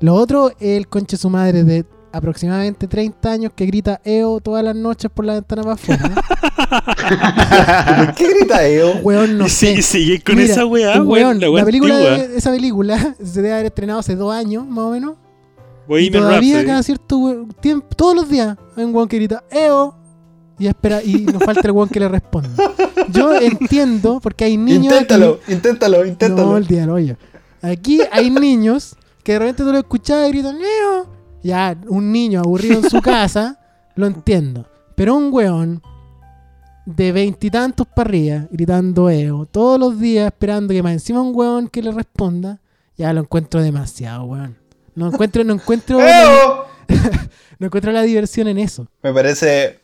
Lo 0.00 0.14
otro 0.14 0.50
es 0.50 0.76
el 0.76 0.88
conche 0.88 1.16
su 1.16 1.30
madre 1.30 1.62
de 1.64 1.84
aproximadamente 2.12 2.86
30 2.86 3.30
años 3.30 3.52
que 3.56 3.66
grita 3.66 4.00
EO 4.04 4.40
todas 4.40 4.62
las 4.64 4.74
noches 4.76 5.10
por 5.12 5.24
la 5.24 5.34
ventana 5.34 5.62
para 5.62 5.74
afuera. 5.74 6.14
¿Qué 8.16 8.28
grita 8.34 8.66
Eo? 8.66 8.96
Weón, 9.02 9.38
no 9.38 9.46
y 9.46 9.50
sé. 9.50 9.66
sigue, 9.68 9.82
sigue 9.82 10.20
con 10.22 10.36
Mira, 10.36 10.52
esa 10.52 10.66
weá, 10.66 11.02
weón. 11.02 11.40
La, 11.40 11.50
weá 11.50 11.64
película 11.64 11.96
de- 11.96 12.36
esa 12.36 12.50
película 12.50 13.14
se 13.24 13.42
debe 13.42 13.54
haber 13.54 13.66
estrenado 13.66 13.98
hace 14.00 14.14
dos 14.16 14.32
años, 14.34 14.66
más 14.66 14.84
o 14.84 14.90
menos. 14.90 15.14
Y 15.88 16.10
todavía 16.10 16.54
Rhapsody. 16.56 16.66
cada 16.66 16.82
cierto 16.82 17.18
we- 17.18 17.46
tiempo, 17.60 17.86
todos 17.96 18.14
los 18.16 18.28
días, 18.28 18.56
hay 18.76 18.84
un 18.84 18.94
weón 18.94 19.08
que 19.08 19.16
grita 19.16 19.44
EO 19.50 19.94
y 20.58 20.66
espera 20.66 21.02
y 21.02 21.24
nos 21.24 21.42
falta 21.42 21.62
el 21.64 21.72
weón 21.72 21.88
que 21.88 22.00
le 22.00 22.08
responda. 22.08 22.50
Yo 23.10 23.34
entiendo 23.34 24.20
porque 24.22 24.44
hay 24.44 24.56
niños. 24.56 24.92
Inténtalo, 24.92 25.40
aquí- 25.42 25.52
inténtalo, 25.52 26.06
inténtalo. 26.06 26.48
No, 26.48 26.54
olvídalo, 26.54 26.94
oye. 26.94 27.16
Aquí 27.62 28.00
hay 28.12 28.30
niños 28.30 28.96
que 29.22 29.32
de 29.32 29.38
repente 29.40 29.62
tú 29.62 29.72
lo 29.72 29.78
escuchas 29.78 30.26
y 30.28 30.32
gritan 30.32 30.56
EO. 30.56 31.06
Ya, 31.42 31.76
un 31.88 32.10
niño 32.12 32.40
aburrido 32.40 32.78
en 32.78 32.88
su 32.88 33.00
casa, 33.02 33.58
lo 33.96 34.06
entiendo. 34.06 34.66
Pero 34.94 35.14
un 35.16 35.30
weón 35.32 35.82
de 36.86 37.12
veintitantos 37.12 37.86
para 37.86 38.08
arriba, 38.08 38.46
gritando 38.50 39.08
EO, 39.10 39.46
todos 39.46 39.78
los 39.80 39.98
días 39.98 40.26
esperando 40.26 40.72
que 40.72 40.82
más 40.82 40.92
encima 40.92 41.20
un 41.22 41.34
weón 41.34 41.68
que 41.68 41.82
le 41.82 41.90
responda, 41.92 42.60
ya 42.96 43.12
lo 43.12 43.20
encuentro 43.22 43.62
demasiado, 43.62 44.24
weón. 44.24 44.56
No 44.94 45.08
encuentro, 45.08 45.44
no 45.44 45.54
encuentro, 45.54 45.98
no, 45.98 46.06
¡Eo! 46.06 46.66
encuentro 47.60 47.92
la 47.92 48.02
diversión 48.02 48.48
en 48.48 48.58
eso. 48.58 48.88
Me 49.02 49.12
parece 49.12 49.80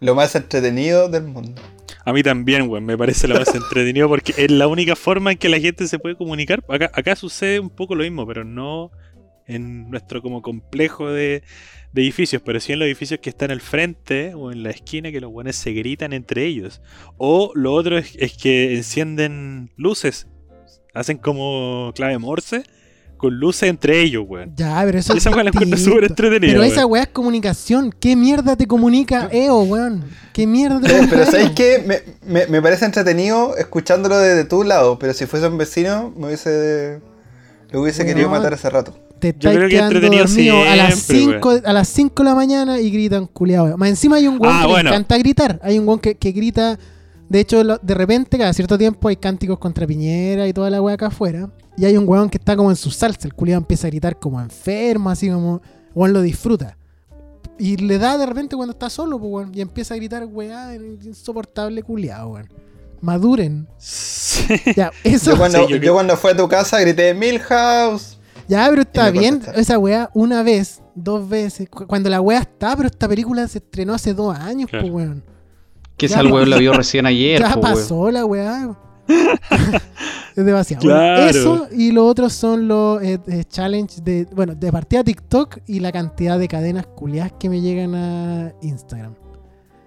lo 0.00 0.14
más 0.14 0.34
entretenido 0.34 1.08
del 1.08 1.24
mundo. 1.24 1.60
A 2.04 2.12
mí 2.12 2.22
también, 2.22 2.68
weón, 2.68 2.84
me 2.84 2.96
parece 2.96 3.28
lo 3.28 3.38
más 3.38 3.54
entretenido 3.54 4.08
porque 4.08 4.34
es 4.36 4.50
la 4.50 4.66
única 4.66 4.96
forma 4.96 5.32
en 5.32 5.38
que 5.38 5.48
la 5.48 5.60
gente 5.60 5.86
se 5.86 5.98
puede 5.98 6.16
comunicar. 6.16 6.64
Acá, 6.68 6.90
acá 6.94 7.14
sucede 7.14 7.60
un 7.60 7.70
poco 7.70 7.94
lo 7.94 8.02
mismo, 8.02 8.26
pero 8.26 8.44
no 8.44 8.90
en 9.46 9.90
nuestro 9.90 10.22
como 10.22 10.42
complejo 10.42 11.10
de, 11.10 11.42
de 11.92 12.02
edificios, 12.02 12.40
pero 12.42 12.60
sí 12.60 12.72
en 12.72 12.78
los 12.78 12.86
edificios 12.86 13.20
que 13.20 13.30
están 13.30 13.50
al 13.50 13.60
frente 13.60 14.32
o 14.34 14.52
en 14.52 14.62
la 14.62 14.70
esquina 14.70 15.10
que 15.10 15.20
los 15.20 15.30
buenos 15.30 15.56
se 15.56 15.72
gritan 15.72 16.12
entre 16.12 16.46
ellos. 16.46 16.80
O 17.18 17.52
lo 17.54 17.74
otro 17.74 17.98
es, 17.98 18.16
es 18.16 18.36
que 18.36 18.76
encienden 18.76 19.70
luces, 19.76 20.26
hacen 20.94 21.18
como 21.18 21.92
clave 21.94 22.18
morse 22.18 22.62
con 23.20 23.34
luces 23.38 23.68
entre 23.68 24.00
ellos, 24.00 24.24
weón. 24.26 24.52
Ya, 24.56 24.82
pero 24.84 24.98
eso 24.98 25.14
esa 25.14 25.30
weá 25.30 25.44
la 25.44 25.50
encuentro 25.50 25.78
súper 25.78 26.04
entretenida. 26.04 26.52
Pero 26.52 26.62
esa 26.64 26.86
weá 26.86 27.02
es 27.02 27.08
comunicación. 27.08 27.94
¿Qué 28.00 28.16
mierda 28.16 28.56
te 28.56 28.66
comunica 28.66 29.28
EO, 29.30 29.60
weón? 29.62 30.04
¿Qué 30.32 30.46
mierda 30.46 30.80
te 30.80 30.86
Pero, 30.88 30.96
comunica 30.98 31.10
pero 31.16 31.24
EO? 31.26 31.30
¿sabéis 31.30 31.50
qué? 31.50 31.84
Me, 31.86 32.02
me- 32.32 32.46
me 32.46 32.62
parece 32.62 32.84
entretenido 32.86 33.56
escuchándolo 33.56 34.18
desde 34.18 34.44
tu 34.44 34.64
lado, 34.64 34.98
pero 34.98 35.12
si 35.12 35.26
fuese 35.26 35.46
un 35.48 35.58
vecino, 35.58 36.12
me 36.16 36.26
hubiese. 36.28 37.00
Lo 37.70 37.82
hubiese 37.82 38.02
No. 38.02 38.08
querido 38.08 38.28
matar 38.30 38.54
hace 38.54 38.68
rato. 38.70 38.96
Te 39.20 39.34
Yo 39.38 39.50
creo 39.50 39.68
que 39.68 39.74
quedando 39.76 39.96
entretenido 39.96 40.24
dormido 40.26 40.62
a 40.62 40.76
las 40.76 40.98
siempre, 40.98 41.34
5 41.40 41.60
a 41.66 41.72
las 41.74 41.88
5 41.88 42.22
de 42.22 42.28
la 42.30 42.34
mañana 42.34 42.80
y 42.80 42.90
gritan 42.90 43.26
culiado. 43.26 43.76
Más 43.76 43.90
encima 43.90 44.16
hay 44.16 44.26
un 44.26 44.40
weón 44.40 44.54
Ah, 44.56 44.62
que 44.62 44.66
bueno. 44.68 44.90
le 44.90 44.96
encanta 44.96 45.18
gritar. 45.18 45.60
Hay 45.62 45.78
un 45.78 45.86
weón 45.86 46.00
que, 46.00 46.14
que 46.14 46.32
grita. 46.32 46.78
De 47.30 47.40
hecho, 47.40 47.64
lo- 47.64 47.78
de 47.78 47.94
repente, 47.94 48.36
cada 48.36 48.52
cierto 48.52 48.76
tiempo 48.76 49.08
hay 49.08 49.16
cánticos 49.16 49.58
contra 49.58 49.86
Piñera 49.86 50.46
y 50.46 50.52
toda 50.52 50.68
la 50.68 50.82
weá 50.82 50.96
acá 50.96 51.06
afuera. 51.06 51.48
Y 51.78 51.84
hay 51.86 51.96
un 51.96 52.06
weón 52.06 52.28
que 52.28 52.36
está 52.36 52.56
como 52.56 52.68
en 52.70 52.76
su 52.76 52.90
salsa. 52.90 53.26
El 53.26 53.32
culiado 53.34 53.60
empieza 53.62 53.86
a 53.86 53.90
gritar 53.90 54.18
como 54.18 54.38
enfermo, 54.40 55.08
así 55.08 55.30
como. 55.30 55.62
Weón 55.94 56.12
lo 56.12 56.20
disfruta. 56.20 56.76
Y 57.58 57.76
le 57.76 57.98
da 57.98 58.18
de 58.18 58.26
repente 58.26 58.56
cuando 58.56 58.72
está 58.72 58.90
solo, 58.90 59.18
pues, 59.18 59.32
weón. 59.32 59.52
Y 59.54 59.60
empieza 59.60 59.94
a 59.94 59.96
gritar, 59.96 60.26
weá, 60.26 60.74
insoportable 60.74 61.82
culiado, 61.82 62.30
weón. 62.30 62.48
Maduren. 63.00 63.66
Sí. 63.78 64.44
Ya, 64.76 64.90
eso. 65.04 65.30
Yo 65.32 65.38
cuando, 65.38 65.66
Sí, 65.68 65.78
yo 65.80 65.92
cuando 65.94 66.16
fui 66.16 66.32
a 66.32 66.36
tu 66.36 66.48
casa 66.48 66.80
grité 66.80 67.14
Milhouse. 67.14 68.18
Ya, 68.48 68.66
pero 68.68 68.82
está 68.82 69.10
bien. 69.10 69.40
Esa 69.54 69.78
weá, 69.78 70.10
una 70.14 70.42
vez, 70.42 70.82
dos 70.96 71.28
veces. 71.28 71.68
cu- 71.70 71.86
Cuando 71.86 72.10
la 72.10 72.20
weá 72.20 72.40
está, 72.40 72.74
pero 72.76 72.88
esta 72.88 73.06
película 73.08 73.46
se 73.46 73.58
estrenó 73.58 73.94
hace 73.94 74.12
dos 74.14 74.36
años, 74.36 74.68
Claro. 74.68 74.86
pues 74.90 74.92
weón. 74.94 75.24
Que 76.00 76.06
esa 76.06 76.24
weón 76.24 76.48
la 76.48 76.56
vio 76.56 76.72
recién 76.72 77.04
ayer, 77.04 77.38
Ya 77.38 77.50
po, 77.52 77.60
weón. 77.60 77.74
pasó 77.74 78.10
la 78.10 78.24
weá. 78.24 78.70
es 80.34 80.44
demasiado. 80.46 80.80
Claro. 80.80 81.24
Bueno, 81.24 81.30
eso 81.30 81.68
y 81.76 81.92
lo 81.92 82.06
otro 82.06 82.30
son 82.30 82.68
los 82.68 83.02
eh, 83.02 83.20
eh, 83.26 83.44
challenge 83.46 84.00
de. 84.02 84.26
Bueno, 84.34 84.54
de 84.54 84.72
partida 84.72 85.04
TikTok 85.04 85.58
y 85.66 85.80
la 85.80 85.92
cantidad 85.92 86.38
de 86.38 86.48
cadenas 86.48 86.86
culiadas 86.86 87.32
que 87.38 87.50
me 87.50 87.60
llegan 87.60 87.94
a 87.94 88.50
Instagram. 88.62 89.14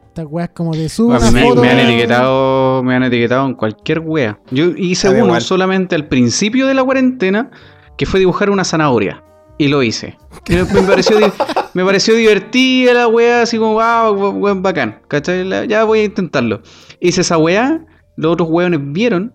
Estas 0.10 0.28
weas 0.30 0.50
como 0.54 0.76
de 0.76 0.88
una 1.00 1.32
me, 1.32 1.56
me 1.56 1.70
han 1.72 1.80
etiquetado, 1.80 2.84
me 2.84 2.94
han 2.94 3.02
etiquetado 3.02 3.48
en 3.48 3.56
cualquier 3.56 4.00
wea. 4.00 4.40
Yo 4.52 4.66
hice 4.78 5.10
uno 5.10 5.42
solamente 5.42 5.96
al 5.96 6.08
principio 6.08 6.68
de 6.68 6.76
la 6.76 6.84
cuarentena, 6.84 7.50
que 7.98 8.06
fue 8.06 8.20
dibujar 8.20 8.52
una 8.52 8.64
zanahoria. 8.64 9.24
Y 9.58 9.68
lo 9.68 9.84
hice. 9.84 10.18
Y 10.50 10.56
me, 10.56 10.66
pareció, 10.66 11.18
me 11.74 11.86
pareció 11.86 12.16
divertida 12.16 12.94
la 12.94 13.08
wea, 13.08 13.44
así 13.44 13.58
como, 13.58 13.74
wow, 13.76 14.12
weón, 14.32 14.62
bacán. 14.62 15.00
¿Cachai? 15.08 15.48
Ya 15.68 15.84
voy 15.86 16.00
a 16.00 16.04
intentarlo. 16.06 16.62
Hice 17.00 17.22
esa 17.22 17.38
wea, 17.38 17.86
los 18.18 18.34
otros 18.34 18.50
weones 18.50 18.80
vieron 18.84 19.34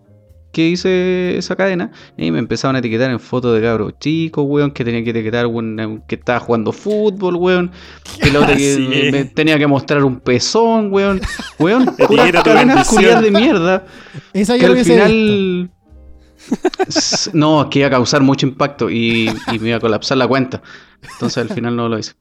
que 0.52 0.66
hice 0.68 1.36
esa 1.36 1.56
cadena 1.56 1.92
y 2.16 2.30
me 2.30 2.38
empezaron 2.38 2.74
a 2.74 2.78
etiquetar 2.80 3.10
en 3.10 3.20
fotos 3.20 3.54
de 3.54 3.62
cabros 3.62 3.92
chicos, 4.00 4.44
weón, 4.48 4.70
que 4.72 4.84
tenía 4.84 5.04
que 5.04 5.10
etiquetar 5.10 5.46
weón, 5.46 6.02
que 6.08 6.14
estaba 6.16 6.40
jugando 6.40 6.72
fútbol, 6.72 7.36
weón, 7.36 7.70
que 8.20 8.30
la 8.32 8.40
otra 8.40 8.56
que 8.56 8.76
me- 8.78 9.12
me 9.12 9.24
tenía 9.26 9.58
que 9.58 9.66
mostrar 9.66 10.02
un 10.04 10.20
pezón, 10.20 10.92
weón, 10.92 11.20
weón, 11.58 11.86
puras 12.08 12.32
cadenas 12.42 12.88
culiadas 12.88 13.22
de 13.22 13.30
mierda, 13.30 13.84
Esa 14.32 14.54
que 14.54 14.60
yo 14.60 14.68
lo 14.68 14.72
al 14.74 14.78
visto. 14.78 15.74
No, 17.32 17.62
es 17.62 17.68
que 17.68 17.78
iba 17.80 17.88
a 17.88 17.90
causar 17.90 18.22
mucho 18.22 18.46
impacto 18.46 18.90
y, 18.90 19.28
y 19.52 19.58
me 19.58 19.68
iba 19.68 19.76
a 19.76 19.80
colapsar 19.80 20.16
la 20.18 20.26
cuenta. 20.26 20.62
Entonces 21.12 21.38
al 21.38 21.50
final 21.50 21.76
no 21.76 21.88
lo 21.88 21.98
hice. 21.98 22.12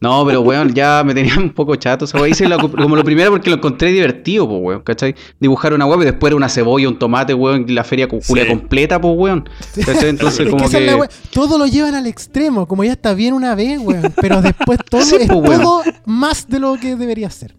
No, 0.00 0.24
pero 0.24 0.40
weón, 0.40 0.72
ya 0.74 1.02
me 1.04 1.12
tenía 1.14 1.36
un 1.38 1.50
poco 1.50 1.76
chato 1.76 2.06
esa 2.06 2.18
weá. 2.18 2.28
Hice 2.30 2.48
como 2.48 2.96
lo 2.96 3.04
primero 3.04 3.30
porque 3.30 3.50
lo 3.50 3.56
encontré 3.56 3.92
divertido, 3.92 4.48
pues 4.48 4.60
weón, 4.62 4.80
¿cachai? 4.82 5.14
Dibujar 5.40 5.74
una 5.74 5.84
weá 5.86 6.00
y 6.02 6.04
después 6.06 6.30
era 6.30 6.36
una 6.36 6.48
cebolla, 6.48 6.88
un 6.88 6.98
tomate, 6.98 7.34
weón, 7.34 7.66
y 7.68 7.72
la 7.72 7.84
feria 7.84 8.08
cu- 8.08 8.20
culia 8.26 8.44
Sí. 8.44 8.48
completa, 8.50 8.98
pues 9.00 9.14
weón. 9.16 9.48
¿Cachai? 9.84 10.08
Entonces 10.08 10.40
Es 10.46 10.50
como 10.50 10.64
la 10.64 10.70
que... 10.70 11.08
todo 11.32 11.58
lo 11.58 11.66
llevan 11.66 11.94
al 11.94 12.06
extremo, 12.06 12.66
como 12.66 12.84
ya 12.84 12.92
está 12.92 13.12
bien 13.12 13.34
una 13.34 13.54
vez, 13.54 13.78
weón. 13.80 14.12
Pero 14.20 14.40
después 14.40 14.78
todo 14.88 15.02
Sí, 15.02 15.16
es 15.20 15.28
weón. 15.28 15.60
todo 15.60 15.82
más 16.06 16.48
de 16.48 16.60
lo 16.60 16.76
que 16.80 16.96
debería 16.96 17.28
ser. 17.28 17.54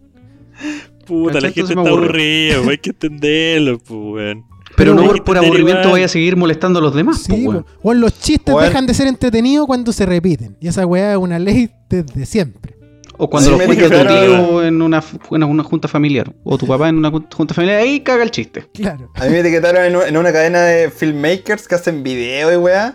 Puta, 1.06 1.34
la 1.40 1.48
¿Cachai? 1.48 1.52
gente 1.54 1.60
Entonces 1.72 1.76
me 1.76 1.82
está 1.82 1.90
aburrida, 1.96 2.56
weón, 2.58 2.70
hay 2.70 2.78
que 2.78 2.90
entenderlo, 2.90 3.78
pues, 3.78 4.00
weón. 4.00 4.44
Pero 4.84 4.94
no 4.94 5.04
por, 5.06 5.24
por 5.24 5.36
aburrimiento 5.38 5.80
igual. 5.82 5.92
vaya 5.92 6.04
a 6.06 6.08
seguir 6.08 6.36
molestando 6.36 6.78
a 6.78 6.82
los 6.82 6.94
demás, 6.94 7.18
Sí, 7.22 7.32
pues 7.32 7.44
weón. 7.46 7.66
po. 7.82 7.94
Los 7.94 8.18
chistes 8.18 8.54
dejan 8.60 8.86
de 8.86 8.94
ser 8.94 9.06
entretenidos 9.06 9.66
cuando 9.66 9.92
se 9.92 10.06
repiten. 10.06 10.56
Y 10.60 10.68
esa 10.68 10.86
weá 10.86 11.12
es 11.12 11.18
una 11.18 11.38
ley 11.38 11.70
desde 11.88 12.24
siempre. 12.26 12.76
O 13.22 13.28
cuando 13.28 13.50
Sí, 13.50 13.58
lo 13.58 13.64
cuenta 13.66 13.84
tu 13.84 14.08
tío 14.08 14.64
en 14.64 14.80
una, 14.80 15.04
en 15.32 15.42
una 15.44 15.62
junta 15.62 15.88
familiar. 15.88 16.32
O 16.42 16.56
tu 16.56 16.66
papá 16.66 16.88
en 16.88 16.96
una 16.96 17.10
junta 17.10 17.52
familiar. 17.54 17.80
Ahí 17.82 18.00
caga 18.00 18.22
el 18.22 18.30
chiste. 18.30 18.66
Claro. 18.72 19.10
A 19.16 19.24
mí 19.26 19.30
me 19.32 19.40
etiquetaron 19.40 19.84
en, 19.84 19.94
un- 19.96 20.02
en 20.04 20.16
una 20.16 20.32
cadena 20.32 20.62
de 20.62 20.90
filmmakers 20.90 21.68
que 21.68 21.74
hacen 21.74 22.02
video 22.02 22.50
y 22.50 22.56
weá. 22.56 22.94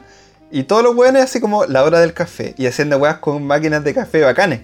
Y 0.51 0.63
todos 0.63 0.81
los 0.83 0.95
weones 0.95 1.21
así 1.23 1.39
como 1.39 1.65
la 1.65 1.83
hora 1.83 1.99
del 1.99 2.13
café. 2.13 2.55
Y 2.57 2.65
haciendo 2.65 2.97
weas 2.97 3.17
con 3.19 3.45
máquinas 3.45 3.83
de 3.83 3.93
café 3.93 4.21
bacanes. 4.21 4.61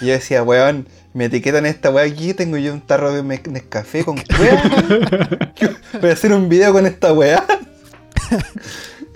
Y 0.00 0.06
yo 0.06 0.12
decía, 0.12 0.42
weón, 0.42 0.86
me 1.14 1.26
etiquetan 1.26 1.66
esta 1.66 1.90
weá 1.90 2.04
aquí, 2.06 2.32
tengo 2.34 2.56
yo 2.56 2.72
un 2.72 2.80
tarro 2.80 3.12
de 3.12 3.22
me- 3.22 3.40
Nescafé 3.50 4.04
con 4.04 4.16
weá. 4.40 4.62
Voy 6.00 6.10
a 6.10 6.12
hacer 6.12 6.32
un 6.32 6.48
video 6.48 6.72
con 6.72 6.86
esta 6.86 7.12
weá. 7.12 7.44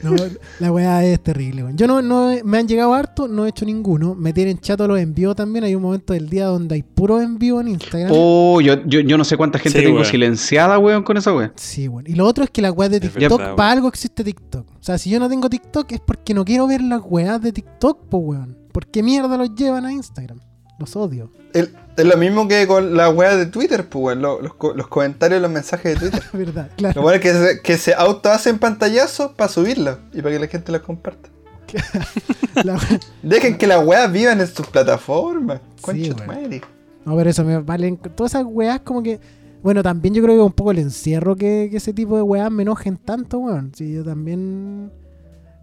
No, 0.03 0.15
la 0.61 0.71
weá 0.71 1.03
es 1.05 1.21
terrible, 1.23 1.65
weón. 1.65 1.77
Yo 1.79 1.87
no, 1.87 2.03
no 2.03 2.31
me 2.45 2.59
han 2.59 2.69
llegado 2.69 2.93
harto, 2.93 3.29
no 3.29 3.47
he 3.47 3.49
hecho 3.49 3.65
ninguno. 3.65 4.15
Me 4.15 4.35
tienen 4.35 4.59
chato 4.59 4.87
los 4.87 5.01
envíos 5.01 5.35
también. 5.35 5.65
Hay 5.65 5.75
un 5.75 5.83
momento 5.83 6.13
del 6.13 6.29
día 6.29 6.45
donde 6.47 6.75
hay 6.75 6.83
puro 6.83 7.21
envío 7.23 7.61
en 7.63 7.69
Instagram. 7.69 8.11
Oh, 8.13 8.61
yo, 8.61 8.85
yo, 8.85 9.01
yo 9.01 9.17
no 9.17 9.25
sé 9.25 9.39
cuánta 9.39 9.59
gente 9.59 9.79
Sí, 9.79 9.85
tengo 9.87 10.01
weón. 10.01 10.11
silenciada, 10.11 10.79
weón, 10.79 11.03
con 11.03 11.17
esa 11.17 11.33
weón. 11.35 11.53
Sí, 11.57 11.89
bueno. 11.89 12.09
Y 12.11 12.15
lo 12.15 12.27
otro 12.27 12.45
es 12.45 12.51
que 12.51 12.61
la 12.61 12.71
weá 12.73 12.91
de 12.91 13.01
TikTok, 13.01 13.39
para 13.39 13.55
weón. 13.55 13.61
algo 13.73 13.89
existe 13.89 14.23
TikTok. 14.23 14.67
O 14.69 14.83
sea, 14.85 14.99
si 14.99 15.09
yo 15.09 15.19
no 15.19 15.31
tengo 15.31 15.49
TikTok 15.49 15.91
es 15.93 16.01
porque 16.01 16.35
no 16.35 16.45
quiero 16.45 16.67
ver 16.67 16.83
las 16.83 17.01
weas 17.03 17.41
de 17.41 17.53
TikTok, 17.53 18.05
pues 18.11 18.23
weón. 18.25 18.59
¿Por 18.77 18.87
qué 18.89 19.03
mierda 19.03 19.39
los 19.39 19.55
llevan 19.55 19.87
a 19.87 19.93
Instagram? 19.93 20.39
Los 20.79 20.95
odio. 20.97 21.31
Es 21.55 21.71
lo 22.05 22.15
mismo 22.19 22.47
que 22.47 22.67
con 22.67 22.95
la 22.95 23.09
weá 23.09 23.35
de 23.35 23.47
Twitter, 23.47 23.89
pues 23.89 24.19
lo- 24.19 24.43
Los, 24.43 24.53
co- 24.53 24.75
los 24.75 24.87
comentarios, 24.89 25.41
los 25.41 25.51
mensajes 25.51 25.95
de 25.99 26.11
Twitter. 26.11 26.23
Verdad, 26.35 26.69
Lo 26.73 26.77
claro. 26.77 27.01
bueno 27.01 27.17
es 27.17 27.23
que 27.23 27.33
se, 27.33 27.63
que 27.63 27.79
se 27.79 27.95
auto 27.95 28.31
hacen 28.31 28.59
pantallazos 28.59 29.33
para 29.33 29.49
subirlo 29.51 29.99
y 30.13 30.21
para 30.21 30.35
que 30.35 30.41
la 30.41 30.47
gente 30.49 30.73
los 30.73 30.83
comparta. 30.83 31.31
La 32.65 32.79
Dejen 33.23 33.57
que 33.57 33.67
las 33.67 33.83
weas 33.83 34.13
vivan 34.13 34.43
en 34.43 34.47
sus 34.47 34.67
plataformas. 34.67 35.61
Concha 35.81 36.11
tu 36.15 36.17
weón. 36.17 36.27
madre. 36.27 36.61
No, 37.07 37.17
pero 37.17 37.31
eso 37.31 37.45
me 37.45 37.59
valen. 37.63 37.97
Todas 37.97 38.33
esas 38.35 38.45
weas 38.47 38.81
como 38.81 39.03
que. 39.03 39.19
Bueno, 39.63 39.83
también 39.83 40.13
yo 40.15 40.23
creo 40.23 40.35
que 40.37 40.43
un 40.43 40.53
poco 40.53 40.71
el 40.73 40.81
encierro 40.81 41.35
que, 41.35 41.69
que 41.71 41.79
ese 41.79 41.95
tipo 41.95 42.17
de 42.17 42.23
weas 42.23 42.51
me 42.51 42.63
enojen 42.63 42.99
tanto, 42.99 43.39
weón. 43.39 43.73
Sí, 43.75 43.95
yo 43.95 44.05
también 44.05 44.93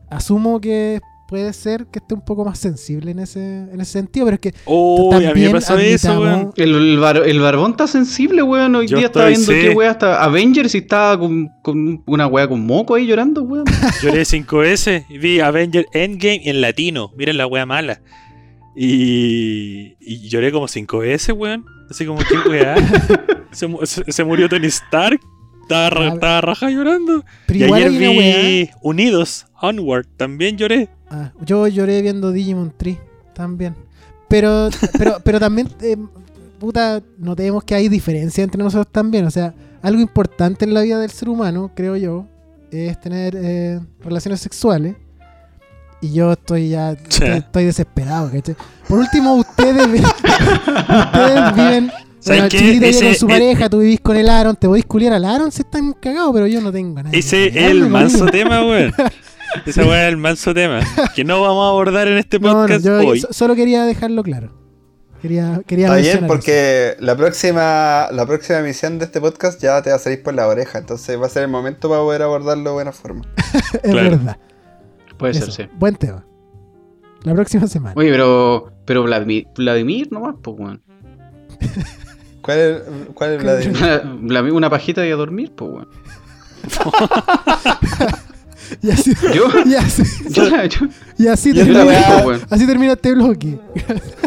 asumo 0.10 0.60
que 0.60 1.00
puede 1.28 1.52
ser 1.54 1.88
que 1.88 2.00
esté 2.00 2.14
un 2.14 2.24
poco 2.24 2.46
más 2.46 2.60
sensible 2.60 3.12
en 3.12 3.20
ese, 3.20 3.40
en 3.42 3.82
ese 3.82 3.92
sentido, 3.94 4.26
pero 4.28 4.36
es 4.36 4.42
que 4.42 4.54
Uy, 4.66 5.16
a 5.16 5.18
mí 5.20 5.24
me 5.26 5.30
También 5.30 5.52
pasó 5.54 5.78
eso, 5.80 6.20
weón. 6.22 6.54
El, 6.58 6.76
el, 6.76 7.00
bar- 7.00 7.24
el 7.26 7.40
barbón 7.40 7.72
está 7.72 7.88
sensible, 7.88 8.44
weón. 8.44 8.76
Hoy 8.76 8.88
Yo 8.88 8.98
día 8.98 9.08
estaba 9.08 9.30
estoy, 9.30 9.46
viendo 9.46 9.62
sí. 9.64 9.70
qué 9.70 9.76
weá 9.76 9.92
hasta 9.92 10.24
Avengers 10.24 10.76
y 10.76 10.80
estaba 10.80 11.18
con, 11.20 11.50
con 11.64 12.04
una 12.06 12.28
weá 12.28 12.48
con 12.48 12.66
moco 12.66 12.96
ahí 12.96 13.08
llorando, 13.08 13.42
weón. 13.44 13.66
Lloré 14.04 14.26
cinco 14.26 14.58
veces 14.60 15.06
y 15.10 15.18
vi 15.18 15.40
Avenger 15.40 15.86
Endgame 15.94 16.42
en 16.46 16.62
latino. 16.62 17.12
Miren 17.18 17.38
la 17.38 17.48
wea 17.48 17.66
mala. 17.66 18.02
Y, 18.76 19.96
y 20.00 20.28
lloré 20.30 20.52
como 20.52 20.68
cinco 20.68 21.00
veces, 21.00 21.34
weón. 21.36 21.66
Así 21.90 22.06
como, 22.06 22.20
¿qué 22.20 22.50
weá? 22.50 22.76
se, 23.52 23.68
mu- 23.68 23.86
se- 23.86 24.12
se 24.12 24.24
murió 24.24 24.50
Tony 24.50 24.68
Stark. 24.68 25.20
Estaba, 25.62 25.90
ra- 25.90 26.08
estaba 26.14 26.42
raja 26.42 26.70
llorando. 26.70 27.24
pero 27.48 27.60
y 27.60 27.64
ayer 27.64 27.90
vi 27.92 28.70
Unidos, 28.82 29.46
Onward. 29.62 30.06
También 30.18 30.58
lloré. 30.58 30.90
Ah, 31.16 31.32
yo 31.46 31.68
lloré 31.68 32.02
viendo 32.02 32.32
Digimon 32.32 32.74
Tree 32.76 32.98
también. 33.36 33.76
Pero, 34.28 34.70
pero, 34.98 35.18
pero 35.24 35.40
también, 35.40 35.70
eh, 35.82 35.96
puta, 36.60 37.04
notemos 37.20 37.64
que 37.64 37.76
hay 37.76 37.88
diferencia 37.88 38.44
entre 38.44 38.64
nosotros 38.64 38.88
también. 38.92 39.24
O 39.26 39.30
sea, 39.30 39.54
algo 39.84 40.02
importante 40.02 40.66
en 40.66 40.74
la 40.74 40.82
vida 40.82 40.98
del 41.00 41.12
ser 41.12 41.30
humano, 41.30 41.70
creo 41.76 41.96
yo, 41.98 42.26
es 42.72 43.00
tener 43.00 43.36
eh, 43.38 43.80
relaciones 44.04 44.40
sexuales. 44.42 44.96
Y 46.02 46.14
yo 46.14 46.32
estoy 46.32 46.70
ya, 46.70 46.92
estoy, 47.10 47.30
estoy 47.30 47.66
desesperado, 47.66 48.32
¿cachai? 48.32 48.56
Por 48.88 48.98
último, 48.98 49.36
ustedes, 49.36 49.88
ustedes 49.88 51.56
viven... 51.56 51.92
¿Saben 52.20 52.48
Bueno, 52.50 52.72
vive 52.72 52.90
Ese- 52.90 53.06
con 53.06 53.16
su 53.16 53.26
eh, 53.26 53.30
pareja, 53.30 53.70
tú 53.70 53.80
vivís 53.80 54.00
con 54.00 54.16
el 54.16 54.30
Aaron, 54.30 54.56
te 54.56 54.66
podéis 54.68 54.86
culiar 54.86 55.12
al 55.14 55.26
Aaron 55.26 55.52
si 55.52 55.62
están 55.62 55.92
cagados, 55.92 56.32
pero 56.34 56.48
yo 56.48 56.62
no 56.62 56.72
tengo 56.72 56.96
nada. 56.96 57.10
Ese 57.12 57.48
es 57.50 57.56
el 57.70 57.88
manso 57.90 58.26
tema, 58.28 58.66
weón. 58.66 58.94
Esa 59.66 59.86
weá 59.86 60.08
es 60.08 60.10
el 60.14 60.18
manso 60.18 60.54
tema. 60.54 60.80
Que 61.16 61.24
no 61.24 61.42
vamos 61.42 61.66
a 61.66 61.70
abordar 61.70 62.08
en 62.08 62.18
este 62.18 62.40
No, 62.40 62.50
no, 62.54 62.54
podcast 62.62 62.86
yo 62.86 62.98
hoy. 63.00 63.20
so- 63.20 63.32
solo 63.34 63.56
quería 63.56 63.84
dejarlo 63.86 64.24
claro. 64.24 64.52
Quería, 65.22 65.62
quería 65.66 65.86
Está 65.88 65.98
bien, 66.00 66.28
porque 66.28 66.96
la 67.00 67.16
próxima, 67.16 68.08
la 68.12 68.26
próxima 68.26 68.60
emisión 68.60 69.00
de 69.00 69.06
este 69.06 69.22
podcast 69.22 69.62
ya 69.62 69.82
te 69.82 69.90
va 69.90 69.96
a 69.96 70.00
salir 70.00 70.22
por 70.22 70.34
la 70.34 70.48
oreja. 70.48 70.80
Entonces 70.80 71.20
va 71.22 71.28
a 71.28 71.30
ser 71.30 71.44
el 71.44 71.50
momento 71.50 71.88
para 71.88 72.02
poder 72.02 72.22
abordarlo 72.24 72.64
de 72.72 72.74
buena 72.74 72.92
forma. 72.92 73.22
Es 73.84 73.92
claro. 73.92 74.10
verdad. 74.10 74.38
Puede 75.18 75.32
Eso, 75.38 75.50
ser, 75.52 75.68
sí. 75.68 75.76
Buen 75.80 75.96
tema. 75.96 76.26
La 77.24 77.34
próxima 77.34 77.68
semana. 77.68 77.94
Oye, 77.96 78.10
pero, 78.12 78.74
pero 78.86 79.04
Vladimir, 79.04 79.48
Vladimir 79.56 80.12
nomás, 80.12 80.36
pues, 80.42 80.58
weón. 80.60 80.82
¿Cuál 82.42 82.58
es, 82.58 82.82
cuál 83.14 83.32
es? 83.36 83.44
Vladimir, 84.22 84.52
una 84.54 84.70
pajita 84.70 85.06
y 85.08 85.12
a 85.12 85.16
dormir, 85.16 85.54
pues, 85.56 85.72
weón. 85.72 85.88
Y 88.82 88.92
así, 88.92 89.14
Yo, 89.34 89.48
y 89.66 89.76
así, 89.76 90.04
yo, 90.30 90.44
yo- 90.68 90.88
y 91.18 91.28
así 91.28 91.54
Yo 91.54 91.64
termina, 91.66 92.00
esta 92.00 92.26
weá- 92.26 92.40
así 92.50 92.66
termina 92.68 92.94
este 92.94 93.14
bloque. 93.14 93.60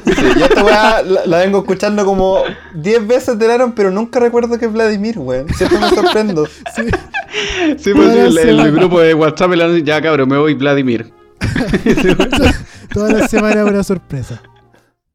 Sí, 0.05 0.23
yo 0.39 0.45
esta 0.47 0.65
weá 0.65 1.03
la, 1.03 1.27
la 1.27 1.39
vengo 1.39 1.59
escuchando 1.59 2.05
como 2.05 2.43
10 2.75 3.07
veces 3.07 3.39
de 3.39 3.53
Aaron, 3.53 3.73
pero 3.73 3.91
nunca 3.91 4.21
recuerdo 4.21 4.59
que 4.59 4.67
es 4.67 4.73
Vladimir, 4.73 5.19
weón. 5.19 5.49
Siempre 5.55 5.79
me 5.79 5.89
sorprendo. 5.91 6.47
sí, 6.47 7.93
pues, 7.93 8.15
el, 8.15 8.39
el 8.39 8.73
grupo 8.73 9.01
de 9.01 9.15
WhatsApp, 9.15 9.53
ya 9.85 10.01
cabrón, 10.01 10.29
me 10.29 10.39
voy 10.39 10.55
Vladimir. 10.55 11.13
Toda 12.93 13.13
la 13.13 13.29
semana 13.29 13.65
una 13.65 13.83
sorpresa. 13.83 14.41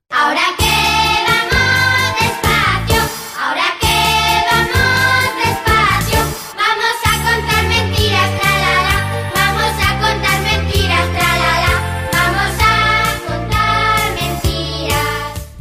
Ahora 0.09 0.41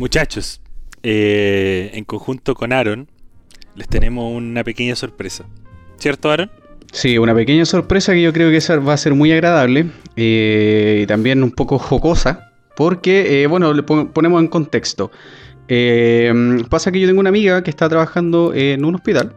Muchachos, 0.01 0.63
eh, 1.03 1.91
en 1.93 2.05
conjunto 2.05 2.55
con 2.55 2.73
Aaron, 2.73 3.07
les 3.75 3.87
tenemos 3.87 4.35
una 4.35 4.65
pequeña 4.65 4.97
sorpresa. 4.97 5.45
¿Cierto, 5.99 6.31
Aaron? 6.31 6.51
Sí, 6.91 7.19
una 7.19 7.35
pequeña 7.35 7.67
sorpresa 7.67 8.15
que 8.15 8.23
yo 8.23 8.33
creo 8.33 8.51
que 8.51 8.77
va 8.79 8.95
a 8.95 8.97
ser 8.97 9.13
muy 9.13 9.31
agradable 9.31 9.89
eh, 10.17 11.01
y 11.03 11.07
también 11.07 11.43
un 11.43 11.51
poco 11.51 11.79
jocosa, 11.79 12.51
porque, 12.77 13.43
eh, 13.43 13.47
bueno, 13.47 13.75
le 13.75 13.83
pon- 13.83 14.09
ponemos 14.09 14.41
en 14.41 14.49
contexto. 14.49 15.11
Pasa 16.71 16.91
que 16.91 16.99
yo 16.99 17.07
tengo 17.07 17.21
una 17.21 17.29
amiga 17.29 17.63
que 17.63 17.69
está 17.69 17.87
trabajando 17.87 18.55
en 18.55 18.83
un 18.87 18.95
hospital 18.95 19.35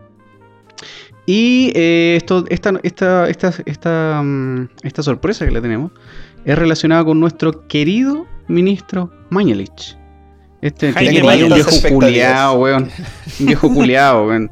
y 1.26 1.74
esto, 1.76 2.46
esta, 2.48 2.80
esta, 2.84 3.30
esta, 3.30 3.54
esta, 3.66 4.22
mm, 4.24 4.70
esta 4.84 5.04
sorpresa 5.04 5.44
que 5.46 5.52
le 5.52 5.60
tenemos 5.60 5.92
es 6.46 6.58
relacionada 6.58 7.04
con 7.04 7.20
nuestro 7.20 7.68
querido 7.68 8.26
ministro 8.48 9.12
Mañalich. 9.30 9.98
Este 10.64 10.94
que 10.94 11.22
Mañalich. 11.22 11.44
un 11.44 11.56
viejo 11.56 11.72
culiao, 11.90 12.54
weón. 12.54 12.90
Un 13.42 13.46
viejo 13.46 13.74
culiao, 13.74 14.28
weón. 14.28 14.50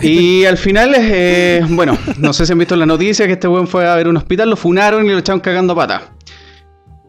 Y 0.00 0.46
al 0.46 0.56
final, 0.56 0.94
eh, 0.96 1.60
bueno, 1.68 1.98
no 2.18 2.32
sé 2.32 2.46
si 2.46 2.52
han 2.52 2.58
visto 2.58 2.74
la 2.76 2.86
noticia 2.86 3.26
que 3.26 3.34
este 3.34 3.46
weón 3.46 3.68
fue 3.68 3.86
a 3.86 3.94
ver 3.94 4.08
un 4.08 4.16
hospital, 4.16 4.48
lo 4.48 4.56
funaron 4.56 5.04
y 5.04 5.10
lo 5.10 5.18
echaron 5.18 5.40
cagando 5.40 5.74
a 5.74 5.76
pata. 5.76 6.14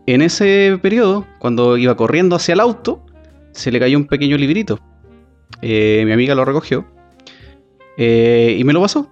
En 0.06 0.22
ese 0.22 0.78
periodo, 0.82 1.26
cuando 1.40 1.78
iba 1.78 1.96
corriendo 1.96 2.36
hacia 2.36 2.54
el 2.54 2.60
auto, 2.60 3.06
se 3.54 3.72
le 3.72 3.80
cayó 3.80 3.98
un 3.98 4.06
pequeño 4.06 4.36
librito. 4.36 4.82
Eh, 5.62 6.04
mi 6.06 6.12
amiga 6.12 6.36
lo 6.36 6.44
recogió 6.44 6.86
eh, 7.98 8.58
y 8.60 8.64
me 8.66 8.74
lo 8.74 8.82
pasó. 8.82 9.10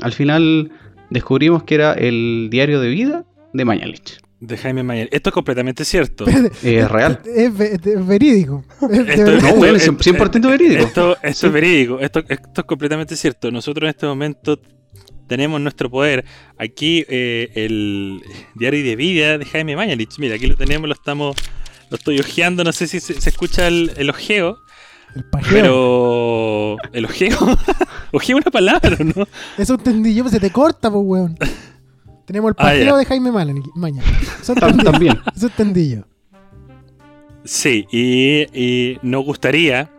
Al 0.00 0.12
final 0.12 0.72
descubrimos 1.10 1.64
que 1.64 1.74
era 1.74 1.92
el 1.92 2.48
diario 2.50 2.80
de 2.80 2.88
vida 2.88 3.26
de 3.52 3.64
Mañalich. 3.66 4.18
De 4.44 4.56
Jaime 4.58 4.82
Mayer. 4.82 5.08
Esto 5.12 5.30
es 5.30 5.34
completamente 5.34 5.84
cierto. 5.84 6.24
Es 6.64 6.90
real. 6.90 7.20
Es, 7.24 7.56
ve- 7.56 7.78
es 7.82 8.06
verídico. 8.06 8.64
Es 8.90 9.08
Esto-. 9.20 9.40
No, 9.40 9.50
weón, 9.54 9.76
es 9.76 9.82
esto- 9.86 9.94
100% 10.02 10.50
verídico. 10.50 10.82
Esto, 10.82 11.16
esto 11.22 11.46
es 11.46 11.52
verídico, 11.52 12.00
esto, 12.00 12.24
esto 12.28 12.60
es 12.60 12.64
completamente 12.66 13.14
cierto. 13.14 13.50
Nosotros 13.52 13.84
en 13.84 13.90
este 13.90 14.06
momento 14.06 14.58
tenemos 15.28 15.60
nuestro 15.60 15.88
poder. 15.88 16.24
Aquí 16.58 17.04
eh, 17.08 17.50
el 17.54 18.20
diario 18.56 18.82
de 18.82 18.96
vida 18.96 19.38
de 19.38 19.44
Jaime 19.44 19.76
Mañalich. 19.76 20.18
Mira, 20.18 20.34
aquí 20.34 20.48
lo 20.48 20.56
tenemos, 20.56 20.88
lo 20.88 20.94
estamos, 20.94 21.36
lo 21.88 21.96
estoy 21.96 22.18
ojeando. 22.18 22.64
No 22.64 22.72
sé 22.72 22.88
si 22.88 22.98
se, 22.98 23.20
se 23.20 23.28
escucha 23.30 23.68
el, 23.68 23.92
el 23.96 24.10
ojeo, 24.10 24.58
El 25.14 25.22
pajeo. 25.30 25.52
pero 25.52 26.76
el 26.92 27.04
ojeo, 27.04 27.38
ojeo 28.12 28.38
es 28.38 28.42
una 28.44 28.50
palabra, 28.50 28.96
¿no? 29.14 29.28
Eso 29.56 29.74
entendí 29.74 30.14
yo, 30.16 30.24
pues 30.24 30.34
se 30.34 30.40
te 30.40 30.50
corta, 30.50 30.90
pues, 30.90 31.04
weón. 31.06 31.38
Tenemos 32.24 32.50
el 32.50 32.54
Ah, 32.58 32.62
pajeo 32.64 32.84
ya. 32.84 32.96
de 32.96 33.04
Jaime 33.04 33.30
Malan- 33.32 33.62
Maña. 33.74 34.02
Eso 34.40 34.52
entendí, 34.52 34.84
También. 34.84 35.20
eso 35.36 35.46
entendí 35.46 35.90
yo. 35.96 36.02
Sí, 37.44 37.86
y, 37.90 38.42
y 38.58 38.98
nos 39.02 39.24
gustaría, 39.24 39.90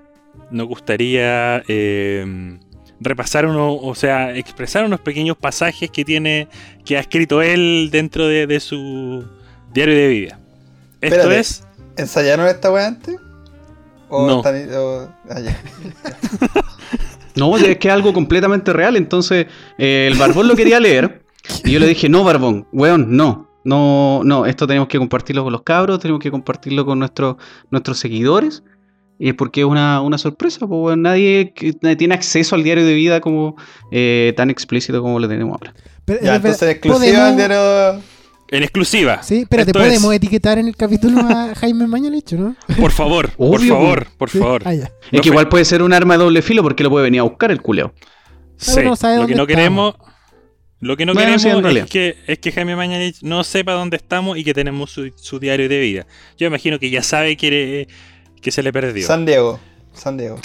nos 0.50 0.68
gustaría 0.68 1.62
eh, 1.68 2.58
repasar 3.02 3.46
uno, 3.46 3.76
o 3.76 3.96
sea, 3.96 4.34
expresar 4.36 4.86
unos 4.86 5.02
pequeños 5.02 5.36
pasajes 5.38 5.92
que 5.92 6.06
tiene, 6.06 6.48
que 6.86 6.96
ha 6.98 7.02
escrito 7.02 7.42
él 7.42 7.90
dentro 7.92 8.28
de, 8.28 8.48
de 8.48 8.60
su 8.62 9.26
diario 9.74 9.96
de 9.96 10.08
vida. 10.08 10.40
Esto 11.02 11.16
Espérate. 11.18 11.40
es, 11.40 11.64
¿Ensayaron 11.98 12.48
esta 12.48 12.72
weá 12.72 12.88
antes? 12.88 13.18
¿O 14.08 14.26
No. 14.26 14.38
están- 14.38 14.70
o- 14.74 15.10
ah, 15.30 15.40
ya. 15.42 15.60
No, 17.36 17.58
es 17.58 17.78
que 17.80 17.88
es 17.88 17.94
algo 17.94 18.14
completamente 18.14 18.72
real. 18.74 18.96
Entonces, 18.96 19.48
eh, 19.80 20.08
el 20.12 20.18
Barbón 20.20 20.48
lo 20.48 20.56
quería 20.56 20.80
leer. 20.80 21.23
Y 21.64 21.72
yo 21.72 21.80
le 21.80 21.88
dije, 21.88 22.10
no, 22.10 22.24
Barbón, 22.24 22.68
weón, 22.72 23.16
no. 23.16 23.50
No, 23.66 24.22
no, 24.26 24.46
esto 24.46 24.68
tenemos 24.68 24.90
que 24.90 24.98
compartirlo 24.98 25.44
con 25.46 25.54
los 25.54 25.62
cabros, 25.64 26.00
tenemos 26.00 26.22
que 26.22 26.30
compartirlo 26.32 26.86
con 26.86 27.00
nuestros 27.00 27.38
nuestros 27.72 27.98
seguidores. 27.98 28.64
Y 29.20 29.30
es 29.30 29.36
porque 29.36 29.62
es 29.62 29.66
una, 29.68 30.02
una 30.02 30.18
sorpresa, 30.18 30.60
pues 30.68 30.70
weón, 30.82 31.02
nadie, 31.04 31.54
tiene 31.98 32.14
acceso 32.14 32.56
al 32.56 32.64
diario 32.64 32.86
de 32.86 32.94
vida 32.94 33.22
como 33.22 33.56
eh, 33.92 34.34
tan 34.36 34.50
explícito 34.50 35.02
como 35.02 35.20
lo 35.20 35.30
tenemos 35.30 35.54
ahora. 35.54 35.74
Pero, 36.04 36.20
Ya, 36.22 36.36
eh, 36.36 36.40
pero, 36.42 36.54
entonces 36.54 36.70
exclusiva 36.72 37.20
podemos- 37.20 37.38
del 37.38 37.48
diario. 37.50 38.02
en 38.50 38.64
exclusiva. 38.64 39.24
Sí, 39.24 39.38
espérate, 39.44 39.72
Esto 39.72 39.80
podemos 39.80 40.12
es. 40.12 40.18
etiquetar 40.18 40.58
en 40.58 40.68
el 40.68 40.76
capítulo 40.76 41.22
a 41.22 41.56
Jaime 41.56 41.88
Mañalich, 41.88 42.34
¿no? 42.34 42.56
Por 42.78 42.92
favor, 42.92 43.30
por 43.32 43.62
favor, 43.62 44.08
por 44.18 44.30
Sí. 44.30 44.40
favor. 44.40 44.64
Ah. 44.66 44.74
Es 44.74 45.22
que 45.22 45.30
igual 45.30 45.48
puede 45.48 45.64
ser 45.64 45.82
un 45.84 45.94
arma 45.94 46.18
de 46.18 46.24
doble 46.24 46.42
filo 46.42 46.64
porque 46.64 46.84
lo 46.84 46.90
puede 46.90 47.06
venir 47.06 47.22
a 47.22 47.24
buscar 47.24 47.50
el 47.52 47.62
culeo. 47.62 47.94
Sí, 48.58 48.72
sabe 48.98 49.18
lo 49.18 49.28
que 49.28 49.36
no 49.36 49.44
estamos. 49.44 49.48
queremos, 49.48 49.96
lo 50.84 50.98
que 50.98 51.06
no 51.06 51.14
Bueno, 51.14 51.38
queremos 51.38 51.76
es 51.76 51.90
que, 51.90 52.18
es 52.28 52.40
que 52.40 52.52
Jaime 52.52 52.76
Mañalich 52.76 53.22
no 53.22 53.44
sepa 53.44 53.74
dónde 53.74 53.98
estamos 53.98 54.38
y 54.38 54.44
que 54.44 54.54
tenemos 54.54 54.92
su, 54.92 55.12
su 55.16 55.40
diario 55.40 55.70
de 55.70 55.80
vida. 55.80 56.08
Yo 56.38 56.48
imagino 56.48 56.80
que 56.80 56.90
ya 56.90 57.02
sabe 57.02 57.38
que, 57.38 57.88
que 58.42 58.52
se 58.52 58.62
le 58.62 58.74
perdió. 58.74 59.06
San 59.08 59.26
Diego. 59.26 59.60
San 59.94 60.18
Diego. 60.18 60.40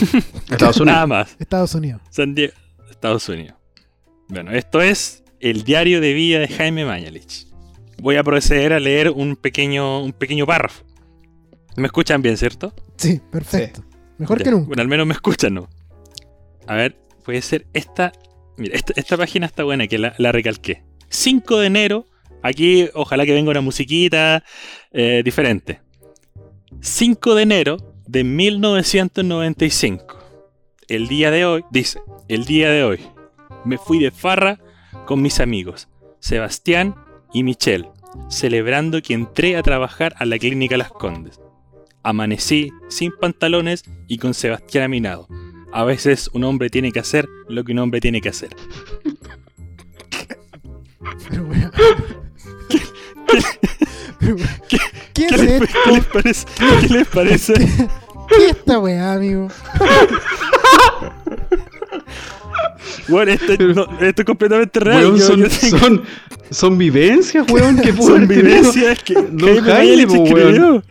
Estados 0.50 0.76
Unidos. 0.76 0.86
Nada 0.86 1.06
más. 1.06 1.36
Estados 1.38 1.74
Unidos. 1.74 2.00
San 2.10 2.34
Diego, 2.34 2.52
Estados 2.90 3.28
Unidos. 3.28 3.54
Bueno, 4.28 4.52
esto 4.52 4.80
es 4.80 5.24
el 5.40 5.64
diario 5.64 6.00
de 6.00 6.12
vida 6.14 6.38
de 6.38 6.48
Jaime 6.48 6.84
Mañalich. 6.84 7.46
Voy 7.98 8.16
a 8.16 8.22
proceder 8.22 8.72
a 8.72 8.80
leer 8.80 9.10
un 9.10 9.36
pequeño, 9.36 10.02
un 10.02 10.12
pequeño 10.12 10.46
párrafo. 10.46 10.84
¿Me 11.76 11.86
escuchan 11.86 12.22
bien, 12.22 12.36
cierto? 12.36 12.72
Sí, 12.96 13.20
perfecto. 13.30 13.82
Mejor 14.18 14.38
Ya, 14.38 14.44
que 14.44 14.50
nunca. 14.50 14.66
Bueno, 14.68 14.82
al 14.82 14.88
menos 14.88 15.06
me 15.06 15.14
escuchan, 15.14 15.54
¿no? 15.54 15.68
A 16.66 16.74
ver, 16.74 16.96
puede 17.24 17.42
ser 17.42 17.66
esta. 17.72 18.12
Esta, 18.68 19.16
página 19.16 19.46
está 19.46 19.64
buena, 19.64 19.86
que 19.86 19.98
la, 19.98 20.32
recalqué. 20.32 20.82
5 21.08 21.58
de 21.58 21.66
enero. 21.66 22.06
Aquí, 22.42 22.88
ojalá 22.94 23.26
que 23.26 23.34
venga 23.34 23.50
una 23.50 23.60
musiquita 23.60 24.44
eh, 24.92 25.22
diferente. 25.24 25.80
5 26.80 27.34
de 27.34 27.42
enero 27.42 27.76
de 28.06 28.24
1995. 28.24 30.18
El 30.88 31.08
día 31.08 31.30
de 31.30 31.44
hoy, 31.44 31.64
dice, 31.70 32.00
el 32.28 32.44
día 32.44 32.70
de 32.70 32.84
hoy, 32.84 33.00
me 33.64 33.78
fui 33.78 33.98
de 33.98 34.10
farra 34.10 34.58
con 35.06 35.22
mis 35.22 35.40
amigos, 35.40 35.88
Sebastián 36.18 36.94
y 37.32 37.42
Michelle, 37.42 37.90
celebrando 38.28 39.02
que 39.02 39.14
entré 39.14 39.56
a 39.56 39.62
trabajar 39.62 40.14
a 40.18 40.24
la 40.24 40.38
clínica 40.38 40.76
Las 40.76 40.90
Condes. 40.90 41.40
Amanecí 42.02 42.70
sin 42.88 43.12
pantalones 43.20 43.84
y 44.08 44.18
con 44.18 44.34
Sebastián 44.34 44.84
a 44.84 44.88
mi 44.88 45.00
lado. 45.00 45.28
A 45.72 45.84
veces 45.84 46.30
un 46.32 46.44
hombre 46.44 46.68
tiene 46.70 46.90
que 46.92 47.00
hacer 47.00 47.28
lo 47.48 47.62
que 47.64 47.72
un 47.72 47.78
hombre 47.78 48.00
tiene 48.00 48.20
que 48.20 48.28
hacer. 48.30 48.50
Pero, 51.28 51.42
weón. 51.44 51.70
Weón, 54.20 54.36
¿Qué 54.68 54.78
¿Qué 55.14 55.26
es 55.26 55.42
les, 55.42 55.62
esto? 55.62 55.66
qué 55.84 55.90
les 55.92 56.04
parece? 56.06 56.46
¿Qué 56.80 56.88
les 56.88 57.06
parece? 57.08 57.54
¿Qué 57.54 58.36
es 58.46 58.50
esta 58.56 58.78
weá, 58.78 59.12
amigo? 59.14 59.48
Bueno, 63.08 63.32
esto, 63.32 63.52
no, 63.58 63.88
esto 64.00 64.22
es 64.22 64.26
completamente 64.26 64.78
real. 64.80 65.04
Weón, 65.06 65.20
son, 65.20 65.40
yo 65.40 65.48
tengo- 65.48 65.78
son, 65.78 66.02
son 66.50 66.78
vivencias, 66.78 67.50
weón, 67.50 67.76
que 67.80 67.92
son 67.96 68.26
vivencias 68.28 69.02
que 69.02 69.14
Don 69.14 69.60
Jaime 69.60 69.60
Jaime, 69.62 70.06
po, 70.06 70.24
escribió. 70.24 70.82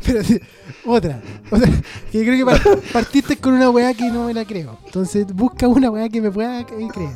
Espérate, 0.00 0.42
otra. 0.84 1.20
otra. 1.50 1.68
Que 2.10 2.24
creo 2.24 2.36
que 2.38 2.44
par- 2.44 2.78
partiste 2.92 3.36
con 3.36 3.54
una 3.54 3.70
weá 3.70 3.92
que 3.94 4.08
no 4.10 4.26
me 4.26 4.34
la 4.34 4.44
creo. 4.44 4.78
Entonces 4.86 5.26
busca 5.32 5.66
una 5.68 5.90
weá 5.90 6.08
que 6.08 6.20
me 6.20 6.30
pueda 6.30 6.60
eh, 6.60 6.66
creer. 6.66 7.10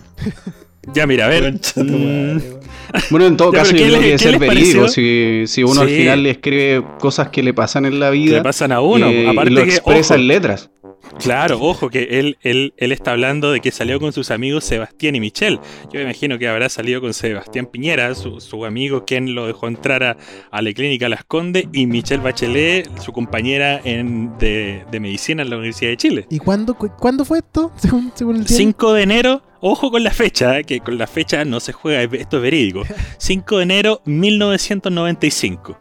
Ya, 0.95 1.07
mira, 1.07 1.27
a 1.27 1.29
ver. 1.29 1.55
Mm. 1.77 2.39
Bueno, 3.11 3.27
en 3.27 3.39
todo 3.39 3.53
Ya, 3.53 3.61
caso, 3.61 3.71
yo 3.71 3.79
¿qué 3.79 3.85
creo 3.85 4.01
le- 4.03 4.11
que 4.11 4.19
ser 4.19 4.39
verídico. 4.39 4.87
Si, 4.89 5.45
si 5.47 5.63
uno 5.65 5.81
al 5.81 5.89
final 5.89 6.23
le 6.25 6.31
escribe 6.31 6.85
cosas 6.99 7.31
que 7.31 7.43
le 7.43 7.55
pasan 7.55 7.87
en 7.87 7.99
la 7.99 8.11
que 8.11 8.19
vida. 8.19 8.37
le 8.37 8.43
pasan 8.43 8.71
a 8.71 8.83
uno. 8.83 9.07
eh, 9.09 9.25
y 9.25 9.27
Aparte 9.29 9.51
lo 9.51 9.65
que, 9.65 9.71
expresa 9.71 10.13
ojo, 10.15 10.21
en 10.21 10.27
letras. 10.29 10.71
Claro, 11.19 11.59
ojo, 11.61 11.89
que 11.89 12.03
él, 12.21 12.37
él, 12.43 12.75
él 12.77 12.93
está 12.93 13.13
hablando 13.13 13.51
de 13.51 13.61
que 13.61 13.71
salió 13.71 13.99
con 13.99 14.13
sus 14.13 14.31
amigos 14.31 14.65
Sebastián 14.65 15.15
y 15.17 15.21
Michelle. 15.21 15.59
Yo 15.91 15.95
me 15.95 16.03
imagino 16.03 16.39
que 16.39 16.49
habrá 16.49 16.69
salido 16.69 17.01
con 17.01 17.15
Sebastián 17.15 17.65
Piñera, 17.67 18.15
su, 18.15 18.41
su 18.43 18.65
amigo, 18.67 19.05
quien 19.07 19.35
lo 19.35 19.47
dejó 19.47 19.69
entrar 19.69 20.03
a, 20.03 20.17
a 20.51 20.61
la 20.63 20.73
clínica 20.75 21.09
Las 21.09 21.25
Condes, 21.25 21.65
y 21.73 21.87
Michelle 21.87 22.23
Bachelet, 22.23 22.91
su 23.01 23.13
compañera 23.13 23.81
en, 23.85 24.37
de, 24.39 24.85
de 24.91 25.01
medicina 25.01 25.43
en 25.43 25.49
la 25.51 25.57
Universidad 25.57 25.91
de 25.93 25.97
Chile. 25.97 26.27
¿Y 26.29 26.39
cuándo, 26.39 26.75
cu- 26.75 26.93
cuándo 26.99 27.25
fue 27.25 27.39
esto? 27.39 27.73
Según, 27.79 28.13
según 28.15 28.37
el 28.37 28.45
diario? 28.45 28.57
5 28.67 28.93
de 28.93 29.03
enero, 29.03 29.43
ojo 29.63 29.91
con 29.91 30.05
la 30.05 30.11
fecha, 30.11 30.59
eh, 30.59 30.65
que 30.65 30.81
con 30.81 30.99
la 30.99 31.07
fecha 31.07 31.45
no 31.47 31.59
se 31.61 31.73
juega, 31.73 32.03
esto 32.03 32.37
es 32.37 32.43
verídico. 32.43 32.83
5 33.19 33.57
de 33.57 33.63
enero 33.63 34.03
1995. 34.05 35.79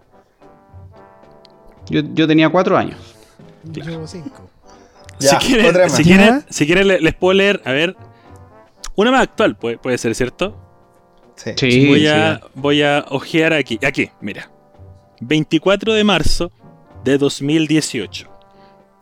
Yo, 1.89 2.01
yo 2.13 2.27
tenía 2.27 2.49
cuatro 2.49 2.77
años. 2.77 2.97
Yo 3.65 4.07
cinco. 4.07 4.49
Ya, 5.19 5.39
si 5.39 5.47
quieren, 5.47 5.89
si 5.89 6.03
quieren, 6.03 6.45
si 6.49 6.65
quieren 6.65 6.87
le- 6.87 7.01
les 7.01 7.13
puedo 7.13 7.33
leer, 7.33 7.61
a 7.65 7.71
ver, 7.73 7.95
una 8.95 9.11
más 9.11 9.21
actual, 9.23 9.55
puede, 9.57 9.77
puede 9.77 9.97
ser, 9.97 10.15
¿cierto? 10.15 10.57
Sí. 11.35 11.51
Sí, 11.57 11.87
voy, 11.87 11.99
sí. 12.01 12.07
a, 12.07 12.41
voy 12.55 12.81
a 12.81 13.05
ojear 13.09 13.53
aquí. 13.53 13.77
Aquí, 13.85 14.09
mira. 14.21 14.49
24 15.19 15.93
de 15.93 16.03
marzo 16.03 16.51
de 17.03 17.17
2018. 17.17 18.30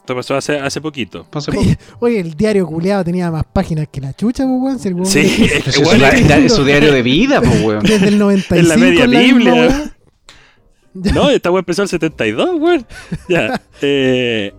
Esto 0.09 0.15
pasó 0.15 0.35
hace, 0.37 0.57
hace 0.57 0.81
poquito. 0.81 1.27
Hace 1.31 1.51
poco. 1.51 1.67
Oye, 1.99 2.19
el 2.19 2.33
diario 2.33 2.65
culeado 2.65 3.03
tenía 3.03 3.29
más 3.29 3.43
páginas 3.53 3.87
que 3.91 4.01
la 4.01 4.11
chucha, 4.13 4.43
pues, 4.43 4.59
weón. 4.59 4.79
Si 4.79 4.87
el 4.87 4.93
weón 4.95 5.05
Sí, 5.05 5.19
es 5.53 5.63
que 5.63 5.69
Eso 5.69 5.69
es, 5.69 5.77
igual 5.77 5.99
su, 5.99 6.05
es- 6.05 6.57
es 6.59 6.65
diario 6.65 6.91
de 6.91 7.01
vida, 7.03 7.41
pues, 7.41 7.61
weón. 7.61 7.83
desde 7.83 8.07
el 8.07 8.17
95 8.17 8.55
En 8.59 8.67
la 8.69 8.77
media 8.77 9.07
misma 9.07 9.19
Biblia. 9.53 9.95
No, 11.13 11.29
esta 11.29 11.51
web 11.51 11.59
empezó 11.59 11.83
el 11.83 11.87
72, 11.89 12.59
weón. 12.59 12.85
Ya. 13.29 13.61
eh, 13.83 14.51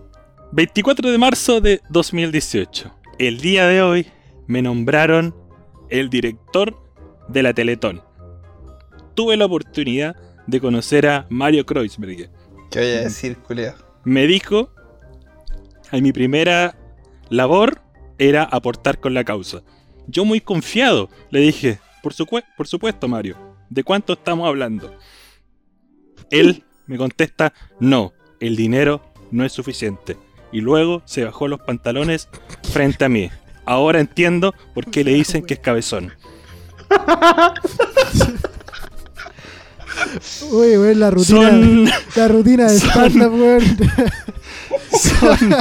24 0.53 1.11
de 1.11 1.17
marzo 1.17 1.59
de 1.59 1.81
2018. 1.89 2.89
El 3.19 3.41
día 3.41 3.67
de 3.67 3.81
hoy 3.81 4.07
me 4.47 4.61
nombraron 4.61 5.35
el 5.89 6.09
director 6.09 6.81
de 7.27 7.43
la 7.43 7.53
Teletón. 7.53 8.01
Tuve 9.13 9.35
la 9.35 9.45
oportunidad 9.45 10.15
de 10.47 10.61
conocer 10.61 11.07
a 11.07 11.25
Mario 11.29 11.65
Kreuzberger. 11.65 12.29
¿Qué 12.71 12.79
voy 12.79 12.87
a 12.87 13.01
decir, 13.01 13.35
culeo? 13.37 13.73
Me 14.05 14.25
dijo, 14.25 14.69
mi 15.99 16.11
primera 16.13 16.75
labor 17.29 17.81
era 18.17 18.43
aportar 18.43 18.99
con 18.99 19.13
la 19.13 19.23
causa. 19.23 19.61
Yo 20.07 20.23
muy 20.25 20.39
confiado 20.41 21.09
le 21.29 21.39
dije, 21.39 21.79
por, 22.03 22.13
supu- 22.13 22.43
por 22.55 22.67
supuesto 22.67 23.07
Mario, 23.07 23.35
¿de 23.69 23.83
cuánto 23.83 24.13
estamos 24.13 24.47
hablando? 24.47 24.95
Él 26.29 26.63
me 26.87 26.97
contesta, 26.97 27.53
no, 27.79 28.13
el 28.39 28.55
dinero 28.55 29.01
no 29.31 29.43
es 29.45 29.51
suficiente. 29.51 30.17
Y 30.51 30.61
luego 30.61 31.01
se 31.05 31.23
bajó 31.23 31.47
los 31.47 31.61
pantalones 31.61 32.27
frente 32.71 33.05
a 33.05 33.09
mí. 33.09 33.29
Ahora 33.65 33.99
entiendo 33.99 34.53
por 34.73 34.85
qué 34.89 35.03
le 35.03 35.13
dicen 35.13 35.45
que 35.45 35.53
es 35.55 35.59
cabezón. 35.61 36.11
Uy, 40.51 40.77
weón, 40.77 40.99
la 40.99 41.11
rutina. 41.11 41.49
Son, 41.49 41.85
La 42.15 42.27
rutina 42.27 42.71
de 42.71 42.77
stand-up, 42.79 43.33
weón. 43.33 43.77
son- 44.91 45.55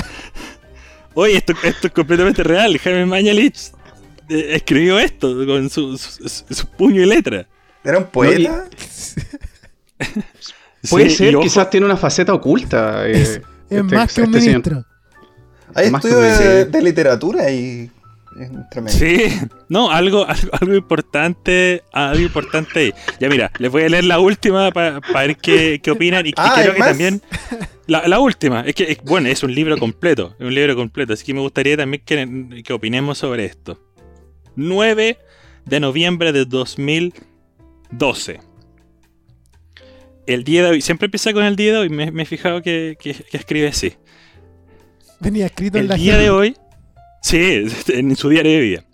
Oye, 1.15 1.37
esto, 1.39 1.53
esto 1.63 1.87
es 1.89 1.93
completamente 1.93 2.43
real. 2.43 2.79
Jaime 2.79 3.05
Mañalich 3.07 3.73
eh, 4.29 4.55
escribió 4.55 4.99
esto 4.99 5.35
con 5.47 5.69
su, 5.69 5.99
su- 5.99 6.29
su- 6.29 6.45
su 6.55 6.67
puño 6.69 7.03
y 7.03 7.07
letra. 7.07 7.47
¿Era 7.85 7.99
un 7.99 8.05
poeta? 8.07 8.65
Puede 10.89 11.11
Sí, 11.11 11.17
ser, 11.17 11.37
quizás 11.39 11.69
tiene 11.71 11.87
una 11.87 11.97
faceta 11.97 12.33
oculta. 12.33 13.07
eh, 13.07 13.13
Es 13.23 13.41
este- 13.69 13.83
más 13.83 14.13
que 14.15 14.23
un 14.23 14.27
este 14.29 14.41
señor. 14.41 14.63
ministro. 14.67 14.85
Hay 15.75 15.91
Más 15.91 16.03
que 16.03 16.09
estudios 16.09 16.39
de, 16.39 16.65
de 16.65 16.83
literatura 16.83 17.51
y 17.51 17.91
es 18.43 18.51
tremendo. 18.71 18.99
Sí, 18.99 19.25
no, 19.69 19.91
algo, 19.91 20.25
algo, 20.29 20.51
algo 20.61 20.75
importante, 20.75 21.83
algo 21.93 22.21
importante 22.23 22.79
ahí. 22.81 22.95
Ya 23.21 23.29
mira, 23.29 23.51
les 23.59 23.71
voy 23.71 23.83
a 23.85 23.89
leer 23.89 24.05
la 24.05 24.19
última 24.19 24.71
para 24.71 25.01
ver 25.15 25.37
qué, 25.37 25.81
qué 25.83 25.91
opinan 25.91 26.27
y, 26.27 26.31
y 26.31 26.35
Ah, 26.37 26.53
creo 26.55 26.69
¿hay 26.69 26.73
que 26.75 26.79
más? 26.81 26.89
también 26.89 27.23
la, 27.87 28.07
la 28.09 28.19
última, 28.21 28.61
es 28.63 28.75
que 28.75 28.85
es- 28.93 29.03
bueno, 29.05 29.29
es 29.29 29.43
un 29.43 29.55
libro 29.55 29.77
completo, 29.79 30.35
es 30.39 30.47
un 30.47 30.55
libro 30.55 30.75
completo, 30.77 31.13
así 31.13 31.25
que 31.25 31.35
me 31.35 31.41
gustaría 31.41 31.77
también 31.77 32.03
que, 32.05 32.63
que 32.63 32.73
opinemos 32.73 33.19
sobre 33.19 33.45
esto. 33.45 33.79
9 34.57 35.19
de 35.67 35.81
noviembre 35.81 36.33
de 36.33 36.45
2012. 36.45 38.41
El 40.27 40.45
día 40.45 40.63
de 40.65 40.71
hoy, 40.71 40.81
siempre 40.81 41.07
empieza 41.07 41.33
con 41.33 41.45
el 41.45 41.57
día 41.57 41.73
de 41.73 41.79
hoy, 41.79 41.89
me, 41.89 42.11
me 42.13 42.23
he 42.23 42.27
fijado 42.27 42.63
que, 42.63 42.97
que- 43.01 43.15
que 43.15 43.37
escribe 43.37 43.69
así. 43.69 43.95
Venía 45.19 45.47
escrito 45.47 45.77
en 45.79 45.83
El 45.83 45.89
la 45.89 45.97
día 45.97 46.17
de 46.17 46.31
hoy, 46.31 46.57
sí, 47.21 47.67
en 47.89 48.17
su 48.17 48.29
diario 48.29 48.53
de 48.53 48.61
vida. 48.61 48.85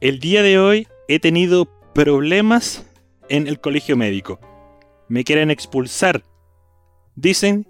El 0.00 0.18
día 0.20 0.42
de 0.42 0.58
hoy 0.58 0.88
he 1.08 1.18
tenido 1.20 1.66
problemas 1.94 2.84
en 3.28 3.46
el 3.46 3.60
colegio 3.60 3.96
médico. 3.96 4.40
Me 5.08 5.24
quieren 5.24 5.50
expulsar. 5.50 6.24
Dicen 7.14 7.66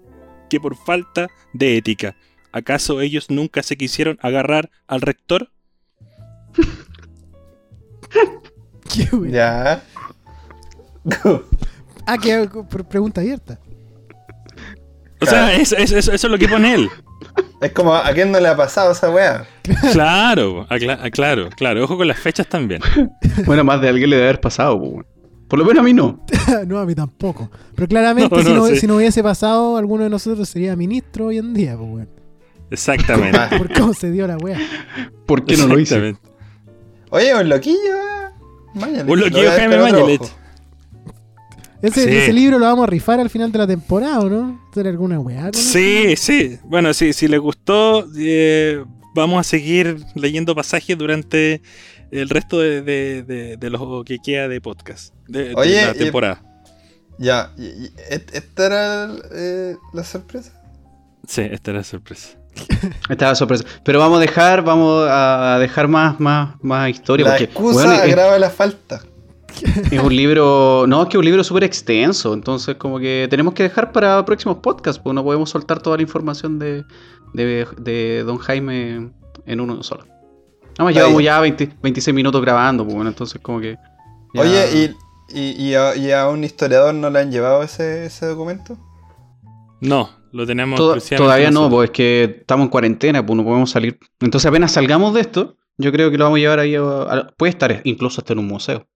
que 0.49 0.59
por 0.59 0.75
falta 0.75 1.27
de 1.53 1.77
ética. 1.77 2.15
¿Acaso 2.51 3.01
ellos 3.01 3.29
nunca 3.29 3.63
se 3.63 3.77
quisieron 3.77 4.17
agarrar 4.21 4.69
al 4.87 5.01
rector? 5.01 5.51
Qué. 8.93 9.07
Ya. 9.29 9.83
Ah, 12.05 12.17
que 12.17 12.49
pre- 12.69 12.83
pregunta 12.83 13.21
abierta. 13.21 13.59
O 15.19 15.25
sea, 15.25 15.53
eso, 15.55 15.75
eso- 15.77 15.97
eso- 15.97 16.11
eso 16.13 16.27
es 16.27 16.31
lo 16.31 16.37
que 16.37 16.47
pone 16.47 16.73
él. 16.73 16.89
Es 17.61 17.71
como, 17.71 17.93
¿a 17.95 18.11
quién 18.13 18.31
no 18.31 18.39
le 18.39 18.47
ha 18.47 18.55
pasado 18.55 18.91
esa 18.91 19.09
weá? 19.09 19.45
Claro, 19.91 20.65
acla- 20.69 20.99
ah, 21.01 21.09
claro, 21.09 21.49
claro. 21.55 21.83
Ojo 21.83 21.97
con 21.97 22.07
las 22.07 22.19
fechas 22.19 22.47
también. 22.47 22.81
Bueno, 23.45 23.63
más 23.63 23.81
de 23.81 23.89
alguien 23.89 24.09
le 24.09 24.15
debe 24.17 24.27
haber 24.29 24.41
pasado, 24.41 24.79
pues, 24.79 24.91
weón. 24.91 25.05
Por 25.47 25.59
lo 25.59 25.65
menos 25.65 25.79
a 25.81 25.83
mí 25.83 25.93
no. 25.93 26.23
no, 26.67 26.77
a 26.79 26.85
mí 26.85 26.93
tampoco. 26.93 27.49
Pero 27.75 27.87
claramente, 27.87 28.35
No, 28.35 28.41
si, 28.43 28.49
no, 28.49 28.55
no, 28.55 28.67
sí. 28.67 28.77
si 28.77 28.87
no 28.87 28.95
hubiese 28.97 29.23
pasado, 29.23 29.77
alguno 29.77 30.03
de 30.03 30.09
nosotros 30.09 30.47
sería 30.49 30.75
ministro 30.75 31.27
hoy 31.27 31.37
en 31.37 31.53
día, 31.53 31.77
pues, 31.77 31.89
weón. 31.89 32.09
Exactamente. 32.69 33.39
Por 33.57 33.73
cómo 33.73 33.93
se 33.93 34.11
dio 34.11 34.27
la 34.27 34.37
wea. 34.37 34.59
¿Por 35.25 35.45
qué 35.45 35.55
no 35.57 35.67
lo 35.67 35.79
hice? 35.79 36.15
Oye, 37.11 37.33
un 37.33 37.47
loquillo, 37.47 37.77
eh. 37.77 38.29
Mañalich. 38.73 39.09
Un 39.09 39.19
Lo 39.19 39.25
loquillo 39.27 39.51
Jaime 39.51 39.77
Mañalich. 39.77 40.21
Ese, 41.81 42.03
Sí. 42.05 42.15
ese 42.15 42.33
libro 42.33 42.57
lo 42.59 42.65
vamos 42.65 42.83
a 42.83 42.87
rifar 42.87 43.19
al 43.19 43.29
final 43.29 43.51
de 43.51 43.57
la 43.59 43.67
temporada, 43.67 44.19
¿o 44.21 44.29
no? 44.29 44.59
¿Será 44.73 44.89
alguna 44.89 45.19
weá? 45.19 45.51
Sí, 45.53 46.15
sí. 46.17 46.57
Bueno, 46.63 46.93
sí, 46.93 47.13
si 47.13 47.27
les 47.27 47.39
gustó, 47.39 48.07
eh, 48.17 48.83
vamos 49.13 49.39
a 49.39 49.43
seguir 49.43 49.97
leyendo 50.15 50.55
pasajes 50.55 50.97
durante 50.97 51.61
el 52.11 52.29
resto 52.29 52.59
de, 52.59 52.81
de- 52.81 53.23
de- 53.23 53.57
de 53.57 53.69
lo 53.69 54.03
que 54.03 54.17
queda 54.19 54.47
de 54.47 54.59
podcast. 54.61 55.13
De, 55.27 55.53
Oye, 55.55 55.85
la 55.85 55.91
y- 55.95 55.97
temporada. 55.99 56.41
Ya, 57.19 57.51
y- 57.57 57.65
y- 57.65 57.91
¿et- 58.09 58.33
¿esta 58.33 58.65
era 58.65 59.09
eh, 59.35 59.75
la 59.93 60.03
sorpresa? 60.03 60.53
Sí, 61.27 61.41
esta 61.51 61.71
era 61.71 61.79
la 61.79 61.83
sorpresa. 61.83 62.29
Esta 63.09 63.13
es 63.25 63.31
la 63.31 63.35
sorpresa. 63.35 63.63
Pero 63.83 63.99
vamos 63.99 64.17
a 64.17 64.21
dejar, 64.21 64.63
vamos 64.63 65.05
a 65.07 65.57
dejar 65.59 65.87
más, 65.87 66.19
más, 66.19 66.55
más 66.63 66.89
historia. 66.89 67.25
La 67.25 67.31
porque, 67.33 67.43
excusa 67.43 67.95
es, 67.97 68.01
agrava 68.01 68.39
la 68.39 68.49
falta. 68.49 69.01
es 69.91 69.99
un 70.01 70.15
libro. 70.15 70.85
No, 70.87 71.03
es 71.03 71.07
que 71.09 71.17
es 71.17 71.19
un 71.19 71.25
libro 71.25 71.43
súper 71.43 71.63
extenso. 71.63 72.33
Entonces, 72.33 72.75
como 72.75 72.99
que 72.99 73.27
tenemos 73.29 73.53
que 73.53 73.63
dejar 73.63 73.91
para 73.91 74.23
próximos 74.25 74.57
podcasts. 74.57 75.01
Pues 75.03 75.13
no 75.13 75.23
podemos 75.23 75.49
soltar 75.49 75.81
toda 75.81 75.97
la 75.97 76.03
información 76.03 76.59
de, 76.59 76.83
de, 77.33 77.67
de 77.77 78.23
Don 78.25 78.37
Jaime 78.37 79.11
en 79.45 79.59
uno 79.59 79.81
solo. 79.83 80.05
Además, 80.77 80.91
Está 80.91 81.01
llevamos 81.01 81.23
ya 81.23 81.39
20 81.39 81.69
26 81.81 82.13
minutos 82.15 82.41
grabando. 82.41 82.83
Pues 82.83 82.95
bueno, 82.95 83.09
entonces, 83.09 83.39
como 83.41 83.59
que. 83.59 83.77
ya- 84.33 84.41
Oye, 84.41 84.95
¿y, 85.29 85.39
y, 85.39 85.69
y 85.69 85.75
a, 85.75 85.95
y 85.95 86.11
a 86.11 86.27
un 86.29 86.43
historiador 86.43 86.93
no 86.93 87.09
le 87.09 87.19
han 87.19 87.31
llevado 87.31 87.63
ese, 87.63 88.05
ese 88.05 88.25
documento? 88.27 88.77
No, 89.81 90.09
lo 90.31 90.45
tenemos 90.47 90.79
exclusivamente 90.79 91.17
todavía 91.23 91.51
no, 91.51 91.69
pues 91.69 91.89
es 91.89 91.91
que 91.91 92.23
estamos 92.41 92.65
en 92.65 92.69
cuarentena, 92.69 93.25
pues 93.25 93.37
no 93.37 93.43
podemos 93.43 93.69
salir. 93.69 93.99
Entonces 94.19 94.47
apenas 94.47 94.71
salgamos 94.71 95.13
de 95.13 95.21
esto, 95.21 95.55
yo 95.77 95.91
creo 95.91 96.09
que 96.09 96.17
lo 96.17 96.23
vamos 96.25 96.37
a 96.37 96.39
llevar 96.39 96.59
ahí 96.59 96.75
a, 96.75 96.81
a- 96.81 97.27
puede 97.37 97.51
estar 97.51 97.81
incluso 97.83 98.21
hasta 98.21 98.33
en 98.33 98.39
un 98.39 98.47
museo. 98.47 98.87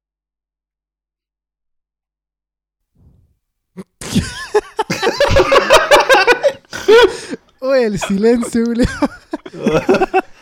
Oye, 7.59 7.85
el 7.85 7.99
silencio. 7.99 8.63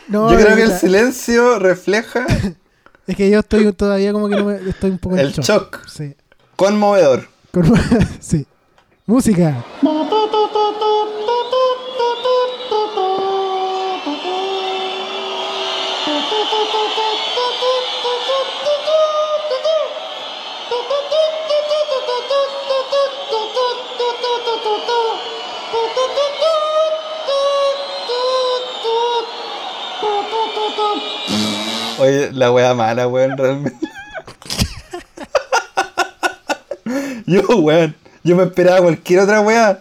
No, 0.08 0.30
Yo 0.32 0.38
creo 0.38 0.56
que 0.56 0.62
el 0.64 0.72
silencio 0.72 1.58
refleja 1.60 2.26
Es 3.06 3.16
que 3.16 3.30
yo 3.30 3.38
estoy 3.40 3.72
todavía 3.72 4.12
como 4.12 4.28
que 4.28 4.34
no 4.36 4.44
me, 4.44 4.56
estoy 4.68 4.90
un 4.90 4.98
poco 4.98 5.14
en 5.16 5.20
el 5.22 5.32
shock. 5.32 5.44
shock 5.44 5.86
Sí. 5.88 6.14
conmovedor. 6.56 7.28
Con- 7.52 7.72
sí. 8.20 8.46
Música. 9.06 9.64
Oye, 32.10 32.32
la 32.32 32.50
wea 32.50 32.74
mala, 32.74 33.06
weón, 33.06 33.36
realmente. 33.38 33.78
yo, 37.26 37.42
weón, 37.58 37.94
yo 38.24 38.34
me 38.36 38.42
esperaba 38.44 38.80
cualquier 38.82 39.20
otra 39.20 39.40
wea. 39.40 39.80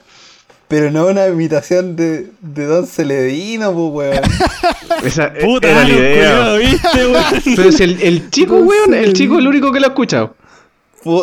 Pero 0.68 0.92
no 0.92 1.08
una 1.08 1.26
imitación 1.28 1.96
de, 1.96 2.30
de 2.42 2.66
Don 2.66 2.86
Celedino, 2.86 3.74
pues, 3.74 4.14
weón. 4.14 4.24
Esa 5.04 5.32
eh, 5.36 5.44
Puta, 5.44 5.68
era 5.68 5.84
la 5.84 5.90
idea. 5.90 6.14
culiao, 6.14 6.58
¿viste, 6.58 7.08
weón? 7.08 7.24
Pero 7.56 7.72
si 7.72 7.84
el, 7.84 8.02
el 8.02 8.30
chico, 8.30 8.58
weón, 8.58 8.94
el 8.94 9.14
chico 9.14 9.34
es 9.34 9.40
el 9.40 9.48
único 9.48 9.72
que 9.72 9.80
lo 9.80 9.88
ha 9.88 9.90
escuchado. 9.90 10.36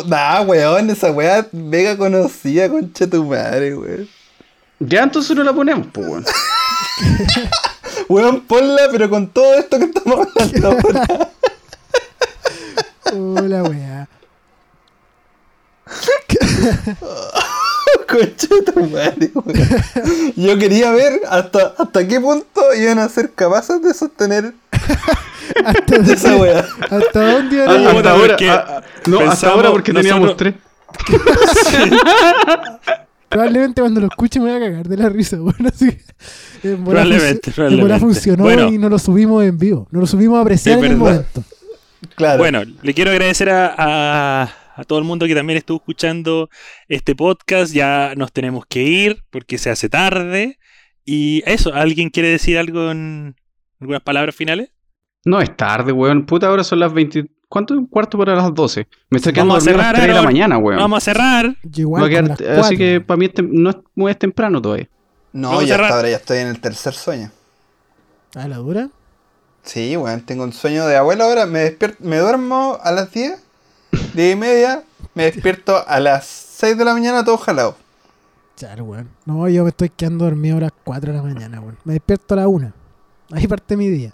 Nah, 0.07 0.41
weón, 0.41 0.91
esa 0.91 1.13
wea 1.13 1.47
mega 1.53 1.97
conocida, 1.97 2.69
concha 2.69 3.07
tu 3.07 3.25
madre, 3.25 3.77
weón. 3.77 4.09
Ya 4.81 5.05
entonces 5.05 5.37
no 5.37 5.45
la 5.45 5.53
ponemos, 5.53 5.87
pues 5.93 6.09
weón. 6.09 6.25
Weón, 8.09 8.41
ponla, 8.43 8.83
pero 8.91 9.09
con 9.11 9.29
todo 9.29 9.55
esto 9.55 9.79
que 9.79 9.85
estamos 9.87 10.27
hablando. 10.35 10.77
weón. 13.13 13.51
La 13.51 13.63
wea. 13.63 14.09
Concha 18.09 18.49
tu 18.73 18.81
madre, 18.87 19.31
weón. 19.35 20.33
Yo 20.37 20.59
quería 20.59 20.91
ver 20.93 21.21
hasta, 21.29 21.75
hasta 21.79 22.07
qué 22.07 22.21
punto 22.21 22.75
iban 22.75 22.99
a 22.99 23.09
ser 23.09 23.33
capaces 23.33 23.81
de 23.83 23.95
sostener 23.95 24.53
Hasta, 25.65 25.97
esa 25.97 26.37
wea. 26.37 26.67
¿Hasta 26.91 27.33
dónde 27.33 27.57
iban 27.57 27.69
a 27.69 27.73
llegar? 27.79 27.87
hasta 27.87 27.95
puta, 27.97 28.11
ahora, 28.11 28.27
porque 28.29 28.51
ah, 28.51 28.83
no, 29.07 29.21
hasta 29.21 29.49
ahora 29.51 29.71
porque 29.71 29.93
teníamos 29.93 30.23
nosotros- 30.29 30.55
tres. 30.55 30.55
Probablemente 33.29 33.81
cuando 33.81 34.01
lo 34.01 34.07
escuche 34.07 34.39
me 34.41 34.47
voy 34.53 34.57
a 34.57 34.61
cagar 34.69 34.89
de 34.89 34.97
la 34.97 35.09
risa, 35.09 35.37
bueno, 35.41 35.69
así 35.69 35.91
que, 36.63 36.71
en 36.73 36.85
bola 36.85 37.03
Probablemente, 37.03 37.51
func- 37.51 37.55
en 37.55 37.63
bola 37.63 37.77
probablemente. 37.77 37.99
funcionó 38.01 38.43
Bueno. 38.45 38.69
y 38.73 38.79
no 38.79 38.89
lo 38.89 38.99
subimos 38.99 39.45
en 39.45 39.59
vivo. 39.59 39.89
No 39.91 40.01
lo 40.01 40.07
subimos 40.07 40.39
a 40.39 40.43
apreciar 40.43 40.79
en 40.79 40.85
el 40.93 40.97
momento. 40.97 41.45
Claro. 42.15 42.39
Bueno, 42.39 42.63
le 42.83 42.95
quiero 42.95 43.11
agradecer 43.11 43.51
a, 43.51 43.75
a- 43.77 44.51
a 44.79 44.85
todo 44.85 44.99
el 44.99 45.05
mundo 45.07 45.27
que 45.27 45.35
también 45.35 45.57
estuvo 45.57 45.79
escuchando 45.79 46.49
este 46.89 47.15
podcast. 47.17 47.73
Ya 47.73 48.13
nos 48.17 48.31
tenemos 48.33 48.65
que 48.69 48.83
ir 48.83 49.25
porque 49.31 49.59
se 49.59 49.71
hace 49.71 49.89
tarde. 49.89 50.59
Y 51.05 51.43
eso, 51.47 51.73
¿alguien 51.75 52.11
quiere 52.11 52.29
decir 52.29 52.59
algo 52.59 52.91
en 52.91 53.37
algunas 53.81 54.03
palabras 54.03 54.35
finales? 54.35 54.71
No 55.25 55.41
es 55.41 55.57
tarde, 55.57 55.93
weón. 55.93 56.27
Puta, 56.27 56.49
ahora 56.49 56.63
son 56.63 56.79
las 56.81 56.93
20. 56.93 57.27
¿Cuánto? 57.49 57.75
Un 57.75 57.87
cuarto 57.87 58.19
para 58.19 58.35
las 58.35 58.53
12. 58.53 58.89
Me 59.11 59.19
estoy 59.19 59.33
quedando 59.33 59.55
a 59.55 59.59
dormido 59.59 59.75
a 59.75 59.77
las 59.79 59.87
cerrar, 59.87 60.03
3 60.03 60.07
de 60.09 60.15
la 60.15 60.23
mañana, 60.23 60.59
weón. 60.59 60.81
Vamos 60.81 60.97
a 60.99 61.01
cerrar. 61.01 61.57
Igual 61.75 62.05
a 62.05 62.09
quedar- 62.09 62.41
las 62.41 62.65
así 62.67 62.77
que 62.77 63.01
para 63.01 63.17
mí 63.17 63.27
es 63.27 63.33
no 63.45 63.71
es 63.71 63.77
muy 63.95 64.11
es 64.11 64.19
temprano 64.19 64.61
todavía. 64.61 64.89
No, 65.33 65.51
Vamos 65.51 65.67
ya 65.67 65.75
hasta 65.77 65.95
ahora 65.95 66.11
ya 66.11 66.17
estoy 66.17 66.39
en 66.39 66.49
el 66.49 66.61
tercer 66.61 66.95
sueño. 66.95 67.31
¿A 68.35 68.49
la 68.49 68.57
dura? 68.57 68.89
Sí, 69.63 69.97
weón, 69.97 70.21
tengo 70.23 70.45
un 70.45 70.53
sueño 70.53 70.87
de 70.87 70.97
abuela 70.97 71.25
ahora. 71.25 71.47
Me 71.47 71.61
despierto, 71.61 71.99
me 72.01 72.19
duermo 72.19 72.79
a 72.83 72.91
las 72.93 73.13
10, 73.13 73.43
10 74.15 74.33
y 74.33 74.37
media, 74.37 74.83
me 75.15 75.25
despierto 75.31 75.85
a 75.87 76.01
las 76.01 76.27
6 76.27 76.77
de 76.79 76.85
la 76.85 76.95
mañana 76.95 77.25
todo 77.25 77.37
jalado. 77.39 77.77
Char, 78.57 78.81
weón. 78.83 79.09
No, 79.25 79.49
yo 79.49 79.63
me 79.65 79.69
estoy 79.71 79.91
quedando 79.91 80.25
dormido 80.25 80.57
a 80.57 80.61
las 80.61 80.73
4 80.85 81.13
de 81.13 81.19
la 81.19 81.23
mañana, 81.23 81.61
weón. 81.61 81.79
Me 81.85 81.93
despierto 81.95 82.35
a 82.35 82.39
las 82.39 82.47
1. 82.47 82.73
Ahí 83.33 83.47
parte 83.47 83.77
mi 83.77 83.89
día. 83.89 84.13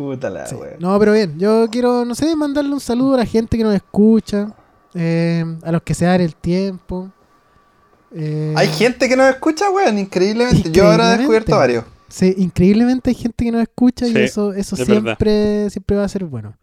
Puta 0.00 0.30
la 0.30 0.46
Sí. 0.46 0.56
No, 0.78 0.98
pero 0.98 1.12
bien, 1.12 1.38
yo 1.38 1.66
quiero, 1.70 2.06
no 2.06 2.14
sé, 2.14 2.34
mandarle 2.34 2.72
un 2.72 2.80
saludo 2.80 3.14
a 3.16 3.18
la 3.18 3.26
gente 3.26 3.58
que 3.58 3.64
nos 3.64 3.74
escucha, 3.74 4.50
eh, 4.94 5.44
a 5.62 5.70
los 5.70 5.82
que 5.82 5.92
se 5.92 6.06
dan 6.06 6.22
el 6.22 6.34
tiempo. 6.34 7.10
eh, 8.14 8.54
Hay 8.56 8.68
gente 8.68 9.10
que 9.10 9.14
nos 9.16 9.28
escucha, 9.28 9.68
weón, 9.70 9.98
increíblemente. 9.98 10.70
Yo 10.72 10.90
ahora 10.90 11.14
he 11.14 11.18
descubierto 11.18 11.54
varios. 11.54 11.84
Sí, 12.08 12.34
increíblemente 12.38 13.10
hay 13.10 13.14
gente 13.14 13.44
que 13.44 13.52
nos 13.52 13.60
escucha 13.60 14.08
y 14.08 14.16
eso, 14.16 14.54
eso 14.54 14.74
es 14.74 14.86
siempre, 14.86 15.68
siempre 15.68 15.96
va 15.98 16.04
a 16.04 16.08
ser 16.08 16.24
bueno. 16.24 16.54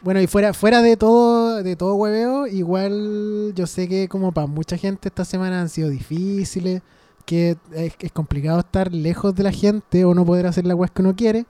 Bueno, 0.00 0.20
y 0.20 0.28
fuera, 0.28 0.54
fuera 0.54 0.80
de 0.80 0.96
todo, 0.96 1.64
de 1.64 1.74
todo 1.74 1.96
hueveo, 1.96 2.46
igual 2.46 3.52
yo 3.56 3.66
sé 3.66 3.88
que 3.88 4.06
como 4.06 4.30
para 4.30 4.46
mucha 4.46 4.76
gente 4.76 5.08
esta 5.08 5.24
semana 5.24 5.60
han 5.62 5.68
sido 5.68 5.88
difíciles, 5.88 6.80
que 7.26 7.56
es, 7.74 7.92
es 7.98 8.12
complicado 8.12 8.60
estar 8.60 8.92
lejos 8.92 9.34
de 9.34 9.42
la 9.42 9.50
gente 9.50 10.04
o 10.04 10.14
no 10.14 10.24
poder 10.24 10.46
hacer 10.46 10.64
la 10.64 10.76
web 10.76 10.90
que 10.92 11.02
uno 11.02 11.16
quiere. 11.16 11.44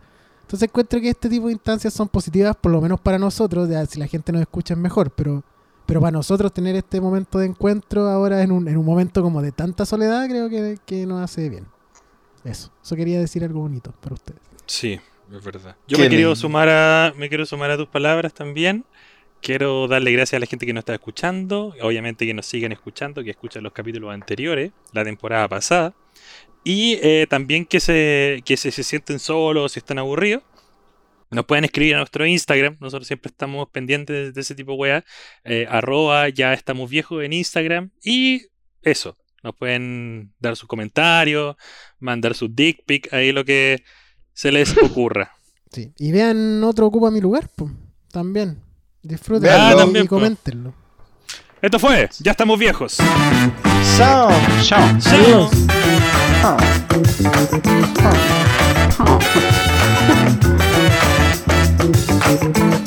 Entonces 0.45 0.69
encuentro 0.69 1.01
que 1.01 1.09
este 1.09 1.31
tipo 1.31 1.47
de 1.47 1.55
instancias 1.55 1.95
son 1.95 2.07
positivas, 2.07 2.55
por 2.55 2.71
lo 2.71 2.81
menos 2.83 3.01
para 3.01 3.19
nosotros, 3.19 3.67
ya, 3.67 3.87
si 3.87 3.99
la 3.99 4.07
gente 4.07 4.31
nos 4.31 4.43
escucha 4.43 4.75
es 4.75 4.79
mejor, 4.79 5.11
pero, 5.11 5.43
pero 5.87 6.03
para 6.03 6.11
nosotros 6.11 6.53
tener 6.53 6.77
este 6.77 7.01
momento 7.01 7.39
de 7.39 7.47
encuentro 7.47 8.07
ahora 8.09 8.43
en 8.43 8.53
un, 8.53 8.69
en 8.69 8.77
un 8.77 8.85
momento 8.85 9.23
como 9.23 9.41
de 9.41 9.53
tanta 9.53 9.87
soledad, 9.87 10.29
creo 10.29 10.51
que, 10.51 10.77
que 10.85 11.07
nos 11.07 11.23
hace 11.23 11.49
bien. 11.49 11.67
Eso, 12.45 12.71
eso 12.83 12.95
quería 12.95 13.19
decir 13.19 13.43
algo 13.43 13.61
bonito 13.61 13.95
para 14.03 14.17
ustedes. 14.17 14.41
Sí, 14.67 15.01
es 15.33 15.43
verdad. 15.43 15.77
Yo 15.89 15.97
me 15.99 16.11
quiero 16.11 16.37
sumar 16.37 16.69
a 16.69 17.15
me 17.17 17.31
quiero 17.31 17.47
sumar 17.47 17.71
a 17.71 17.79
tus 17.79 17.89
palabras 17.89 18.35
también. 18.35 18.85
Quiero 19.41 19.89
darle 19.89 20.13
gracias 20.13 20.37
a 20.37 20.41
la 20.41 20.47
gente 20.47 20.67
que 20.67 20.75
nos 20.75 20.83
está 20.83 20.93
escuchando, 20.93 21.75
obviamente 21.81 22.27
que 22.27 22.35
nos 22.35 22.45
siguen 22.45 22.73
escuchando, 22.73 23.25
que 23.25 23.31
escuchan 23.31 23.63
los 23.63 23.73
capítulos 23.73 24.13
anteriores, 24.13 24.73
la 24.93 25.05
temporada 25.05 25.49
pasada, 25.49 25.95
y 26.65 26.95
eh, 27.03 27.27
también 27.29 27.67
que 27.67 27.79
se 27.81 28.43
que 28.45 28.57
se, 28.57 28.71
se 28.71 28.83
sienten 28.83 29.19
solos, 29.19 29.73
si 29.73 29.79
están 29.81 29.99
aburridos. 29.99 30.43
Nos 31.31 31.47
pueden 31.47 31.65
escribir 31.65 31.95
a 31.97 31.99
nuestro 31.99 32.25
Instagram, 32.27 32.77
nosotros 32.81 33.09
siempre 33.09 33.29
estamos 33.31 33.69
pendientes 33.71 34.15
de, 34.15 34.33
de 34.33 34.41
ese 34.41 34.55
tipo 34.55 34.73
de 34.73 34.79
weas, 34.79 35.05
eh, 35.43 35.67
arroba 35.69 36.29
ya 36.29 36.53
estamos 36.53 36.89
viejos 36.89 37.25
en 37.25 37.33
Instagram, 37.33 37.91
y 38.05 38.43
eso, 38.83 39.17
nos 39.43 39.57
pueden 39.57 40.33
dar 40.39 40.55
sus 40.55 40.69
comentarios, 40.69 41.57
mandar 41.99 42.35
sus 42.35 42.55
dick 42.55 42.85
pic, 42.87 43.13
ahí 43.13 43.33
lo 43.33 43.45
que 43.45 43.83
se 44.33 44.53
les 44.53 44.77
ocurra. 44.83 45.33
Sí. 45.73 45.93
Y 45.99 46.13
vean 46.13 46.63
otro 46.63 46.87
ocupa 46.87 47.11
mi 47.11 47.21
lugar, 47.21 47.49
pues, 47.57 47.73
también. 48.13 48.61
Disfruten 49.03 49.51
y- 49.51 49.99
y 49.99 50.03
po. 50.03 50.09
coméntenlo. 50.11 50.75
Esto 51.65 51.79
fue, 51.79 52.11
ya 52.19 52.33
estamos 52.33 52.59
viejos. 52.59 52.99
Chao. 53.97 54.29
Chao. 54.63 54.99
Chao. 55.01 55.51
Chao. 56.43 56.59